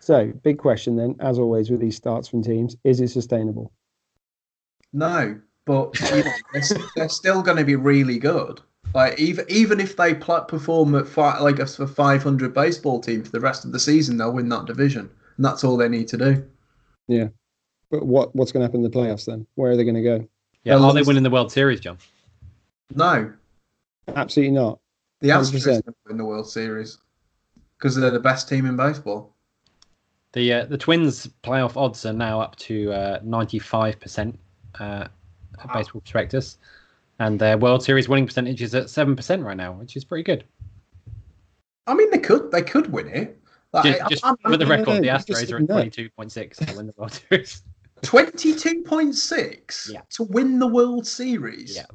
So, 0.00 0.32
big 0.44 0.58
question 0.58 0.94
then, 0.96 1.16
as 1.20 1.38
always 1.38 1.70
with 1.70 1.80
these 1.80 1.96
starts 1.96 2.28
from 2.28 2.42
teams, 2.42 2.76
is 2.84 3.00
it 3.00 3.08
sustainable? 3.08 3.72
No, 4.92 5.40
but 5.64 5.98
you 6.00 6.22
know, 6.24 6.30
they're, 6.52 6.62
they're 6.94 7.08
still 7.08 7.42
going 7.42 7.56
to 7.56 7.64
be 7.64 7.74
really 7.76 8.18
good. 8.18 8.60
Like 8.94 9.18
even 9.20 9.44
even 9.48 9.80
if 9.80 9.96
they 9.96 10.14
pl- 10.14 10.42
perform 10.42 10.94
at 10.94 11.06
fi- 11.06 11.38
like 11.40 11.58
a 11.58 11.66
500 11.66 12.54
baseball 12.54 13.00
team 13.00 13.22
for 13.22 13.30
the 13.30 13.40
rest 13.40 13.64
of 13.64 13.72
the 13.72 13.78
season, 13.80 14.16
they'll 14.16 14.32
win 14.32 14.48
that 14.48 14.64
division, 14.64 15.10
and 15.36 15.44
that's 15.44 15.64
all 15.64 15.76
they 15.76 15.88
need 15.88 16.08
to 16.08 16.16
do. 16.16 16.44
Yeah, 17.08 17.28
but 17.90 18.04
what 18.06 18.34
what's 18.34 18.52
going 18.52 18.62
to 18.62 18.66
happen 18.66 18.84
in 18.84 18.90
the 18.90 18.96
playoffs 18.96 19.26
then? 19.26 19.46
Where 19.54 19.72
are 19.72 19.76
they 19.76 19.84
going 19.84 19.96
to 19.96 20.02
go? 20.02 20.28
Yeah, 20.64 20.76
Well, 20.76 20.86
are 20.86 20.94
they 20.94 21.02
winning 21.02 21.22
the 21.22 21.30
World 21.30 21.52
Series, 21.52 21.80
John? 21.80 21.98
No, 22.94 23.32
Absolutely 24.08 24.52
not. 24.54 24.80
the 25.20 25.28
Astros 25.28 25.66
100%. 25.66 25.82
win 26.06 26.16
the 26.16 26.24
World 26.24 26.48
Series 26.48 26.98
because 27.78 27.94
they're 27.96 28.10
the 28.10 28.18
best 28.20 28.48
team 28.48 28.64
in 28.66 28.76
baseball. 28.76 29.34
The 30.32 30.52
uh, 30.52 30.64
the 30.64 30.78
Twins 30.78 31.28
playoff 31.42 31.76
odds 31.76 32.04
are 32.06 32.12
now 32.12 32.40
up 32.40 32.56
to 32.56 33.20
ninety 33.22 33.58
five 33.58 34.00
percent. 34.00 34.38
uh, 34.78 35.08
Baseball 35.72 36.02
Prospectus, 36.02 36.58
and 37.18 37.38
their 37.38 37.58
World 37.58 37.82
Series 37.82 38.08
winning 38.08 38.26
percentage 38.26 38.62
is 38.62 38.74
at 38.74 38.90
seven 38.90 39.16
percent 39.16 39.42
right 39.42 39.56
now, 39.56 39.72
which 39.72 39.96
is 39.96 40.04
pretty 40.04 40.24
good. 40.24 40.44
I 41.86 41.94
mean, 41.94 42.10
they 42.10 42.18
could 42.18 42.50
they 42.50 42.62
could 42.62 42.92
win 42.92 43.08
it. 43.08 43.40
Like, 43.72 43.84
Just, 43.84 44.02
I- 44.02 44.08
just 44.08 44.24
I'm- 44.24 44.36
for 44.42 44.56
the 44.56 44.66
record, 44.66 44.86
no, 44.86 45.00
the 45.00 45.08
Astros 45.08 45.52
are 45.52 45.58
at 45.58 45.66
twenty 45.66 45.90
two 45.90 46.08
point 46.10 46.32
six 46.32 46.58
to 46.58 46.76
win 46.76 46.86
the 46.86 46.94
World 46.96 47.12
Series. 47.12 47.62
22.6 48.02 50.08
to 50.10 50.22
win 50.24 50.58
the 50.58 50.66
World 50.66 51.06
Series. 51.06 51.76
Yeah. 51.76 51.86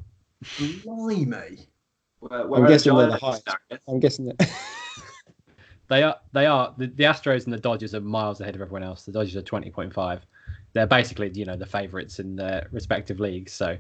Blimey. 0.84 1.67
where, 2.19 2.41
I'm 2.41 2.49
where 2.49 2.63
are 2.63 2.67
guessing 2.67 2.95
they're 2.97 3.05
the 3.05 3.12
the 3.13 3.17
highest. 3.19 3.47
I'm 3.88 3.99
guessing 3.99 4.25
that. 4.25 4.49
They 5.89 6.03
are 6.03 6.15
they 6.31 6.45
are 6.45 6.73
the, 6.77 6.88
the 6.88 7.03
Astros 7.03 7.43
and 7.43 7.51
the 7.53 7.57
Dodgers 7.60 7.93
are 7.93 7.99
miles 7.99 8.39
ahead 8.39 8.55
of 8.55 8.62
everyone 8.62 8.81
else. 8.81 9.03
The 9.03 9.12
Dodgers 9.12 9.36
are 9.36 9.41
twenty 9.41 9.69
point 9.69 9.93
five. 9.93 10.25
They're 10.71 10.88
basically 10.88 11.29
you 11.34 11.43
know 11.43 11.57
the 11.57 11.65
favourites 11.65 12.19
in 12.19 12.38
their 12.38 12.65
respective 12.71 13.19
leagues, 13.19 13.51
so 13.51 13.77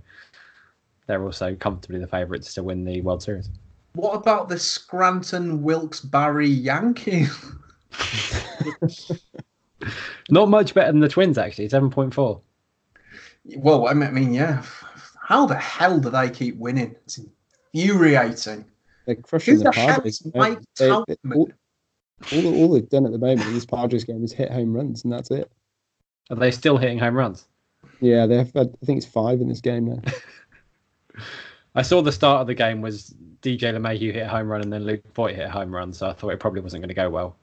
they're 1.11 1.23
also 1.25 1.53
comfortably 1.55 1.99
the 1.99 2.07
favourites 2.07 2.53
to 2.53 2.63
win 2.63 2.85
the 2.85 3.01
World 3.01 3.21
Series. 3.21 3.49
What 3.95 4.13
about 4.13 4.47
the 4.47 4.57
Scranton 4.57 5.61
Wilkes 5.61 5.99
Barre 5.99 6.45
Yankees? 6.45 7.37
Not 10.29 10.47
much 10.47 10.73
better 10.73 10.89
than 10.91 11.01
the 11.01 11.09
Twins 11.09 11.37
actually, 11.37 11.67
seven 11.67 11.89
point 11.89 12.13
four. 12.13 12.39
Well, 13.57 13.89
I 13.89 13.93
mean, 13.93 14.33
yeah. 14.33 14.63
How 15.21 15.45
the 15.45 15.55
hell 15.57 15.99
do 15.99 16.09
they 16.09 16.29
keep 16.29 16.55
winning? 16.57 16.95
It's 17.05 17.19
infuriating. 17.73 18.63
They're 19.05 19.15
crushing 19.15 19.55
Who 19.55 19.63
the 19.63 19.71
the 19.71 19.71
hell 19.75 19.95
Padres. 19.95 20.13
is 20.13 20.19
the 20.19 20.37
Mike 20.39 20.49
moment. 20.79 21.07
They- 21.07 21.15
they- 21.23 21.35
all, 21.35 21.49
all, 22.33 22.55
all 22.55 22.73
they've 22.73 22.89
done 22.89 23.05
at 23.05 23.11
the 23.11 23.17
moment 23.17 23.47
in 23.47 23.53
this 23.53 23.65
Padres 23.65 24.03
game 24.05 24.23
is 24.23 24.31
hit 24.31 24.51
home 24.51 24.73
runs, 24.73 25.03
and 25.03 25.11
that's 25.11 25.31
it. 25.31 25.51
Are 26.29 26.35
they 26.37 26.51
still 26.51 26.77
hitting 26.77 26.99
home 26.99 27.15
runs? 27.15 27.47
Yeah, 27.99 28.25
they've 28.27 28.51
had, 28.55 28.73
I 28.81 28.85
think 28.85 28.97
it's 28.97 29.05
five 29.05 29.41
in 29.41 29.49
this 29.49 29.59
game 29.61 29.85
now. 29.85 30.01
I 31.75 31.81
saw 31.81 32.01
the 32.01 32.11
start 32.11 32.41
of 32.41 32.47
the 32.47 32.53
game 32.53 32.81
was 32.81 33.13
DJ 33.41 33.73
LeMahieu 33.73 34.13
hit 34.13 34.23
a 34.23 34.27
home 34.27 34.47
run 34.47 34.61
and 34.61 34.71
then 34.71 34.85
Luke 34.85 35.01
Voit 35.13 35.35
hit 35.35 35.47
a 35.47 35.49
home 35.49 35.73
run, 35.73 35.93
so 35.93 36.09
I 36.09 36.13
thought 36.13 36.29
it 36.29 36.39
probably 36.39 36.61
wasn't 36.61 36.81
going 36.81 36.89
to 36.89 36.95
go 36.95 37.09
well. 37.09 37.37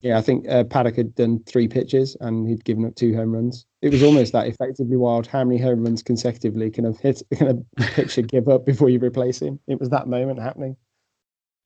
Yeah, 0.00 0.18
I 0.18 0.20
think 0.20 0.46
uh, 0.48 0.64
Paddack 0.64 0.96
had 0.96 1.14
done 1.14 1.42
three 1.46 1.66
pitches 1.66 2.14
and 2.20 2.46
he'd 2.46 2.64
given 2.64 2.84
up 2.84 2.94
two 2.94 3.16
home 3.16 3.32
runs. 3.32 3.64
It 3.80 3.90
was 3.90 4.02
almost 4.02 4.32
that 4.32 4.46
effectively 4.46 4.96
wild. 4.96 5.26
How 5.26 5.42
many 5.44 5.58
home 5.58 5.82
runs 5.82 6.02
consecutively 6.02 6.70
can 6.70 6.84
a 6.84 6.92
hit 6.92 7.22
can 7.34 7.64
a 7.78 7.82
pitcher 7.86 8.20
give 8.20 8.46
up 8.48 8.66
before 8.66 8.90
you 8.90 8.98
replace 8.98 9.40
him? 9.40 9.58
It 9.66 9.80
was 9.80 9.88
that 9.88 10.06
moment 10.06 10.40
happening. 10.40 10.76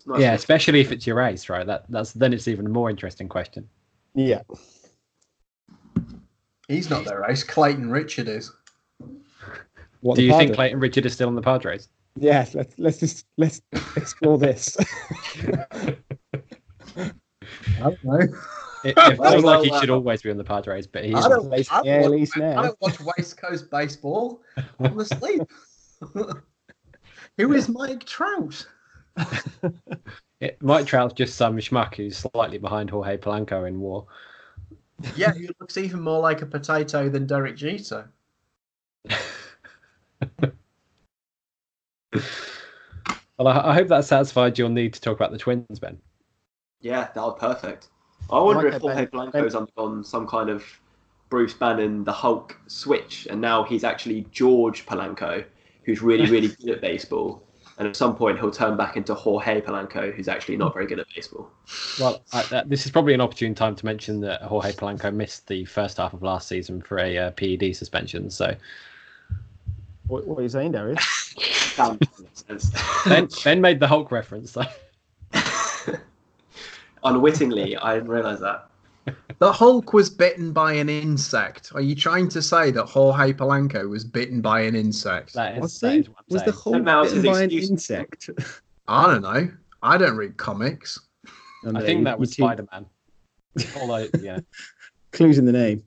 Nice 0.07 0.21
yeah, 0.21 0.35
especially 0.35 0.81
if 0.81 0.93
it's 0.93 1.05
your 1.05 1.21
ace, 1.21 1.49
right? 1.49 1.67
That 1.67 1.87
that's 1.91 2.13
then 2.13 2.33
it's 2.33 2.47
even 2.47 2.67
a 2.67 2.71
more 2.71 2.89
interesting 2.89 3.29
question. 3.29 3.69
Yeah. 4.15 4.43
He's 6.69 6.91
not 6.91 7.05
their 7.05 7.29
ace. 7.29 7.43
Clayton 7.43 7.91
Richard 7.91 8.29
is. 8.29 8.53
What 10.01 10.17
Do 10.17 10.23
you 10.23 10.33
think 10.37 10.55
Clayton 10.55 10.81
Richard 10.81 11.07
is 11.07 11.13
still 11.15 11.29
on 11.29 11.35
the 11.35 11.43
Padres? 11.43 11.89
Yes, 12.17 12.55
let's 12.55 12.75
let's 12.79 12.99
just 12.99 13.27
let's 13.37 13.61
explore 13.97 14.39
this. 14.39 14.77
I 16.97 17.07
don't 17.81 18.05
know. 18.05 18.19
It, 18.85 18.95
it 18.97 19.17
feels 19.17 19.19
Well, 19.19 19.41
like 19.43 19.65
he 19.71 19.79
should 19.81 19.91
uh, 19.91 19.95
always 19.95 20.23
be 20.23 20.31
on 20.31 20.37
the 20.37 20.45
Padres, 20.45 20.87
but 20.87 21.05
he's 21.05 21.15
I 21.15 21.19
isn't. 21.19 21.31
don't, 21.31 21.51
Least- 21.51 21.73
I 21.73 21.77
don't 21.77 21.87
yeah, 21.87 22.01
watch, 22.03 22.11
least 22.11 22.37
I 22.37 22.63
don't 22.63 22.81
watch 22.81 23.01
West 23.01 23.37
Coast 23.41 23.71
baseball. 23.71 24.41
I'm 24.79 24.99
asleep. 24.99 25.43
Who 27.39 27.53
is 27.53 27.69
Mike 27.69 28.05
Trout? 28.05 28.67
It, 30.41 30.57
Mike 30.63 30.87
Trout's 30.87 31.15
just 31.15 31.35
some 31.35 31.57
schmuck 31.57 31.97
who's 31.97 32.17
slightly 32.17 32.59
behind 32.59 32.91
Jorge 32.91 33.17
Polanco 33.17 33.67
in 33.67 33.81
WAR. 33.81 34.05
Yeah, 35.17 35.35
he 35.35 35.51
looks 35.59 35.77
even 35.77 36.01
more 36.01 36.21
like 36.21 36.43
a 36.43 36.47
potato 36.47 37.09
than 37.09 37.27
Derek 37.27 37.57
Jeter. 37.57 38.09
Well, 42.13 43.49
I, 43.49 43.71
I 43.71 43.75
hope 43.75 43.89
that 43.89 44.05
satisfied 44.05 44.59
your 44.59 44.69
need 44.69 44.93
to 44.95 45.01
talk 45.01 45.17
about 45.17 45.31
the 45.31 45.39
Twins, 45.39 45.79
Ben. 45.79 45.99
Yeah, 46.81 47.09
that 47.15 47.23
was 47.23 47.37
perfect. 47.39 47.89
I 48.31 48.41
wonder 48.41 48.65
like 48.65 48.75
if 48.75 48.83
Jorge 48.83 48.97
Ben. 48.97 49.09
Blanco 49.11 49.45
has 49.45 49.55
undergone 49.55 50.05
some 50.05 50.27
kind 50.27 50.51
of 50.51 50.65
Bruce 51.29 51.55
Banner, 51.55 52.05
the 52.05 52.13
Hulk 52.13 52.59
switch, 52.67 53.27
and 53.31 53.41
now 53.41 53.63
he's 53.63 53.85
actually 53.85 54.27
George 54.31 54.87
Polanco, 54.87 55.45
who's 55.85 56.03
really, 56.03 56.27
really 56.31 56.49
good 56.49 56.71
at 56.71 56.81
baseball. 56.81 57.43
And 57.79 57.87
at 57.87 57.95
some 57.95 58.17
point, 58.17 58.41
he'll 58.41 58.51
turn 58.51 58.77
back 58.77 58.97
into 58.97 59.15
Jorge 59.15 59.61
Polanco, 59.61 60.13
who's 60.13 60.27
actually 60.27 60.57
not 60.57 60.75
very 60.75 60.85
good 60.85 60.99
at 60.99 61.07
baseball. 61.15 61.49
Well, 62.01 62.25
I, 62.33 62.43
that, 62.45 62.69
this 62.69 62.85
is 62.85 62.91
probably 62.91 63.15
an 63.15 63.21
opportune 63.21 63.55
time 63.55 63.77
to 63.77 63.87
mention 63.87 64.21
that 64.23 64.43
Jorge 64.43 64.73
Polanco 64.73 65.15
missed 65.15 65.47
the 65.47 65.65
first 65.65 65.99
half 65.99 66.13
of 66.13 66.25
last 66.25 66.49
season 66.49 66.83
for 66.83 66.99
a 66.99 67.17
uh, 67.17 67.31
PED 67.31 67.77
suspension. 67.77 68.31
So 68.31 68.57
what, 70.09 70.27
what 70.27 70.41
are 70.41 70.43
you 70.43 70.49
saying, 70.49 70.73
Darius? 70.73 71.18
That 71.77 71.99
makes 72.19 72.45
sense. 72.47 72.71
Ben, 73.05 73.29
ben 73.45 73.61
made 73.61 73.81
the 73.81 73.87
Hulk 73.87 74.11
reference. 74.11 74.53
So. 74.53 74.63
Unwittingly, 77.05 77.77
I 77.77 77.95
didn't 77.95 78.11
realise 78.11 78.41
that. 78.41 78.69
The 79.39 79.53
Hulk 79.53 79.93
was 79.93 80.11
bitten 80.11 80.53
by 80.53 80.73
an 80.73 80.89
insect. 80.89 81.71
Are 81.75 81.81
you 81.81 81.95
trying 81.95 82.29
to 82.31 82.43
say 82.43 82.71
that 82.73 82.85
Jorge 82.85 83.33
Polanco 83.33 83.89
was 83.89 84.05
bitten 84.05 84.41
by 84.41 84.61
an 84.63 84.75
insect? 84.75 85.35
That 85.35 85.57
is, 85.57 85.61
Was 85.63 85.81
that 85.81 85.93
he? 85.93 85.99
is 86.01 86.09
what 86.09 86.19
I'm 86.19 86.25
Was 86.29 86.43
the 86.43 86.53
saying. 86.53 86.63
whole 86.63 86.75
And 86.75 86.85
now 86.85 87.05
bitten 87.05 87.23
by 87.23 87.43
an 87.43 87.51
insect? 87.51 88.31
I 88.89 89.07
don't 89.07 89.23
know. 89.23 89.51
I 89.83 89.97
don't 89.97 90.17
read 90.17 90.37
comics. 90.37 90.99
I 91.75 91.81
think 91.83 92.05
that 92.05 92.19
was 92.19 92.33
Spider 92.33 92.67
Man. 92.73 92.87
Although, 93.77 94.09
yeah, 94.21 94.41
Clues 95.13 95.39
in 95.39 95.47
the 95.47 95.53
name. 95.53 95.83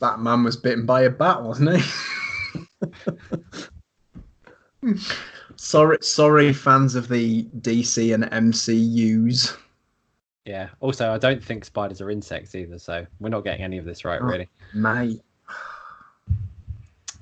That 0.00 0.20
man 0.20 0.42
was 0.44 0.56
bitten 0.56 0.86
by 0.86 1.02
a 1.02 1.10
bat, 1.10 1.42
wasn't 1.42 1.78
he? 1.80 1.90
sorry, 5.56 5.98
sorry, 6.00 6.52
fans 6.52 6.94
of 6.94 7.08
the 7.08 7.44
DC 7.60 8.14
and 8.14 8.24
MCUs. 8.24 9.56
Yeah. 10.44 10.68
Also, 10.80 11.12
I 11.12 11.18
don't 11.18 11.42
think 11.42 11.64
spiders 11.64 12.00
are 12.00 12.10
insects 12.10 12.54
either, 12.54 12.78
so 12.78 13.04
we're 13.20 13.28
not 13.30 13.44
getting 13.44 13.64
any 13.64 13.78
of 13.78 13.84
this 13.84 14.04
right, 14.04 14.20
Oh. 14.22 14.26
really. 14.26 14.48
Mate, 14.74 15.20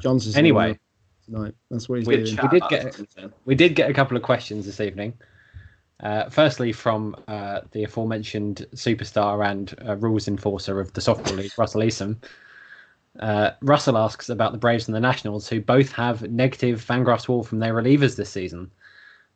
Johnson's 0.01 0.37
Anyway, 0.37 0.79
tonight. 1.25 1.55
That's 1.71 1.89
what 1.89 1.99
he's 1.99 2.09
Good 2.09 2.25
doing. 2.25 2.37
chat 2.37 2.51
did 2.51 2.63
get- 2.69 2.83
Southampton. 2.95 3.33
we 3.47 3.55
did 3.55 3.75
get 3.75 3.89
a 3.91 3.95
couple 3.95 4.17
of 4.17 4.23
questions 4.23 4.67
this 4.67 4.81
evening. 4.81 5.15
Uh, 6.01 6.29
firstly, 6.29 6.73
from 6.73 7.17
uh, 7.29 7.61
the 7.71 7.85
aforementioned 7.85 8.67
superstar 8.75 9.49
and 9.49 9.75
uh, 9.89 9.97
rules 9.97 10.29
enforcer 10.29 10.81
of 10.81 10.93
the 10.93 11.01
softball 11.01 11.37
league, 11.37 11.53
Russell 11.57 11.81
Eason. 11.83 12.17
Uh, 13.21 13.51
Russell 13.63 13.97
asks 13.97 14.29
about 14.29 14.53
the 14.53 14.59
Braves 14.59 14.89
and 14.89 14.95
the 14.95 15.01
Nationals, 15.01 15.49
who 15.49 15.61
both 15.61 15.93
have 15.93 16.31
negative 16.31 16.85
Fangraphs 16.85 17.29
wall 17.29 17.43
from 17.43 17.61
their 17.61 17.75
relievers 17.75 18.17
this 18.17 18.31
season. 18.31 18.71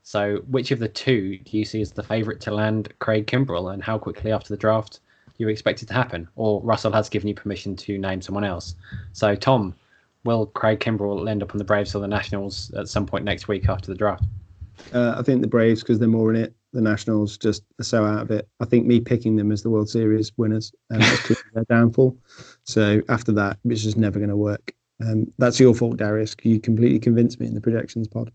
So, 0.03 0.39
which 0.49 0.71
of 0.71 0.79
the 0.79 0.89
two 0.89 1.39
do 1.39 1.59
you 1.59 1.65
see 1.65 1.81
as 1.81 1.93
the 1.93 2.03
favourite 2.03 2.41
to 2.41 2.51
land 2.55 2.93
Craig 2.99 3.27
Kimbrel, 3.27 3.73
and 3.73 3.83
how 3.83 3.99
quickly 3.99 4.33
after 4.33 4.49
the 4.49 4.57
draft 4.57 5.01
do 5.27 5.35
you 5.45 5.49
expect 5.49 5.83
it 5.83 5.87
to 5.87 5.95
happen? 5.95 6.27
Or 6.35 6.61
Russell 6.63 6.93
has 6.93 7.09
given 7.09 7.29
you 7.29 7.35
permission 7.35 7.77
to 7.77 7.99
name 7.99 8.23
someone 8.23 8.45
else. 8.45 8.75
So, 9.13 9.35
Tom, 9.35 9.75
will 10.25 10.47
Craig 10.47 10.81
Kimbrel 10.81 11.29
end 11.29 11.43
up 11.43 11.53
on 11.53 11.59
the 11.59 11.65
Braves 11.65 11.95
or 11.95 12.01
the 12.01 12.09
Nationals 12.09 12.73
at 12.75 12.89
some 12.89 13.07
point 13.07 13.25
next 13.25 13.49
week 13.49 13.69
after 13.69 13.89
the 13.89 13.97
draft? 13.97 14.25
Uh, 14.93 15.15
I 15.17 15.23
think 15.23 15.43
the 15.43 15.49
Braves 15.49 15.81
because 15.81 15.99
they're 15.99 16.09
more 16.09 16.31
in 16.31 16.37
it. 16.37 16.55
The 16.73 16.81
Nationals 16.81 17.39
just 17.39 17.63
are 17.81 17.85
so 17.85 18.05
out 18.05 18.23
of 18.23 18.31
it. 18.31 18.49
I 18.61 18.65
think 18.65 18.87
me 18.87 19.01
picking 19.01 19.37
them 19.37 19.53
as 19.53 19.63
the 19.63 19.71
World 19.71 19.89
Series 19.89 20.33
winners 20.37 20.73
um, 20.91 21.01
is 21.01 21.43
their 21.55 21.65
downfall. 21.65 22.17
So 22.69 23.01
after 23.09 23.33
that, 23.33 23.59
it's 23.65 23.83
just 23.83 23.97
never 23.97 24.19
going 24.19 24.29
to 24.29 24.37
work. 24.37 24.75
Um, 25.01 25.33
that's 25.39 25.59
your 25.59 25.75
fault, 25.75 25.97
Darius. 25.97 26.37
You 26.43 26.61
completely 26.61 26.99
convinced 26.99 27.41
me 27.41 27.47
in 27.47 27.55
the 27.55 27.63
projections 27.63 28.07
pod. 28.09 28.31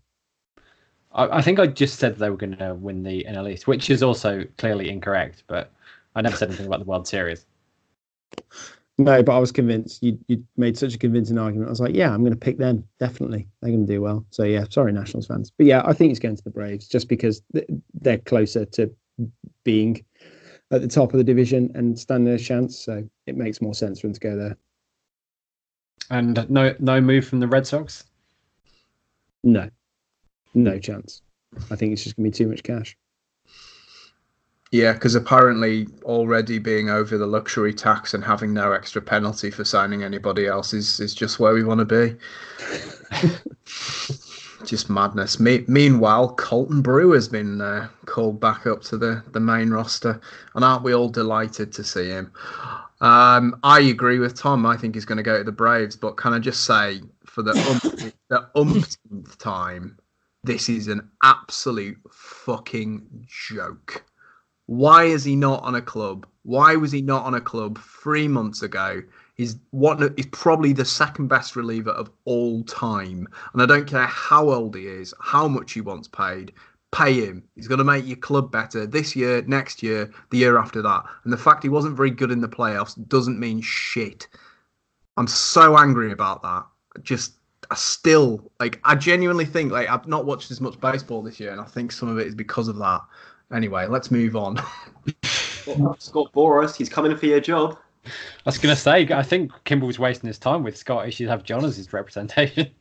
I, 1.12 1.38
I 1.38 1.42
think 1.42 1.60
I 1.60 1.68
just 1.68 2.00
said 2.00 2.16
they 2.16 2.30
were 2.30 2.36
going 2.36 2.56
to 2.56 2.74
win 2.74 3.04
the 3.04 3.24
NL 3.28 3.52
East, 3.52 3.68
which 3.68 3.90
is 3.90 4.02
also 4.02 4.44
clearly 4.58 4.90
incorrect. 4.90 5.44
But 5.46 5.70
I 6.16 6.20
never 6.22 6.36
said 6.36 6.48
anything 6.48 6.66
about 6.66 6.80
the 6.80 6.84
World 6.84 7.06
Series. 7.06 7.46
No, 8.98 9.22
but 9.22 9.36
I 9.36 9.38
was 9.38 9.52
convinced. 9.52 10.02
You 10.02 10.18
you 10.26 10.44
made 10.56 10.76
such 10.76 10.94
a 10.94 10.98
convincing 10.98 11.38
argument. 11.38 11.68
I 11.68 11.70
was 11.70 11.80
like, 11.80 11.94
yeah, 11.94 12.12
I'm 12.12 12.20
going 12.20 12.32
to 12.32 12.38
pick 12.38 12.58
them. 12.58 12.84
Definitely, 12.98 13.46
they're 13.60 13.70
going 13.70 13.86
to 13.86 13.92
do 13.92 14.02
well. 14.02 14.26
So 14.30 14.42
yeah, 14.42 14.64
sorry, 14.68 14.92
Nationals 14.92 15.28
fans, 15.28 15.52
but 15.56 15.66
yeah, 15.66 15.82
I 15.84 15.92
think 15.92 16.10
he's 16.10 16.18
going 16.18 16.36
to 16.36 16.44
the 16.44 16.50
Braves 16.50 16.88
just 16.88 17.08
because 17.08 17.40
th- 17.52 17.68
they're 18.00 18.18
closer 18.18 18.64
to 18.64 18.92
being 19.62 20.04
at 20.70 20.80
the 20.80 20.88
top 20.88 21.12
of 21.12 21.18
the 21.18 21.24
division 21.24 21.70
and 21.74 21.98
standing 21.98 22.32
a 22.34 22.38
chance. 22.38 22.78
So 22.78 23.08
it 23.26 23.36
makes 23.36 23.60
more 23.60 23.74
sense 23.74 24.00
for 24.00 24.06
him 24.08 24.12
to 24.14 24.20
go 24.20 24.36
there. 24.36 24.56
And 26.10 26.48
no, 26.50 26.74
no 26.80 27.00
move 27.00 27.26
from 27.26 27.40
the 27.40 27.48
Red 27.48 27.66
Sox. 27.66 28.04
No, 29.42 29.70
no 30.54 30.78
chance. 30.78 31.22
I 31.70 31.76
think 31.76 31.92
it's 31.92 32.04
just 32.04 32.16
going 32.16 32.30
to 32.30 32.30
be 32.30 32.44
too 32.44 32.48
much 32.50 32.62
cash. 32.62 32.96
yeah, 34.70 34.92
because 34.92 35.14
apparently 35.14 35.86
already 36.02 36.58
being 36.58 36.90
over 36.90 37.16
the 37.16 37.26
luxury 37.26 37.72
tax 37.72 38.12
and 38.12 38.24
having 38.24 38.52
no 38.52 38.72
extra 38.72 39.00
penalty 39.00 39.50
for 39.50 39.64
signing 39.64 40.02
anybody 40.02 40.46
else 40.46 40.74
is 40.74 40.98
is 41.00 41.14
just 41.14 41.38
where 41.38 41.54
we 41.54 41.62
want 41.62 41.78
to 41.78 41.84
be. 41.84 42.16
just 44.64 44.90
madness. 44.90 45.38
Me- 45.38 45.64
meanwhile, 45.68 46.34
Colton 46.34 46.82
Brewer 46.82 47.14
has 47.14 47.28
been 47.28 47.60
uh, 47.60 47.88
called 48.06 48.40
back 48.40 48.66
up 48.66 48.82
to 48.84 48.96
the, 48.96 49.22
the 49.32 49.40
main 49.40 49.70
roster, 49.70 50.20
and 50.54 50.64
aren't 50.64 50.82
we 50.82 50.94
all 50.94 51.08
delighted 51.08 51.72
to 51.72 51.84
see 51.84 52.08
him? 52.08 52.32
Um, 53.00 53.58
I 53.62 53.80
agree 53.80 54.18
with 54.18 54.34
Tom. 54.34 54.64
I 54.66 54.76
think 54.76 54.94
he's 54.94 55.04
going 55.04 55.18
to 55.18 55.22
go 55.22 55.38
to 55.38 55.44
the 55.44 55.52
Braves, 55.52 55.96
but 55.96 56.16
can 56.16 56.32
I 56.32 56.38
just 56.38 56.64
say, 56.64 57.00
for 57.26 57.42
the 57.42 57.52
umpteenth, 57.68 58.14
the 58.28 58.48
umpteenth 58.54 59.38
time, 59.38 59.98
this 60.42 60.68
is 60.68 60.88
an 60.88 61.10
absolute 61.22 61.98
fucking 62.10 63.06
joke. 63.26 64.04
Why 64.66 65.04
is 65.04 65.24
he 65.24 65.36
not 65.36 65.62
on 65.62 65.74
a 65.74 65.82
club? 65.82 66.26
Why 66.42 66.76
was 66.76 66.92
he 66.92 67.02
not 67.02 67.24
on 67.24 67.34
a 67.34 67.40
club 67.40 67.78
three 68.02 68.28
months 68.28 68.62
ago? 68.62 69.02
He's 69.34 69.56
one. 69.70 70.14
Probably 70.30 70.72
the 70.72 70.84
second 70.84 71.26
best 71.26 71.56
reliever 71.56 71.90
of 71.90 72.10
all 72.24 72.62
time, 72.64 73.26
and 73.52 73.60
I 73.62 73.66
don't 73.66 73.86
care 73.86 74.06
how 74.06 74.50
old 74.50 74.76
he 74.76 74.86
is, 74.86 75.12
how 75.20 75.48
much 75.48 75.72
he 75.72 75.80
wants 75.80 76.08
paid. 76.08 76.52
Pay 76.92 77.14
him. 77.26 77.42
He's 77.56 77.66
going 77.66 77.78
to 77.78 77.84
make 77.84 78.06
your 78.06 78.16
club 78.16 78.52
better 78.52 78.86
this 78.86 79.16
year, 79.16 79.42
next 79.48 79.82
year, 79.82 80.12
the 80.30 80.38
year 80.38 80.56
after 80.56 80.80
that. 80.82 81.04
And 81.24 81.32
the 81.32 81.36
fact 81.36 81.64
he 81.64 81.68
wasn't 81.68 81.96
very 81.96 82.12
good 82.12 82.30
in 82.30 82.40
the 82.40 82.48
playoffs 82.48 82.96
doesn't 83.08 83.40
mean 83.40 83.60
shit. 83.60 84.28
I'm 85.16 85.26
so 85.26 85.76
angry 85.76 86.12
about 86.12 86.42
that. 86.42 86.64
Just, 87.02 87.34
I 87.72 87.74
still 87.74 88.52
like. 88.60 88.80
I 88.84 88.94
genuinely 88.94 89.44
think 89.44 89.72
like 89.72 89.88
I've 89.88 90.06
not 90.06 90.26
watched 90.26 90.52
as 90.52 90.60
much 90.60 90.78
baseball 90.78 91.22
this 91.22 91.40
year, 91.40 91.50
and 91.50 91.60
I 91.60 91.64
think 91.64 91.90
some 91.90 92.08
of 92.08 92.18
it 92.18 92.28
is 92.28 92.36
because 92.36 92.68
of 92.68 92.76
that. 92.76 93.00
Anyway, 93.52 93.86
let's 93.86 94.12
move 94.12 94.36
on. 94.36 94.56
Scott 95.98 96.32
Boras, 96.32 96.76
he's 96.76 96.88
coming 96.88 97.16
for 97.16 97.26
your 97.26 97.40
job. 97.40 97.78
I 98.06 98.10
was 98.44 98.58
going 98.58 98.74
to 98.74 98.80
say, 98.80 99.08
I 99.12 99.22
think 99.22 99.52
Kimbrel's 99.64 99.98
wasting 99.98 100.28
his 100.28 100.38
time 100.38 100.62
with 100.62 100.76
Scott. 100.76 101.06
He 101.06 101.10
should 101.10 101.28
have 101.28 101.44
John 101.44 101.64
as 101.64 101.76
his 101.76 101.92
representation. 101.92 102.70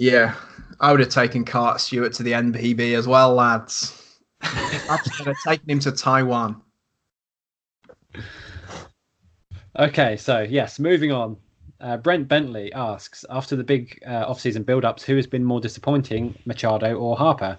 Yeah, 0.00 0.36
I 0.78 0.92
would 0.92 1.00
have 1.00 1.08
taken 1.08 1.44
Carter 1.44 1.80
Stewart 1.80 2.12
to 2.12 2.22
the 2.22 2.30
NPB 2.30 2.96
as 2.96 3.08
well, 3.08 3.34
lads. 3.34 4.20
I 4.42 4.96
would 5.18 5.26
have 5.26 5.36
taken 5.44 5.68
him 5.68 5.80
to 5.80 5.90
Taiwan. 5.90 6.62
Okay, 9.76 10.16
so 10.16 10.42
yes, 10.42 10.78
moving 10.78 11.10
on. 11.10 11.36
Uh, 11.80 11.96
Brent 11.96 12.28
Bentley 12.28 12.72
asks, 12.74 13.24
after 13.28 13.56
the 13.56 13.64
big 13.64 14.00
uh, 14.06 14.24
off-season 14.28 14.62
build-ups, 14.62 15.02
who 15.02 15.16
has 15.16 15.26
been 15.26 15.44
more 15.44 15.60
disappointing, 15.60 16.38
Machado 16.46 16.94
or 16.94 17.16
Harper? 17.16 17.58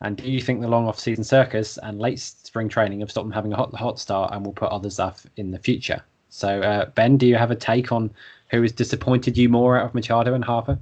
And 0.00 0.16
do 0.16 0.30
you 0.30 0.40
think 0.40 0.62
the 0.62 0.68
long 0.68 0.86
off-season 0.88 1.24
circus 1.24 1.78
and 1.82 1.98
late 1.98 2.20
spring 2.56 2.68
training 2.70 3.00
have 3.00 3.10
stopped 3.10 3.26
them 3.26 3.32
having 3.32 3.52
a 3.52 3.56
hot, 3.56 3.74
hot 3.74 3.98
start 3.98 4.32
and 4.32 4.42
will 4.42 4.52
put 4.54 4.70
others 4.72 4.98
off 4.98 5.26
in 5.36 5.50
the 5.50 5.58
future? 5.58 6.02
So, 6.30 6.62
uh, 6.62 6.86
Ben, 6.86 7.18
do 7.18 7.26
you 7.26 7.36
have 7.36 7.50
a 7.50 7.54
take 7.54 7.92
on 7.92 8.10
who 8.50 8.62
has 8.62 8.72
disappointed 8.72 9.36
you 9.36 9.50
more 9.50 9.78
out 9.78 9.84
of 9.84 9.94
Machado 9.94 10.32
and 10.32 10.42
Harper? 10.42 10.78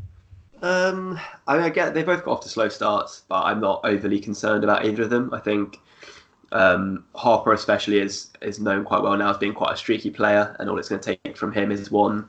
Um, 0.63 1.19
I 1.49 1.57
mean, 1.57 1.65
I 1.65 1.71
get 1.71 1.93
they 1.93 2.05
both 2.05 2.25
got 2.25 2.31
off 2.31 2.43
to 2.43 2.49
slow 2.49 2.69
starts, 2.69 3.25
but 3.29 3.43
I'm 3.43 3.61
not 3.61 3.81
overly 3.83 4.21
concerned 4.21 4.63
about 4.63 4.87
either 4.87 5.03
of 5.03 5.11
them. 5.11 5.35
I 5.35 5.41
think 5.41 5.81
um, 6.53 7.05
Harper, 7.17 7.53
especially, 7.53 7.99
is 7.99 8.31
is 8.41 8.61
known 8.61 8.85
quite 8.85 9.03
well 9.03 9.17
now 9.17 9.31
as 9.31 9.39
being 9.39 9.53
quite 9.53 9.73
a 9.73 9.77
streaky 9.77 10.11
player, 10.11 10.55
and 10.61 10.71
all 10.71 10.79
it's 10.79 10.89
going 10.89 11.01
to 11.01 11.19
take 11.25 11.37
from 11.37 11.53
him 11.53 11.73
is 11.73 11.91
one 11.91 12.29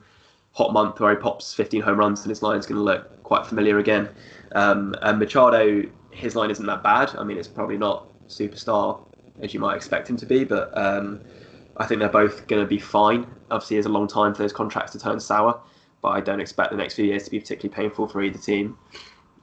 hot 0.54 0.74
month 0.74 1.00
where 1.00 1.12
he 1.12 1.22
pops 1.22 1.54
15 1.54 1.82
home 1.82 2.00
runs, 2.00 2.22
and 2.22 2.30
his 2.30 2.41
line's 2.41 2.66
going 2.66 2.80
to 2.80 2.84
look 2.84 3.22
quite 3.22 3.46
familiar 3.46 3.78
again. 3.78 4.10
Um, 4.54 4.96
and 5.04 5.20
Machado, 5.20 5.84
his 6.10 6.36
line 6.36 6.50
isn't 6.50 6.66
that 6.66 6.82
bad. 6.82 7.16
I 7.16 7.24
mean, 7.24 7.38
it's 7.38 7.48
probably 7.48 7.78
not 7.78 8.08
superstar 8.28 9.06
as 9.41 9.53
you 9.53 9.59
might 9.59 9.75
expect 9.75 10.09
him 10.09 10.17
to 10.17 10.25
be, 10.25 10.43
but 10.43 10.75
um, 10.77 11.21
I 11.77 11.86
think 11.86 11.99
they're 11.99 12.09
both 12.09 12.47
going 12.47 12.61
to 12.61 12.67
be 12.67 12.79
fine. 12.79 13.27
Obviously, 13.51 13.75
there's 13.75 13.86
a 13.86 13.89
long 13.89 14.07
time 14.07 14.33
for 14.33 14.43
those 14.43 14.53
contracts 14.53 14.91
to 14.93 14.99
turn 14.99 15.19
sour, 15.19 15.59
but 16.01 16.09
I 16.09 16.21
don't 16.21 16.39
expect 16.39 16.71
the 16.71 16.77
next 16.77 16.95
few 16.95 17.05
years 17.05 17.23
to 17.25 17.31
be 17.31 17.39
particularly 17.39 17.75
painful 17.75 18.07
for 18.07 18.21
either 18.21 18.38
team. 18.38 18.77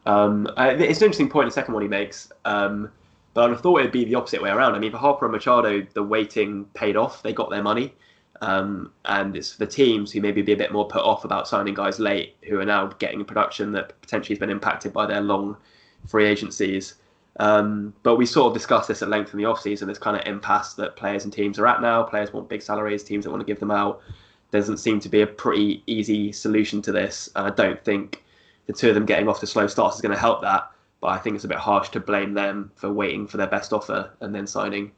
Um, 0.06 0.48
it's 0.56 1.00
an 1.00 1.06
interesting 1.06 1.28
point, 1.28 1.48
the 1.48 1.52
second 1.52 1.74
one 1.74 1.82
he 1.82 1.88
makes, 1.88 2.32
um, 2.44 2.90
but 3.34 3.44
I'd 3.44 3.50
have 3.50 3.60
thought 3.60 3.80
it'd 3.80 3.92
be 3.92 4.04
the 4.04 4.14
opposite 4.14 4.42
way 4.42 4.50
around. 4.50 4.74
I 4.74 4.78
mean, 4.78 4.90
for 4.90 4.98
Harper 4.98 5.26
and 5.26 5.32
Machado, 5.32 5.86
the 5.94 6.02
waiting 6.02 6.64
paid 6.74 6.96
off. 6.96 7.22
They 7.22 7.32
got 7.32 7.50
their 7.50 7.62
money. 7.62 7.94
Um, 8.42 8.92
and 9.04 9.36
it's 9.36 9.56
the 9.56 9.68
teams 9.68 10.10
who 10.10 10.20
maybe 10.20 10.42
be 10.42 10.52
a 10.52 10.56
bit 10.56 10.72
more 10.72 10.86
put 10.86 11.02
off 11.02 11.24
about 11.24 11.46
signing 11.46 11.74
guys 11.74 12.00
late 12.00 12.36
who 12.48 12.58
are 12.58 12.64
now 12.64 12.88
getting 12.88 13.20
a 13.20 13.24
production 13.24 13.70
that 13.72 14.00
potentially 14.00 14.34
has 14.34 14.40
been 14.40 14.50
impacted 14.50 14.92
by 14.92 15.06
their 15.06 15.20
long 15.20 15.56
free 16.08 16.26
agencies. 16.26 16.96
Um, 17.38 17.94
but 18.02 18.16
we 18.16 18.26
sort 18.26 18.48
of 18.48 18.54
discussed 18.54 18.88
this 18.88 19.02
at 19.02 19.08
length 19.08 19.32
in 19.32 19.38
the 19.38 19.44
offseason, 19.44 19.86
this 19.86 19.98
kind 19.98 20.16
of 20.16 20.26
impasse 20.26 20.74
that 20.74 20.96
players 20.96 21.24
and 21.24 21.32
teams 21.32 21.58
are 21.58 21.66
at 21.66 21.80
now. 21.80 22.02
Players 22.02 22.32
want 22.32 22.48
big 22.48 22.62
salaries, 22.62 23.02
teams 23.02 23.24
don't 23.24 23.32
want 23.32 23.40
to 23.40 23.50
give 23.50 23.60
them 23.60 23.70
out. 23.70 24.02
There 24.50 24.60
doesn't 24.60 24.78
seem 24.78 25.00
to 25.00 25.08
be 25.08 25.22
a 25.22 25.26
pretty 25.26 25.82
easy 25.86 26.30
solution 26.30 26.82
to 26.82 26.92
this. 26.92 27.30
And 27.34 27.46
I 27.46 27.50
don't 27.50 27.82
think 27.82 28.22
the 28.66 28.72
two 28.72 28.90
of 28.90 28.94
them 28.94 29.06
getting 29.06 29.28
off 29.28 29.40
to 29.40 29.46
slow 29.46 29.66
starts 29.66 29.96
is 29.96 30.02
going 30.02 30.14
to 30.14 30.20
help 30.20 30.42
that. 30.42 30.70
But 31.00 31.08
I 31.08 31.18
think 31.18 31.34
it's 31.34 31.44
a 31.44 31.48
bit 31.48 31.58
harsh 31.58 31.88
to 31.90 32.00
blame 32.00 32.34
them 32.34 32.70
for 32.76 32.92
waiting 32.92 33.26
for 33.26 33.38
their 33.38 33.46
best 33.46 33.72
offer 33.72 34.10
and 34.20 34.34
then 34.34 34.46
signing 34.46 34.92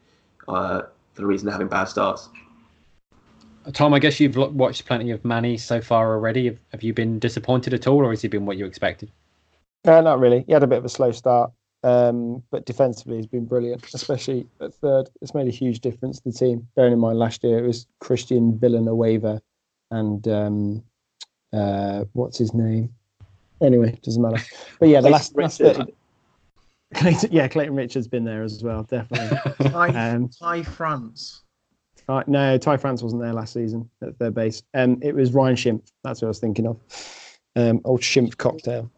uh, 0.49 0.83
for 1.15 1.23
the 1.23 1.27
reason 1.27 1.47
they're 1.47 1.53
having 1.53 1.69
bad 1.69 1.85
starts. 1.85 2.29
Tom, 3.73 3.95
I 3.95 3.99
guess 3.99 4.21
you've 4.21 4.37
watched 4.37 4.85
plenty 4.85 5.11
of 5.11 5.25
Manny 5.25 5.57
so 5.57 5.81
far 5.81 6.13
already. 6.13 6.47
Have, 6.47 6.59
have 6.73 6.83
you 6.83 6.93
been 6.93 7.19
disappointed 7.19 7.73
at 7.73 7.87
all, 7.87 8.05
or 8.05 8.11
has 8.11 8.21
he 8.21 8.29
been 8.29 8.45
what 8.45 8.59
you 8.59 8.67
expected? 8.67 9.11
Uh, 9.87 10.03
not 10.03 10.19
really. 10.19 10.45
He 10.47 10.53
had 10.53 10.63
a 10.63 10.67
bit 10.67 10.79
of 10.79 10.85
a 10.85 10.91
slow 10.91 11.13
start, 11.13 11.51
um, 11.85 12.43
but 12.51 12.65
defensively 12.65 13.19
he's 13.19 13.27
been 13.27 13.45
brilliant, 13.45 13.85
especially 13.95 14.47
at 14.61 14.75
third. 14.75 15.09
It's 15.21 15.35
made 15.35 15.47
a 15.47 15.53
huge 15.53 15.81
difference 15.81 16.19
to 16.21 16.31
the 16.31 16.37
team. 16.37 16.67
Bearing 16.75 16.95
in 16.95 16.99
mind 16.99 17.19
last 17.19 17.45
year 17.45 17.59
it 17.59 17.67
was 17.67 17.87
Christian 18.01 18.59
Villanueva 18.59 19.41
and 19.91 20.27
um, 20.27 20.83
uh, 21.53 22.05
what's 22.15 22.39
his 22.39 22.55
name? 22.55 22.93
Anyway, 23.63 23.97
doesn't 24.03 24.21
matter. 24.23 24.43
But 24.81 24.89
yeah, 24.89 25.01
the 25.01 25.11
last, 25.11 25.37
last 25.37 25.61
Richard. 25.61 25.77
30 25.77 25.93
Clayton, 26.95 27.31
yeah, 27.33 27.49
Clayton 27.49 27.75
Richards 27.75 28.09
been 28.09 28.25
there 28.25 28.43
as 28.43 28.63
well, 28.63 28.85
definitely. 28.85 29.39
Ty, 29.71 29.89
Um, 30.11 30.29
Ty 30.29 30.63
France. 30.63 31.43
Ty, 32.07 32.25
no, 32.27 32.57
Ty 32.59 32.77
France 32.77 33.03
wasn't 33.03 33.23
there 33.23 33.33
last 33.33 33.53
season 33.53 33.89
at 34.03 34.17
third 34.17 34.35
base. 34.35 34.63
Um, 34.75 34.99
it 35.03 35.15
was 35.15 35.33
Ryan 35.33 35.57
Schimpf. 35.57 35.93
That's 36.03 36.23
what 36.23 36.27
I 36.27 36.31
was 36.31 36.39
thinking 36.39 36.67
of. 36.67 36.79
Um, 37.57 37.81
old 37.85 38.03
Shimp 38.03 38.37
cocktail. 38.37 38.91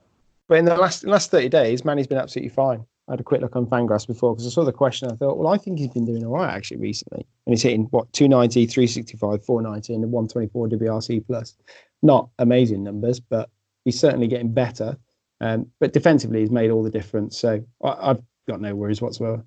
But 0.49 0.59
in 0.59 0.64
the 0.64 0.76
last 0.76 1.05
last 1.05 1.30
30 1.30 1.49
days, 1.49 1.84
Manny's 1.84 2.07
been 2.07 2.18
absolutely 2.18 2.51
fine. 2.51 2.84
I 3.09 3.12
had 3.12 3.20
a 3.20 3.24
quick 3.24 3.40
look 3.40 3.55
on 3.55 3.66
Fangraphs 3.66 4.07
before 4.07 4.34
because 4.34 4.47
I 4.47 4.51
saw 4.51 4.64
the 4.64 4.72
question. 4.72 5.11
I 5.11 5.14
thought, 5.14 5.38
well, 5.38 5.53
I 5.53 5.59
think 5.59 5.78
he's 5.78 5.88
been 5.88 6.05
doing 6.05 6.24
all 6.24 6.34
right 6.34 6.53
actually 6.53 6.78
recently. 6.78 7.24
And 7.47 7.53
he's 7.53 7.62
hitting 7.62 7.84
what 7.90 8.12
290, 8.12 8.66
365, 8.66 9.44
490, 9.44 9.94
and 9.94 10.12
124 10.12 10.68
WRC 10.68 11.26
plus. 11.26 11.57
Not 12.03 12.28
amazing 12.38 12.82
numbers, 12.82 13.20
but 13.20 13.49
he's 13.84 13.99
certainly 13.99 14.26
getting 14.26 14.53
better. 14.53 14.97
Um, 15.40 15.70
but 15.78 15.92
defensively, 15.92 16.40
he's 16.40 16.51
made 16.51 16.70
all 16.70 16.82
the 16.82 16.90
difference. 16.90 17.38
So 17.38 17.64
I, 17.82 18.11
I've 18.11 18.22
got 18.49 18.61
no 18.61 18.74
worries 18.74 19.01
whatsoever. 19.01 19.44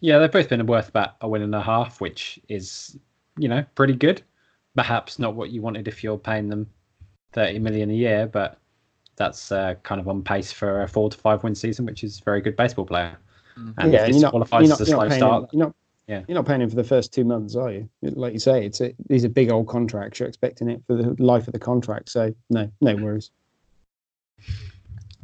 Yeah, 0.00 0.18
they've 0.18 0.30
both 0.30 0.48
been 0.48 0.64
worth 0.66 0.88
about 0.88 1.16
a 1.20 1.28
win 1.28 1.42
and 1.42 1.54
a 1.54 1.60
half, 1.60 2.00
which 2.00 2.38
is, 2.48 2.98
you 3.38 3.48
know, 3.48 3.64
pretty 3.74 3.94
good. 3.94 4.22
Perhaps 4.74 5.18
not 5.18 5.34
what 5.34 5.50
you 5.50 5.62
wanted 5.62 5.88
if 5.88 6.04
you're 6.04 6.18
paying 6.18 6.48
them 6.48 6.68
30 7.32 7.58
million 7.58 7.90
a 7.90 7.94
year, 7.94 8.26
but 8.26 8.58
that's 9.16 9.50
uh, 9.52 9.74
kind 9.82 10.00
of 10.00 10.08
on 10.08 10.22
pace 10.22 10.52
for 10.52 10.82
a 10.82 10.88
four 10.88 11.10
to 11.10 11.16
five 11.18 11.42
win 11.42 11.54
season, 11.54 11.86
which 11.86 12.04
is 12.04 12.20
a 12.20 12.24
very 12.24 12.40
good 12.40 12.56
baseball 12.56 12.86
player. 12.86 13.16
Mm-hmm. 13.58 13.70
And 13.78 13.92
yeah, 13.92 13.98
if 14.00 14.04
and 14.04 14.14
this 14.14 14.16
you're 14.16 14.22
not, 14.22 14.30
qualifies 14.30 14.68
you're 14.68 14.74
as 14.74 14.80
a 14.80 14.86
slow 14.86 15.08
paying 15.08 15.12
start, 15.12 15.42
him, 15.44 15.48
you're 15.52 15.66
not, 15.66 15.76
Yeah. 16.06 16.22
you're 16.28 16.34
not 16.34 16.46
paying 16.46 16.60
him 16.60 16.70
for 16.70 16.76
the 16.76 16.84
first 16.84 17.12
two 17.12 17.24
months, 17.24 17.56
are 17.56 17.72
you? 17.72 17.88
Like 18.02 18.32
you 18.32 18.38
say, 18.38 18.66
it's 18.66 18.80
a, 18.80 18.94
these 19.08 19.24
are 19.24 19.28
big 19.28 19.50
old 19.50 19.66
contracts. 19.66 20.20
You're 20.20 20.28
expecting 20.28 20.68
it 20.68 20.82
for 20.86 20.94
the 20.94 21.16
life 21.22 21.46
of 21.46 21.52
the 21.52 21.58
contract. 21.58 22.10
So 22.10 22.34
no, 22.50 22.70
no 22.80 22.96
worries. 22.96 23.30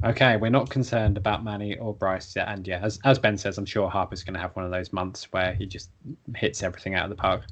Okay, 0.04 0.36
we're 0.36 0.50
not 0.50 0.68
concerned 0.68 1.16
about 1.16 1.44
Manny 1.44 1.76
or 1.76 1.94
Bryce 1.94 2.34
yet, 2.34 2.48
and 2.48 2.66
yeah, 2.66 2.80
as 2.82 2.98
as 3.04 3.20
Ben 3.20 3.38
says, 3.38 3.56
I'm 3.56 3.66
sure 3.66 3.88
Harper's 3.88 4.24
going 4.24 4.34
to 4.34 4.40
have 4.40 4.56
one 4.56 4.64
of 4.64 4.72
those 4.72 4.92
months 4.92 5.30
where 5.30 5.54
he 5.54 5.64
just 5.64 5.90
hits 6.34 6.64
everything 6.64 6.96
out 6.96 7.04
of 7.04 7.10
the 7.10 7.16
park. 7.16 7.42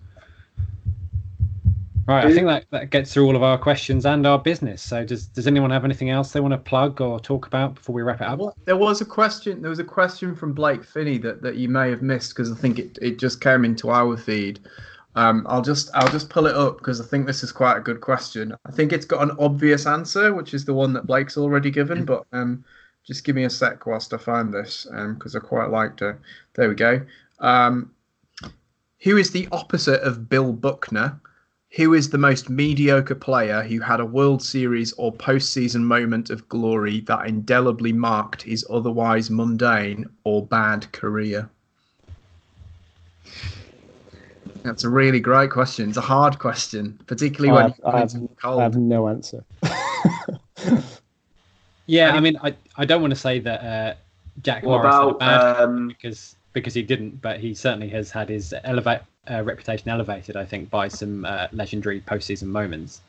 Right, 2.06 2.24
I 2.24 2.32
think 2.34 2.46
that, 2.48 2.64
that 2.70 2.90
gets 2.90 3.12
through 3.12 3.26
all 3.26 3.36
of 3.36 3.42
our 3.42 3.56
questions 3.56 4.04
and 4.04 4.26
our 4.26 4.38
business. 4.38 4.82
So, 4.82 5.04
does 5.04 5.26
does 5.26 5.46
anyone 5.46 5.70
have 5.70 5.84
anything 5.84 6.10
else 6.10 6.32
they 6.32 6.40
want 6.40 6.52
to 6.52 6.58
plug 6.58 7.00
or 7.00 7.20
talk 7.20 7.46
about 7.46 7.74
before 7.74 7.94
we 7.94 8.02
wrap 8.02 8.20
it 8.20 8.26
up? 8.26 8.38
What- 8.38 8.54
There 8.64 8.76
was 8.76 9.00
a 9.00 9.04
question. 9.04 9.60
There 9.62 9.70
was 9.70 9.78
a 9.78 9.84
question 9.84 10.34
from 10.34 10.52
Blake 10.52 10.82
Finney 10.84 11.18
that, 11.18 11.42
that 11.42 11.56
you 11.56 11.68
may 11.68 11.88
have 11.90 12.02
missed 12.02 12.30
because 12.34 12.50
I 12.50 12.56
think 12.56 12.78
it, 12.78 12.98
it 13.00 13.18
just 13.18 13.40
came 13.40 13.64
into 13.64 13.90
our 13.90 14.16
feed. 14.16 14.60
Um, 15.14 15.44
I'll 15.48 15.62
just 15.62 15.90
I'll 15.94 16.08
just 16.10 16.30
pull 16.30 16.46
it 16.46 16.54
up 16.56 16.78
because 16.78 17.00
I 17.00 17.04
think 17.04 17.26
this 17.26 17.42
is 17.42 17.52
quite 17.52 17.76
a 17.76 17.80
good 17.80 18.00
question. 18.00 18.54
I 18.64 18.70
think 18.72 18.92
it's 18.92 19.06
got 19.06 19.22
an 19.22 19.36
obvious 19.38 19.86
answer, 19.86 20.34
which 20.34 20.54
is 20.54 20.64
the 20.64 20.74
one 20.74 20.92
that 20.94 21.06
Blake's 21.06 21.36
already 21.36 21.70
given. 21.70 22.04
But 22.04 22.24
um, 22.32 22.64
just 23.06 23.24
give 23.24 23.36
me 23.36 23.44
a 23.44 23.50
sec 23.50 23.86
whilst 23.86 24.12
I 24.14 24.18
find 24.18 24.52
this 24.52 24.86
because 25.14 25.34
I 25.36 25.40
quite 25.40 25.70
liked 25.70 26.02
it. 26.02 26.16
There 26.54 26.68
we 26.68 26.74
go. 26.74 27.00
Um, 27.40 27.92
who 29.02 29.16
is 29.16 29.30
the 29.30 29.48
opposite 29.52 30.00
of 30.02 30.28
Bill 30.28 30.52
Buckner? 30.52 31.20
Who 31.76 31.94
is 31.94 32.10
the 32.10 32.18
most 32.18 32.50
mediocre 32.50 33.14
player 33.14 33.62
who 33.62 33.80
had 33.80 34.00
a 34.00 34.04
World 34.04 34.42
Series 34.42 34.92
or 34.94 35.12
postseason 35.12 35.82
moment 35.82 36.28
of 36.30 36.48
glory 36.48 37.00
that 37.02 37.26
indelibly 37.26 37.92
marked 37.92 38.42
his 38.42 38.66
otherwise 38.68 39.30
mundane 39.30 40.06
or 40.24 40.44
bad 40.44 40.90
career? 40.92 41.48
That's 44.62 44.84
a 44.84 44.90
really 44.90 45.20
great 45.20 45.50
question. 45.50 45.88
It's 45.88 45.96
a 45.96 46.02
hard 46.02 46.38
question, 46.38 46.98
particularly 47.06 47.50
I 47.50 47.54
when 47.54 47.72
have, 47.72 47.94
I 47.94 47.98
have, 48.00 48.14
into 48.14 48.34
I 48.42 48.62
have 48.62 48.76
no 48.76 49.08
answer. 49.08 49.44
Yeah, 51.90 52.12
I 52.12 52.20
mean, 52.20 52.36
I, 52.40 52.54
I 52.76 52.84
don't 52.84 53.00
want 53.00 53.10
to 53.10 53.18
say 53.18 53.40
that 53.40 53.64
uh, 53.64 53.94
Jack 54.42 54.62
What 54.62 54.82
Morris 54.82 54.94
had 54.94 55.02
a 55.02 55.08
about 55.08 55.18
bad 55.18 55.60
um, 55.60 55.88
because 55.88 56.36
because 56.52 56.72
he 56.72 56.82
didn't, 56.82 57.20
but 57.20 57.40
he 57.40 57.52
certainly 57.52 57.88
has 57.88 58.12
had 58.12 58.28
his 58.28 58.54
elevate 58.62 59.00
uh, 59.30 59.42
reputation 59.42 59.88
elevated. 59.88 60.36
I 60.36 60.44
think 60.44 60.70
by 60.70 60.88
some 60.88 61.24
uh, 61.24 61.48
legendary 61.52 62.00
postseason 62.00 62.48
moments. 62.48 63.00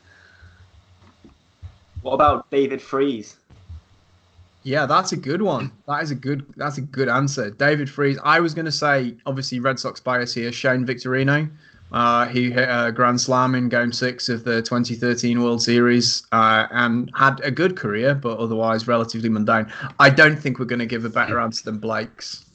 what 2.02 2.14
about 2.14 2.50
David 2.50 2.80
Freese? 2.80 3.36
Yeah, 4.64 4.86
that's 4.86 5.10
a 5.10 5.16
good 5.16 5.42
one. 5.42 5.72
That 5.88 6.02
is 6.02 6.12
a 6.12 6.14
good. 6.14 6.46
That's 6.56 6.78
a 6.78 6.82
good 6.82 7.08
answer, 7.08 7.50
David 7.50 7.90
Freese. 7.90 8.18
I 8.22 8.38
was 8.38 8.54
going 8.54 8.66
to 8.66 8.72
say, 8.72 9.14
obviously, 9.26 9.58
Red 9.58 9.80
Sox 9.80 9.98
bias 9.98 10.32
here. 10.32 10.52
Shane 10.52 10.86
Victorino, 10.86 11.50
uh, 11.92 12.26
he 12.26 12.50
hit 12.50 12.68
a 12.70 12.90
grand 12.90 13.20
slam 13.20 13.54
in 13.54 13.68
Game 13.68 13.92
Six 13.92 14.28
of 14.30 14.44
the 14.44 14.62
2013 14.62 15.42
World 15.42 15.62
Series 15.62 16.22
uh, 16.32 16.66
and 16.70 17.10
had 17.14 17.40
a 17.40 17.50
good 17.50 17.76
career, 17.76 18.14
but 18.14 18.38
otherwise 18.38 18.88
relatively 18.88 19.28
mundane. 19.28 19.70
I 19.98 20.08
don't 20.08 20.36
think 20.36 20.58
we're 20.58 20.64
going 20.64 20.78
to 20.78 20.86
give 20.86 21.04
a 21.04 21.10
better 21.10 21.38
answer 21.38 21.64
than 21.64 21.78
Blake's. 21.78 22.46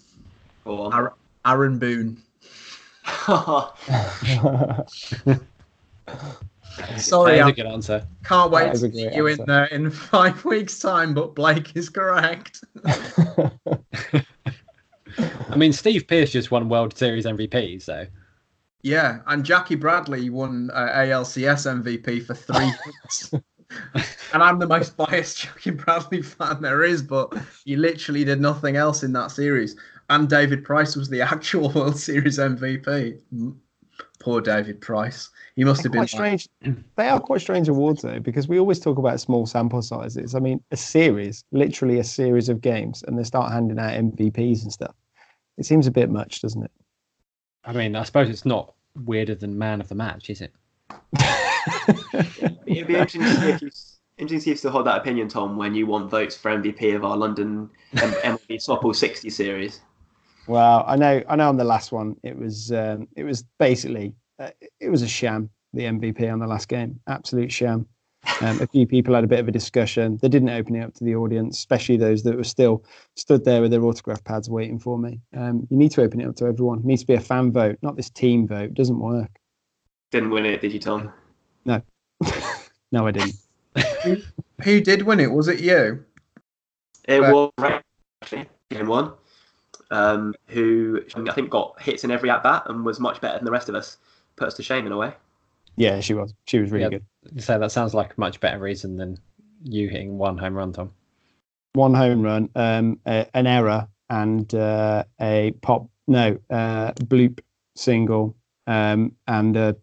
Or 0.66 0.94
Aaron, 0.94 1.14
Aaron 1.46 1.78
Boone. 1.78 2.22
Sorry, 6.98 7.38
that 7.38 7.40
is 7.40 7.48
I 7.48 7.50
a 7.50 7.54
good 7.54 7.66
answer. 7.66 8.08
can't 8.26 8.52
wait 8.52 8.74
to 8.76 8.88
a 8.88 8.92
see 8.92 8.92
great 8.92 9.14
you 9.14 9.28
in 9.28 9.40
answer. 9.40 9.50
uh, 9.50 9.68
in 9.72 9.90
five 9.92 10.44
weeks' 10.46 10.80
time. 10.80 11.14
But 11.14 11.36
Blake 11.36 11.76
is 11.76 11.90
correct. 11.90 12.64
I 15.50 15.56
mean, 15.56 15.74
Steve 15.74 16.08
Pearce 16.08 16.32
just 16.32 16.52
won 16.52 16.70
World 16.70 16.96
Series 16.98 17.26
MVP, 17.26 17.80
so 17.82 18.06
Yeah, 18.84 19.20
and 19.28 19.44
Jackie 19.44 19.76
Bradley 19.76 20.30
won 20.30 20.70
uh, 20.74 20.88
ALCS 20.96 21.66
MVP 21.84 22.26
for 22.26 22.34
three 22.36 22.72
hits. 22.86 23.34
and 24.34 24.44
I'm 24.44 24.60
the 24.60 24.68
most 24.68 24.96
biased 24.96 25.40
Jackie 25.40 25.72
Bradley 25.72 26.22
fan 26.22 26.62
there 26.62 26.84
is, 26.84 27.02
but 27.02 27.34
he 27.66 27.76
literally 27.76 28.24
did 28.24 28.40
nothing 28.40 28.76
else 28.78 29.04
in 29.04 29.12
that 29.14 29.32
series. 29.32 29.76
And 30.10 30.30
David 30.30 30.64
Price 30.64 30.96
was 30.96 31.10
the 31.10 31.22
actual 31.34 31.72
World 31.72 31.98
Series 31.98 32.38
MVP. 32.40 33.20
Poor 34.20 34.42
David 34.42 34.80
Price. 34.82 35.30
He 35.56 35.64
must 35.64 35.84
have 35.84 35.92
They're 35.92 36.02
been. 36.02 36.08
quite 36.10 36.20
like- 36.32 36.40
strange. 36.40 36.78
They 36.96 37.08
are 37.10 37.20
quite 37.20 37.42
strange 37.42 37.68
awards 37.68 38.02
though, 38.02 38.20
because 38.20 38.48
we 38.48 38.60
always 38.60 38.80
talk 38.80 38.98
about 38.98 39.20
small 39.20 39.46
sample 39.46 39.82
sizes. 39.82 40.36
I 40.36 40.40
mean, 40.40 40.62
a 40.72 40.78
series, 40.78 41.44
literally 41.52 42.00
a 42.00 42.04
series 42.04 42.50
of 42.50 42.62
games, 42.62 43.04
and 43.08 43.18
they 43.18 43.24
start 43.24 43.52
handing 43.52 43.80
out 43.80 43.92
MVPs 43.94 44.64
and 44.64 44.72
stuff. 44.72 44.96
It 45.58 45.66
seems 45.66 45.88
a 45.88 45.92
bit 45.92 46.10
much, 46.10 46.42
doesn't 46.42 46.64
it? 46.64 46.72
I 47.66 47.74
mean, 47.74 47.96
I 47.96 48.04
suppose 48.04 48.30
it's 48.30 48.46
not 48.46 48.74
weirder 49.06 49.36
than 49.36 49.58
man 49.58 49.82
of 49.82 49.88
the 49.90 49.96
match, 49.96 50.30
is 50.30 50.42
it? 50.42 50.54
It'd 52.66 52.88
be 52.88 52.96
interesting 52.96 53.22
to 53.22 53.36
see 53.36 53.50
if 53.50 53.62
you 53.62 53.70
interesting 54.18 54.28
to 54.28 54.30
see 54.30 54.36
if 54.38 54.48
you 54.48 54.56
still 54.56 54.72
hold 54.72 54.86
that 54.88 54.98
opinion, 54.98 55.28
Tom, 55.28 55.58
when 55.58 55.74
you 55.76 55.86
want 55.88 56.10
votes 56.10 56.36
for 56.38 56.52
MVP 56.52 56.96
of 56.96 57.04
our 57.06 57.18
London 57.18 57.70
M- 57.94 58.12
MLB 58.38 58.56
Softball 58.66 58.96
60 58.96 59.30
series. 59.30 59.82
Well, 60.48 60.84
I 60.88 60.96
know, 60.96 61.22
I 61.28 61.36
know. 61.36 61.50
On 61.50 61.58
the 61.58 61.64
last 61.64 61.92
one, 61.92 62.16
it 62.24 62.38
was, 62.38 62.72
um, 62.72 63.08
it 63.16 63.24
was 63.24 63.44
basically, 63.60 64.14
uh, 64.40 64.50
it 64.80 64.90
was 64.90 65.02
a 65.02 65.08
sham. 65.08 65.50
The 65.74 65.84
MVP 65.84 66.32
on 66.32 66.40
the 66.40 66.48
last 66.48 66.70
game, 66.70 67.00
absolute 67.08 67.52
sham. 67.52 67.86
Um, 68.42 68.60
a 68.62 68.68
few 68.68 68.88
people 68.88 69.14
had 69.14 69.24
a 69.24 69.28
bit 69.28 69.40
of 69.40 69.48
a 69.48 69.52
discussion. 69.52 70.18
They 70.22 70.30
didn't 70.30 70.50
open 70.50 70.76
it 70.76 70.82
up 70.82 70.94
to 70.96 71.04
the 71.04 71.16
audience, 71.16 71.58
especially 71.58 71.98
those 71.98 72.24
that 72.24 72.36
were 72.36 72.44
still 72.44 72.84
stood 73.16 73.46
there 73.46 73.62
with 73.62 73.72
their 73.72 73.84
autograph 73.84 74.24
pads 74.24 74.50
waiting 74.50 74.80
for 74.80 74.98
me. 74.98 75.20
Um, 75.36 75.68
you 75.70 75.78
need 75.78 75.92
to 75.92 76.02
open 76.02 76.22
it 76.22 76.28
up 76.28 76.36
to 76.38 76.46
everyone. 76.46 76.80
It 76.80 76.86
needs 76.86 77.02
to 77.02 77.08
be 77.08 77.14
a 77.14 77.20
fan 77.20 77.52
vote, 77.52 77.78
not 77.82 77.96
this 77.96 78.10
team 78.10 78.48
vote. 78.48 78.64
It 78.64 78.74
doesn't 78.74 79.00
work. 79.00 79.30
Didn't 80.12 80.30
win 80.30 80.46
it, 80.46 80.62
did 80.62 80.72
you, 80.74 80.80
Tom? 80.80 81.12
No, 81.66 81.82
no, 82.92 83.06
I 83.08 83.12
didn't. 83.12 83.36
Who 84.64 84.82
did 84.82 85.04
win 85.04 85.20
it? 85.20 85.32
Was 85.32 85.48
it 85.48 85.60
you? 85.60 86.04
It 87.08 87.22
Right. 87.22 87.34
was 87.34 87.52
actually 88.22 88.50
game 88.70 88.88
one, 88.88 89.12
um, 89.92 90.34
who 90.48 91.02
I 91.16 91.34
think 91.34 91.50
got 91.50 91.82
hits 91.82 92.04
in 92.04 92.12
every 92.12 92.30
at 92.30 92.44
bat 92.44 92.64
and 92.68 92.86
was 92.86 93.00
much 93.00 93.22
better 93.22 93.38
than 93.38 93.46
the 93.46 93.52
rest 93.52 93.70
of 93.70 93.76
us. 93.76 93.98
Put 94.36 94.48
us 94.48 94.54
to 94.56 94.64
shame 94.64 94.86
in 94.86 94.92
a 94.92 94.98
way. 94.98 95.14
Yeah, 95.76 96.00
she 96.00 96.14
was. 96.14 96.34
She 96.46 96.60
was 96.60 96.72
really 96.72 96.84
Yeah. 96.84 96.90
good. 97.34 97.44
So 97.44 97.60
that 97.60 97.72
sounds 97.72 97.94
like 97.94 98.14
a 98.18 98.20
much 98.20 98.40
better 98.40 98.60
reason 98.60 98.98
than 98.98 99.18
you 99.64 99.90
hitting 99.90 100.18
one 100.18 100.38
home 100.38 100.56
run, 100.56 100.74
Tom. 100.74 100.92
One 101.74 101.94
home 101.94 102.22
run, 102.22 102.50
um, 102.56 103.00
a, 103.06 103.28
an 103.36 103.46
error, 103.48 103.88
and 104.10 104.54
uh, 104.56 105.04
a 105.22 105.52
pop. 105.62 105.88
No, 106.08 106.38
uh, 106.50 106.94
bloop 106.94 107.40
single, 107.76 108.36
um, 108.66 109.12
and 109.28 109.56
a 109.58 109.76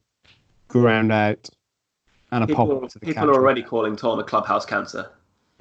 ground 0.68 1.12
out, 1.12 1.48
and 2.32 2.44
a 2.44 2.46
pop 2.48 2.66
People, 2.68 2.84
up 2.84 2.90
to 2.90 2.98
the 2.98 3.06
people 3.06 3.22
catcher. 3.22 3.30
are 3.30 3.34
already 3.34 3.62
calling 3.62 3.94
Tom 3.94 4.18
a 4.18 4.24
clubhouse 4.24 4.66
cancer. 4.66 5.08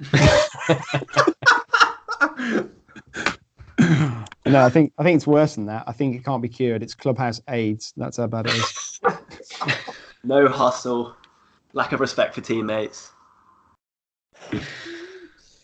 No, 4.46 4.64
I 4.64 4.68
think 4.68 4.92
I 4.98 5.02
think 5.02 5.16
it's 5.16 5.26
worse 5.26 5.54
than 5.54 5.66
that. 5.66 5.84
I 5.86 5.92
think 5.92 6.16
it 6.16 6.24
can't 6.24 6.42
be 6.42 6.48
cured. 6.48 6.82
It's 6.82 6.94
clubhouse 6.94 7.40
AIDS. 7.48 7.92
That's 7.96 8.18
how 8.18 8.26
bad 8.26 8.46
it 8.46 8.54
is. 8.54 9.00
No 10.26 10.48
hustle, 10.48 11.14
lack 11.74 11.92
of 11.92 12.00
respect 12.00 12.34
for 12.34 12.40
teammates. 12.40 13.12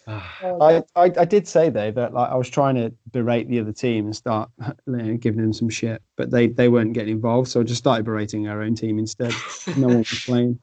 I, 0.07 0.83
I, 0.97 1.13
I 1.19 1.25
did 1.25 1.47
say 1.47 1.71
though 1.71 1.91
that 1.93 2.13
like 2.13 2.31
I 2.31 2.35
was 2.35 2.51
trying 2.51 2.75
to 2.75 2.93
berate 3.13 3.49
the 3.49 3.61
other 3.61 3.73
team 3.73 4.07
and 4.07 4.17
start 4.17 4.51
you 4.87 4.97
know, 4.97 5.17
giving 5.17 5.41
them 5.41 5.53
some 5.53 5.69
shit, 5.69 6.03
but 6.17 6.31
they 6.31 6.49
they 6.49 6.69
weren't 6.69 6.93
getting 6.93 7.15
involved, 7.15 7.49
so 7.49 7.61
I 7.61 7.63
just 7.63 7.79
started 7.79 8.05
berating 8.05 8.49
our 8.49 8.63
own 8.63 8.75
team 8.75 8.99
instead. 8.99 9.33
No 9.77 9.87
one 9.89 9.99
was 9.99 10.25
playing. 10.27 10.59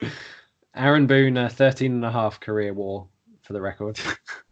Aaron 0.76 1.06
Boone, 1.06 1.36
a 1.36 1.48
13 1.48 1.92
and 1.92 2.04
a 2.04 2.10
half 2.10 2.40
career 2.40 2.74
war 2.74 3.06
for 3.42 3.52
the 3.52 3.60
record. 3.60 3.96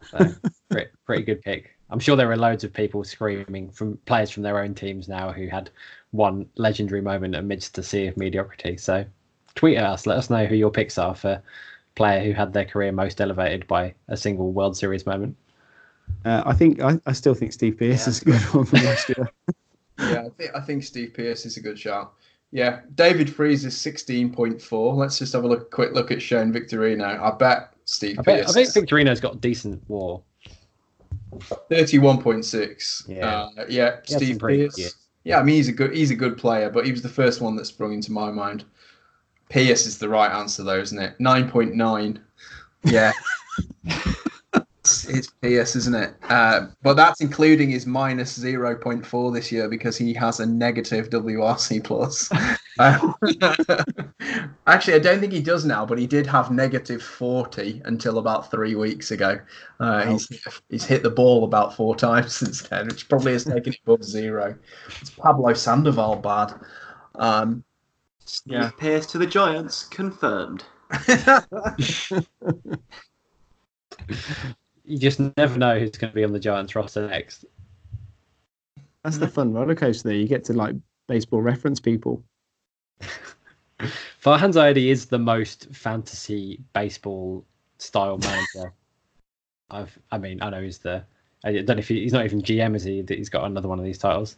So, 0.09 0.33
pretty, 0.69 0.91
pretty 1.05 1.23
good 1.23 1.41
pick. 1.41 1.72
I'm 1.93 1.99
sure 1.99 2.15
there 2.15 2.31
are 2.31 2.37
loads 2.37 2.63
of 2.63 2.73
people 2.73 3.03
screaming 3.03 3.69
from 3.69 3.97
players 4.05 4.31
from 4.31 4.41
their 4.41 4.59
own 4.59 4.73
teams 4.73 5.07
now 5.07 5.31
who 5.31 5.47
had 5.47 5.69
one 6.09 6.49
legendary 6.55 7.01
moment 7.01 7.35
amidst 7.35 7.77
a 7.77 7.83
sea 7.83 8.07
of 8.07 8.17
mediocrity. 8.17 8.77
So 8.77 9.05
tweet 9.53 9.77
at 9.77 9.83
us, 9.83 10.07
let 10.07 10.17
us 10.17 10.31
know 10.31 10.47
who 10.47 10.55
your 10.55 10.71
picks 10.71 10.97
are 10.97 11.13
for 11.13 11.39
player 11.93 12.23
who 12.23 12.33
had 12.33 12.51
their 12.51 12.65
career 12.65 12.91
most 12.91 13.21
elevated 13.21 13.67
by 13.67 13.93
a 14.07 14.17
single 14.17 14.51
World 14.51 14.75
Series 14.75 15.05
moment? 15.05 15.35
Uh, 16.25 16.41
I 16.47 16.53
think 16.53 16.81
I, 16.81 16.99
I 17.05 17.13
still 17.13 17.35
think 17.35 17.53
Steve 17.53 17.77
Pearce 17.77 18.07
Yeah. 18.07 18.09
is 18.09 18.21
a 18.23 18.25
good 18.25 18.41
one 18.55 18.65
from 18.65 18.83
last 18.83 19.09
year. 19.09 19.29
Yeah, 19.99 20.25
I 20.25 20.29
think, 20.29 20.55
I 20.55 20.59
think 20.59 20.83
Steve 20.83 21.13
Pearce 21.13 21.45
is 21.45 21.55
a 21.57 21.61
good 21.61 21.77
shout. 21.77 22.13
Yeah, 22.51 22.79
David 22.95 23.31
Freese 23.31 23.63
is 23.63 23.75
16.4. 23.75 24.95
Let's 24.95 25.19
just 25.19 25.33
have 25.33 25.43
a 25.43 25.47
look, 25.47 25.69
quick 25.69 25.93
look 25.93 26.09
at 26.09 26.19
Shane 26.19 26.51
Victorino. 26.51 27.21
I 27.21 27.37
bet 27.37 27.73
Steve 27.85 28.17
I 28.17 28.23
bet, 28.23 28.49
I 28.49 28.51
think 28.51 28.69
Victorino's 28.69 29.19
got 29.19 29.39
decent 29.39 29.87
war. 29.87 30.23
31.6. 31.39 33.07
Yeah. 33.07 33.25
uh, 33.25 33.65
yeah. 33.69 33.97
He 34.05 34.13
Steve 34.13 34.39
good 34.39 34.71
Pearce. 34.73 34.95
Yeah, 35.23 35.39
I 35.39 35.43
mean 35.43 35.55
he's 35.55 35.69
a 35.69 35.73
good 35.73 35.95
he's 35.95 36.11
a 36.11 36.15
good 36.15 36.37
player, 36.37 36.69
but 36.69 36.85
he 36.85 36.91
was 36.91 37.01
the 37.01 37.09
first 37.09 37.39
one 37.39 37.55
that 37.55 37.65
sprung 37.65 37.93
into 37.93 38.11
my 38.11 38.29
mind. 38.29 38.65
Pearce 39.49 39.85
is 39.85 39.97
the 39.97 40.09
right 40.09 40.31
answer 40.31 40.63
though, 40.63 40.79
isn't 40.79 40.99
it? 40.99 41.19
Nine 41.19 41.49
point 41.49 41.75
nine. 41.75 42.19
Yeah. 42.83 43.13
it's, 45.05 45.17
it's 45.17 45.27
Pearce, 45.41 45.75
isn't 45.75 45.95
it? 45.95 46.15
Uh, 46.29 46.67
but 46.81 46.95
that's 46.95 47.21
including 47.21 47.69
his 47.69 47.85
minus 47.85 48.33
zero 48.33 48.75
point 48.75 49.05
four 49.05 49.31
this 49.31 49.51
year 49.51 49.67
because 49.69 49.97
he 49.97 50.13
has 50.13 50.39
a 50.39 50.45
negative 50.45 51.09
WRC 51.09 51.83
plus. 51.83 52.31
Uh, 52.79 53.13
actually, 54.67 54.93
I 54.93 54.99
don't 54.99 55.19
think 55.19 55.33
he 55.33 55.41
does 55.41 55.65
now, 55.65 55.85
but 55.85 55.97
he 55.97 56.07
did 56.07 56.25
have 56.27 56.51
negative 56.51 57.01
forty 57.01 57.81
until 57.85 58.17
about 58.17 58.49
three 58.49 58.75
weeks 58.75 59.11
ago. 59.11 59.39
Uh, 59.79 60.05
he's 60.05 60.27
he's 60.69 60.85
hit 60.85 61.03
the 61.03 61.09
ball 61.09 61.43
about 61.43 61.75
four 61.75 61.95
times 62.07 62.35
since 62.35 62.61
then, 62.63 62.87
which 62.87 63.07
probably 63.09 63.33
has 63.33 63.45
taken 63.45 63.73
it 63.73 63.79
above 63.85 64.03
zero. 64.03 64.57
It's 65.01 65.09
Pablo 65.11 65.53
Sandoval 65.53 66.17
bad. 66.17 66.53
Um, 67.15 67.63
Steve 68.25 68.53
Yeah. 68.53 68.71
Pearce 68.77 69.05
to 69.07 69.17
the 69.17 69.27
Giants, 69.27 69.83
confirmed. 69.83 70.63
You 74.85 74.97
just 74.97 75.19
never 75.37 75.57
know 75.57 75.79
who's 75.79 75.91
going 75.91 76.11
to 76.11 76.15
be 76.15 76.23
on 76.23 76.33
the 76.33 76.39
Giants 76.39 76.75
roster 76.75 77.07
next. 77.07 77.45
That's 79.03 79.17
the 79.17 79.27
fun 79.27 79.53
roller 79.53 79.75
coaster. 79.75 80.09
There, 80.09 80.17
you 80.17 80.27
get 80.27 80.43
to 80.45 80.53
like 80.53 80.75
baseball 81.07 81.41
reference 81.41 81.79
people. 81.79 82.23
Farhan 84.21 84.53
Zaidi 84.53 84.87
is 84.87 85.07
the 85.07 85.19
most 85.19 85.67
fantasy 85.73 86.59
baseball 86.73 87.45
style 87.77 88.17
manager. 88.17 88.73
I've, 89.69 89.97
I 90.11 90.17
mean, 90.17 90.41
I 90.41 90.49
know 90.49 90.61
he's 90.61 90.77
the. 90.77 91.03
I 91.43 91.51
don't 91.51 91.67
know 91.67 91.77
if 91.77 91.89
he, 91.89 92.01
he's 92.01 92.13
not 92.13 92.23
even 92.25 92.41
GM, 92.41 92.75
is 92.75 92.83
he? 92.83 93.01
that 93.01 93.17
He's 93.17 93.29
got 93.29 93.43
another 93.43 93.67
one 93.67 93.79
of 93.79 93.85
these 93.85 93.97
titles. 93.97 94.37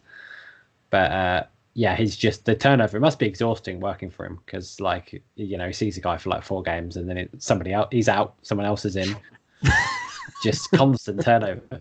But 0.90 1.12
uh, 1.12 1.44
yeah, 1.74 1.94
he's 1.94 2.16
just 2.16 2.44
the 2.44 2.56
turnover. 2.56 2.96
It 2.96 3.00
must 3.00 3.18
be 3.18 3.26
exhausting 3.26 3.78
working 3.80 4.10
for 4.10 4.26
him 4.26 4.40
because, 4.44 4.80
like, 4.80 5.22
you 5.36 5.56
know, 5.56 5.66
he 5.66 5.72
sees 5.72 5.96
a 5.96 6.00
guy 6.00 6.16
for 6.16 6.30
like 6.30 6.42
four 6.42 6.62
games 6.62 6.96
and 6.96 7.08
then 7.08 7.18
it, 7.18 7.30
somebody 7.38 7.72
else 7.72 7.88
he's 7.92 8.08
out, 8.08 8.34
someone 8.42 8.66
else 8.66 8.84
is 8.84 8.96
in. 8.96 9.16
just 10.42 10.70
constant 10.72 11.22
turnover. 11.22 11.80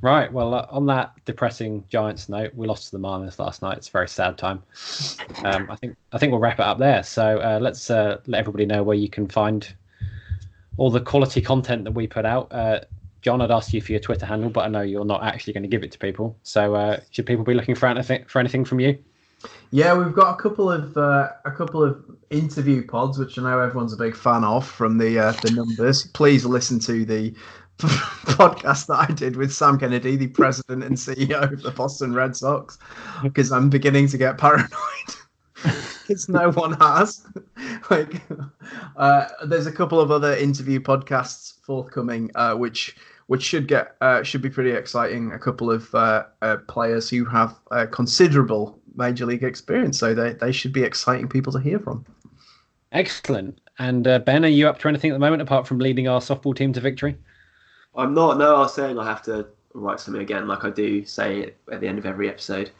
Right. 0.00 0.32
Well, 0.32 0.54
uh, 0.54 0.66
on 0.70 0.86
that 0.86 1.12
depressing 1.24 1.84
Giants 1.88 2.28
note, 2.28 2.54
we 2.54 2.68
lost 2.68 2.84
to 2.84 2.90
the 2.92 3.00
Marlins 3.00 3.38
last 3.38 3.62
night. 3.62 3.78
It's 3.78 3.88
a 3.88 3.90
very 3.90 4.08
sad 4.08 4.38
time. 4.38 4.62
Um, 5.44 5.68
I 5.70 5.76
think 5.76 5.96
I 6.12 6.18
think 6.18 6.30
we'll 6.30 6.40
wrap 6.40 6.60
it 6.60 6.66
up 6.66 6.78
there. 6.78 7.02
So 7.02 7.38
uh, 7.38 7.58
let's 7.60 7.90
uh, 7.90 8.20
let 8.26 8.38
everybody 8.38 8.64
know 8.64 8.84
where 8.84 8.96
you 8.96 9.08
can 9.08 9.26
find 9.26 9.74
all 10.76 10.90
the 10.90 11.00
quality 11.00 11.40
content 11.40 11.82
that 11.84 11.90
we 11.90 12.06
put 12.06 12.24
out. 12.24 12.52
Uh, 12.52 12.80
John, 13.22 13.40
I'd 13.40 13.50
ask 13.50 13.72
you 13.72 13.80
for 13.80 13.90
your 13.90 14.00
Twitter 14.00 14.24
handle, 14.24 14.50
but 14.50 14.64
I 14.64 14.68
know 14.68 14.82
you're 14.82 15.04
not 15.04 15.24
actually 15.24 15.52
going 15.52 15.64
to 15.64 15.68
give 15.68 15.82
it 15.82 15.90
to 15.90 15.98
people. 15.98 16.36
So 16.44 16.76
uh, 16.76 17.00
should 17.10 17.26
people 17.26 17.44
be 17.44 17.54
looking 17.54 17.74
for 17.74 17.86
anything 17.86 18.24
for 18.26 18.38
anything 18.38 18.64
from 18.64 18.78
you? 18.78 18.96
Yeah, 19.70 19.96
we've 19.96 20.14
got 20.14 20.38
a 20.38 20.42
couple 20.42 20.70
of 20.70 20.96
uh, 20.96 21.30
a 21.44 21.50
couple 21.50 21.82
of 21.82 22.04
interview 22.30 22.86
pods, 22.86 23.18
which 23.18 23.38
I 23.38 23.42
know 23.42 23.60
everyone's 23.60 23.92
a 23.92 23.96
big 23.96 24.16
fan 24.16 24.44
of 24.44 24.66
from 24.66 24.98
the 24.98 25.18
uh, 25.18 25.32
the 25.42 25.50
numbers. 25.50 26.06
Please 26.06 26.44
listen 26.44 26.78
to 26.80 27.04
the 27.04 27.34
podcast 27.78 28.86
that 28.86 29.08
I 29.08 29.12
did 29.12 29.36
with 29.36 29.52
Sam 29.52 29.78
Kennedy, 29.78 30.16
the 30.16 30.28
president 30.28 30.82
and 30.84 30.96
CEO 30.96 31.52
of 31.52 31.62
the 31.62 31.70
Boston 31.70 32.12
Red 32.14 32.34
Sox, 32.34 32.78
because 33.22 33.52
I'm 33.52 33.70
beginning 33.70 34.08
to 34.08 34.18
get 34.18 34.38
paranoid. 34.38 34.68
Because 36.06 36.28
no 36.28 36.50
one 36.52 36.72
has. 36.74 37.26
like, 37.90 38.22
uh, 38.96 39.26
there's 39.44 39.66
a 39.66 39.72
couple 39.72 40.00
of 40.00 40.10
other 40.10 40.34
interview 40.34 40.80
podcasts 40.80 41.60
forthcoming, 41.64 42.30
uh, 42.34 42.54
which 42.54 42.96
which 43.26 43.42
should 43.42 43.68
get 43.68 43.94
uh, 44.00 44.22
should 44.22 44.40
be 44.40 44.48
pretty 44.48 44.70
exciting. 44.70 45.32
A 45.32 45.38
couple 45.38 45.70
of 45.70 45.94
uh, 45.94 46.24
uh, 46.40 46.56
players 46.68 47.10
who 47.10 47.26
have 47.26 47.58
uh, 47.70 47.86
considerable 47.86 48.80
major 48.98 49.24
league 49.24 49.44
experience, 49.44 49.98
so 49.98 50.12
they 50.12 50.32
they 50.34 50.52
should 50.52 50.72
be 50.72 50.82
exciting 50.82 51.28
people 51.28 51.52
to 51.52 51.60
hear 51.60 51.78
from. 51.78 52.04
Excellent. 52.92 53.60
And 53.78 54.06
uh, 54.06 54.18
Ben, 54.18 54.44
are 54.44 54.48
you 54.48 54.68
up 54.68 54.78
to 54.80 54.88
anything 54.88 55.10
at 55.10 55.14
the 55.14 55.20
moment 55.20 55.40
apart 55.40 55.66
from 55.66 55.78
leading 55.78 56.08
our 56.08 56.20
softball 56.20 56.54
team 56.54 56.72
to 56.72 56.80
victory? 56.80 57.16
I'm 57.94 58.12
not. 58.12 58.38
No, 58.38 58.56
I 58.56 58.60
was 58.60 58.74
saying 58.74 58.98
I 58.98 59.04
have 59.04 59.22
to 59.22 59.46
write 59.74 60.00
something 60.00 60.22
again, 60.22 60.48
like 60.48 60.64
I 60.64 60.70
do 60.70 61.04
say 61.04 61.54
at 61.70 61.80
the 61.80 61.86
end 61.88 61.98
of 61.98 62.06
every 62.06 62.28
episode. 62.28 62.70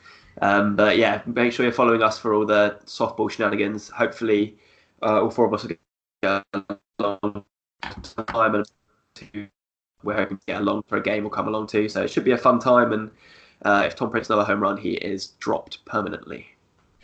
Um, 0.40 0.76
but 0.76 0.98
yeah, 0.98 1.22
make 1.26 1.52
sure 1.52 1.64
you're 1.64 1.72
following 1.72 2.02
us 2.02 2.18
for 2.18 2.34
all 2.34 2.46
the 2.46 2.78
softball 2.86 3.30
shenanigans. 3.30 3.88
Hopefully, 3.88 4.58
uh, 5.02 5.22
all 5.22 5.30
four 5.30 5.46
of 5.46 5.54
us 5.54 5.62
will 5.64 5.76
get 6.22 6.44
along 6.98 7.44
time 8.26 8.54
and 8.54 8.66
to, 9.14 9.46
we're 10.02 10.14
hoping 10.14 10.36
to 10.38 10.46
get 10.46 10.60
along 10.60 10.82
for 10.86 10.96
a 10.96 11.02
game 11.02 11.24
or 11.24 11.30
come 11.30 11.48
along 11.48 11.66
too. 11.66 11.88
So 11.88 12.02
it 12.02 12.10
should 12.10 12.24
be 12.24 12.32
a 12.32 12.38
fun 12.38 12.58
time. 12.58 12.92
And 12.92 13.10
uh, 13.62 13.84
if 13.86 13.94
Tom 13.96 14.10
prints 14.10 14.28
another 14.30 14.44
home 14.44 14.60
run, 14.60 14.76
he 14.76 14.92
is 14.94 15.28
dropped 15.38 15.84
permanently. 15.84 16.46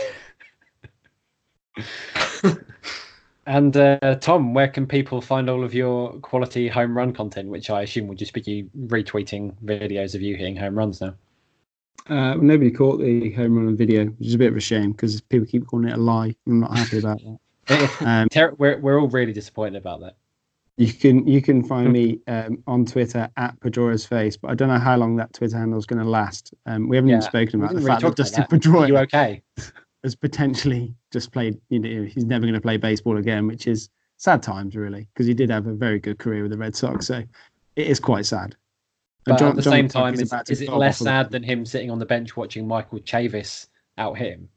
And 3.50 3.76
uh, 3.76 4.16
Tom, 4.22 4.54
where 4.54 4.68
can 4.68 4.86
people 4.86 5.22
find 5.22 5.50
all 5.50 5.64
of 5.64 5.74
your 5.74 6.14
quality 6.20 6.68
home 6.68 6.96
run 6.96 7.14
content, 7.14 7.50
which 7.50 7.72
I 7.72 7.82
assume 7.82 8.08
will 8.08 8.14
just 8.14 8.32
be 8.32 8.42
you 8.42 8.70
retweeting 8.86 9.56
videos 9.66 10.14
of 10.14 10.22
you 10.22 10.36
hitting 10.36 10.56
home 10.56 10.78
runs 10.78 11.02
now? 11.02 11.16
Uh, 12.08 12.36
nobody 12.36 12.70
caught 12.70 13.00
the 13.00 13.32
home 13.32 13.58
run 13.58 13.76
video, 13.76 14.06
which 14.06 14.28
is 14.28 14.36
a 14.36 14.38
bit 14.38 14.52
of 14.52 14.58
a 14.58 14.60
shame 14.60 14.92
because 14.92 15.20
people 15.20 15.48
keep 15.48 15.66
calling 15.66 15.90
it 15.90 15.96
a 15.96 15.98
lie. 15.98 16.36
I'm 16.46 16.60
not 16.60 16.78
happy 16.78 17.00
about 17.00 17.22
that. 17.24 17.40
Um, 18.02 18.30
Ter- 18.30 18.56
we're, 18.58 18.80
we're 18.80 19.00
all 19.00 19.08
really 19.08 19.34
disappointed 19.34 19.78
about 19.78 20.02
that. 20.02 20.16
You 20.80 20.94
can 20.94 21.28
you 21.28 21.42
can 21.42 21.62
find 21.62 21.92
me 21.92 22.20
um, 22.28 22.64
on 22.66 22.86
Twitter 22.86 23.30
at 23.36 23.60
Pedroia's 23.60 24.06
face, 24.06 24.38
but 24.38 24.50
I 24.50 24.56
don't 24.56 24.70
know 24.70 24.80
how 24.80 24.96
long 24.96 25.18
that 25.18 25.34
Twitter 25.34 25.58
handle 25.58 25.78
is 25.78 25.86
going 25.86 26.02
to 26.02 26.10
last. 26.10 26.54
Um, 26.66 26.88
we 26.88 26.96
haven't 26.96 27.10
Yeah, 27.10 27.18
even 27.18 27.22
spoken 27.22 27.60
about 27.60 27.74
the 27.74 27.82
didn't 27.82 27.88
fact 27.88 28.02
really 28.04 28.12
that 28.12 28.16
Dustin 28.18 28.46
that. 28.50 28.76
Are 28.76 28.88
you 28.88 28.98
okay? 29.00 29.44
has 30.04 30.16
potentially 30.16 30.96
just 31.12 31.34
played. 31.34 31.60
You 31.68 31.80
know, 31.80 32.04
he's 32.06 32.24
never 32.24 32.44
going 32.44 32.54
to 32.54 32.62
play 32.62 32.78
baseball 32.78 33.18
again, 33.18 33.46
which 33.46 33.68
is 33.68 33.90
sad 34.16 34.42
times 34.42 34.78
really, 34.78 35.06
because 35.14 35.28
he 35.28 35.34
did 35.34 35.50
have 35.50 35.68
a 35.68 35.74
very 35.74 36.00
good 36.00 36.18
career 36.18 36.44
with 36.44 36.52
the 36.52 36.58
Red 36.58 36.78
Sox. 36.78 37.08
So 37.08 37.24
it 37.76 37.88
is 37.88 38.00
quite 38.00 38.26
sad. 38.26 38.56
But 39.26 39.38
John- 39.38 39.50
at 39.50 39.56
the 39.58 39.62
John 39.64 39.74
same 39.74 39.88
time, 39.90 40.14
is, 40.14 40.34
is 40.48 40.62
it 40.62 40.72
less 40.72 41.00
sad 41.00 41.30
than 41.30 41.44
him 41.44 41.66
sitting 41.66 41.92
on 41.92 42.00
the 42.00 42.06
bench 42.06 42.38
watching 42.38 42.66
Michael 42.66 43.00
Chavis 43.00 43.68
out 43.98 44.18
him? 44.18 44.48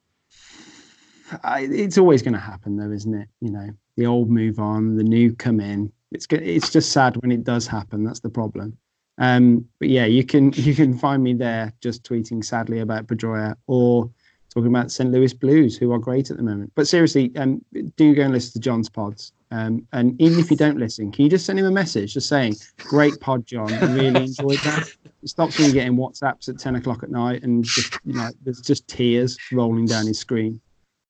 I, 1.43 1.63
it's 1.63 1.99
always 1.99 2.23
going 2.23 2.35
to 2.35 2.41
happen, 2.41 2.77
though, 2.77 2.93
isn't 2.93 3.13
it? 3.13 3.29
You 3.41 3.51
know, 3.51 3.71
the 3.97 4.07
old 4.07 4.31
move 4.31 4.61
on, 4.61 4.97
the 4.97 5.03
new 5.03 5.35
come 5.35 5.59
in. 5.59 5.93
It's 6.13 6.27
it's 6.31 6.71
just 6.71 6.93
sad 6.93 7.17
when 7.19 7.33
it 7.33 7.45
does 7.45 7.67
happen. 7.67 8.05
That's 8.05 8.21
the 8.21 8.31
problem. 8.31 8.77
Um, 9.19 9.67
but 9.79 9.89
yeah, 9.89 10.07
you 10.07 10.25
can 10.25 10.53
you 10.55 10.75
can 10.75 10.97
find 10.99 11.23
me 11.23 11.35
there 11.35 11.73
just 11.81 12.03
tweeting 12.05 12.45
sadly 12.45 12.81
about 12.81 13.07
Pedroia 13.07 13.57
or 13.67 14.11
talking 14.53 14.69
about 14.69 14.93
St. 14.93 15.11
Louis 15.11 15.33
Blues, 15.33 15.77
who 15.77 15.93
are 15.93 15.99
great 15.99 16.31
at 16.31 16.37
the 16.37 16.43
moment. 16.43 16.73
But 16.75 16.87
seriously, 16.87 17.33
um, 17.37 17.65
do 17.97 18.15
go 18.15 18.23
and 18.23 18.33
listen 18.33 18.53
to 18.53 18.61
John's 18.61 18.89
pods. 18.89 19.33
Um, 19.51 19.87
and 19.93 20.21
even 20.21 20.39
if 20.39 20.51
you 20.51 20.57
don't 20.57 20.79
listen, 20.79 21.13
can 21.13 21.25
you 21.25 21.31
just 21.31 21.45
send 21.45 21.59
him 21.59 21.67
a 21.67 21.71
message 21.71 22.15
just 22.15 22.29
saying, 22.29 22.57
"Great 22.79 23.19
pod, 23.21 23.47
John. 23.47 23.69
Really 23.95 24.25
enjoyed 24.25 24.59
that." 24.61 24.91
It 25.23 25.29
stops 25.29 25.59
me 25.59 25.71
getting 25.73 25.97
WhatsApps 25.97 26.49
at 26.49 26.59
ten 26.59 26.75
o'clock 26.77 27.03
at 27.03 27.11
night 27.11 27.43
and 27.43 27.65
just 27.65 27.99
you 28.05 28.15
know, 28.15 28.31
there's 28.43 28.61
just 28.61 28.89
tears 28.89 29.39
rolling 29.53 29.87
down 29.87 30.07
his 30.07 30.19
screen. 30.19 30.61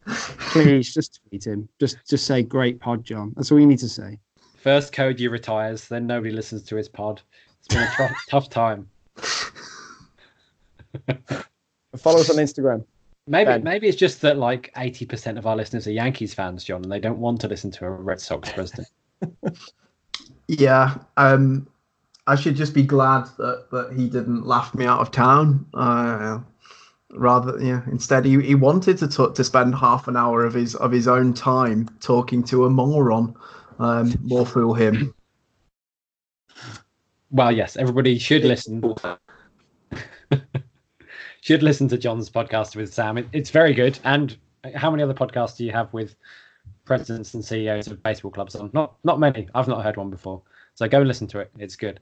Please 0.06 0.92
just 0.92 1.20
tweet 1.28 1.46
him. 1.46 1.68
Just 1.78 1.96
just 2.08 2.26
say 2.26 2.42
great 2.42 2.80
pod, 2.80 3.04
John. 3.04 3.32
That's 3.36 3.52
all 3.52 3.60
you 3.60 3.66
need 3.66 3.78
to 3.78 3.88
say. 3.88 4.18
First, 4.62 4.92
Cody 4.92 5.26
retires, 5.26 5.88
then 5.88 6.06
nobody 6.06 6.32
listens 6.32 6.62
to 6.64 6.76
his 6.76 6.88
pod. 6.88 7.20
It's 7.58 7.68
been 7.68 7.82
a 7.82 7.90
tough, 7.96 8.12
tough 8.30 8.48
time. 8.48 8.88
Follow 11.96 12.20
us 12.20 12.30
on 12.30 12.36
Instagram. 12.36 12.84
Maybe 13.26 13.46
Ben. 13.46 13.64
maybe 13.64 13.88
it's 13.88 13.96
just 13.96 14.20
that 14.20 14.38
like 14.38 14.72
eighty 14.76 15.04
percent 15.04 15.36
of 15.36 15.46
our 15.48 15.56
listeners 15.56 15.88
are 15.88 15.92
Yankees 15.92 16.32
fans, 16.32 16.62
John, 16.62 16.82
and 16.82 16.92
they 16.92 17.00
don't 17.00 17.18
want 17.18 17.40
to 17.40 17.48
listen 17.48 17.72
to 17.72 17.84
a 17.86 17.90
Red 17.90 18.20
Sox 18.20 18.52
president. 18.52 18.88
Yeah, 20.48 20.98
um, 21.16 21.66
I 22.26 22.34
should 22.34 22.56
just 22.56 22.74
be 22.74 22.82
glad 22.82 23.24
that, 23.38 23.68
that 23.70 23.94
he 23.96 24.08
didn't 24.08 24.44
laugh 24.44 24.74
me 24.74 24.84
out 24.84 25.00
of 25.00 25.10
town. 25.10 25.64
Uh, 25.72 26.40
rather, 27.10 27.58
yeah, 27.58 27.80
instead 27.90 28.26
he, 28.26 28.38
he 28.42 28.54
wanted 28.54 28.98
to 28.98 29.08
talk, 29.08 29.34
to 29.36 29.44
spend 29.44 29.74
half 29.74 30.08
an 30.08 30.16
hour 30.16 30.44
of 30.44 30.52
his 30.52 30.74
of 30.74 30.92
his 30.92 31.08
own 31.08 31.32
time 31.32 31.88
talking 32.00 32.42
to 32.44 32.66
a 32.66 32.70
moron. 32.70 33.34
Um, 33.82 34.14
more 34.22 34.46
fool 34.46 34.74
him. 34.74 35.12
well, 37.32 37.50
yes, 37.50 37.76
everybody 37.76 38.16
should 38.16 38.44
listen. 38.44 38.94
should 41.40 41.64
listen 41.64 41.88
to 41.88 41.98
John's 41.98 42.30
podcast 42.30 42.76
with 42.76 42.94
Sam. 42.94 43.18
It, 43.18 43.28
it's 43.32 43.50
very 43.50 43.74
good. 43.74 43.98
And 44.04 44.36
how 44.76 44.88
many 44.88 45.02
other 45.02 45.14
podcasts 45.14 45.56
do 45.56 45.64
you 45.64 45.72
have 45.72 45.92
with 45.92 46.14
presidents 46.84 47.34
and 47.34 47.44
CEOs 47.44 47.88
of 47.88 48.00
baseball 48.04 48.30
clubs 48.30 48.54
on? 48.54 48.70
Not 48.72 48.94
not 49.02 49.18
many. 49.18 49.48
I've 49.52 49.66
not 49.66 49.82
heard 49.82 49.96
one 49.96 50.10
before. 50.10 50.42
So 50.76 50.86
go 50.86 51.00
and 51.00 51.08
listen 51.08 51.26
to 51.28 51.40
it. 51.40 51.50
It's 51.58 51.74
good. 51.74 51.98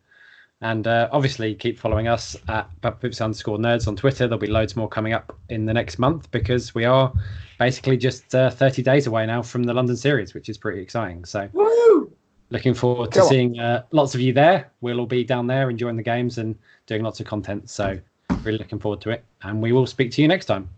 And 0.62 0.86
uh, 0.86 1.08
obviously, 1.10 1.54
keep 1.54 1.78
following 1.78 2.06
us 2.06 2.36
at 2.48 2.68
Pips 3.00 3.20
underscore 3.20 3.56
nerds 3.56 3.88
on 3.88 3.96
Twitter. 3.96 4.26
There'll 4.26 4.38
be 4.38 4.46
loads 4.46 4.76
more 4.76 4.88
coming 4.88 5.14
up 5.14 5.38
in 5.48 5.64
the 5.64 5.72
next 5.72 5.98
month 5.98 6.30
because 6.30 6.74
we 6.74 6.84
are 6.84 7.12
basically 7.58 7.96
just 7.96 8.34
uh, 8.34 8.50
30 8.50 8.82
days 8.82 9.06
away 9.06 9.24
now 9.24 9.40
from 9.40 9.62
the 9.62 9.72
London 9.72 9.96
series, 9.96 10.34
which 10.34 10.50
is 10.50 10.58
pretty 10.58 10.82
exciting. 10.82 11.24
So, 11.24 11.48
Woo! 11.54 12.12
looking 12.50 12.74
forward 12.74 13.10
to 13.12 13.20
Go 13.20 13.28
seeing 13.28 13.58
uh, 13.58 13.84
lots 13.92 14.14
of 14.14 14.20
you 14.20 14.34
there. 14.34 14.70
We'll 14.82 15.00
all 15.00 15.06
be 15.06 15.24
down 15.24 15.46
there 15.46 15.70
enjoying 15.70 15.96
the 15.96 16.02
games 16.02 16.36
and 16.36 16.54
doing 16.86 17.02
lots 17.02 17.20
of 17.20 17.26
content. 17.26 17.70
So, 17.70 17.98
really 18.42 18.58
looking 18.58 18.78
forward 18.78 19.00
to 19.02 19.10
it. 19.10 19.24
And 19.42 19.62
we 19.62 19.72
will 19.72 19.86
speak 19.86 20.10
to 20.12 20.22
you 20.22 20.28
next 20.28 20.44
time. 20.44 20.68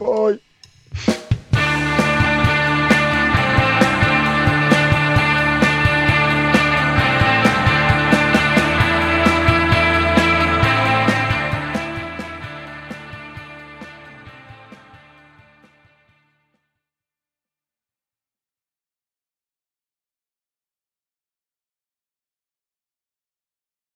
Bye. 0.00 0.40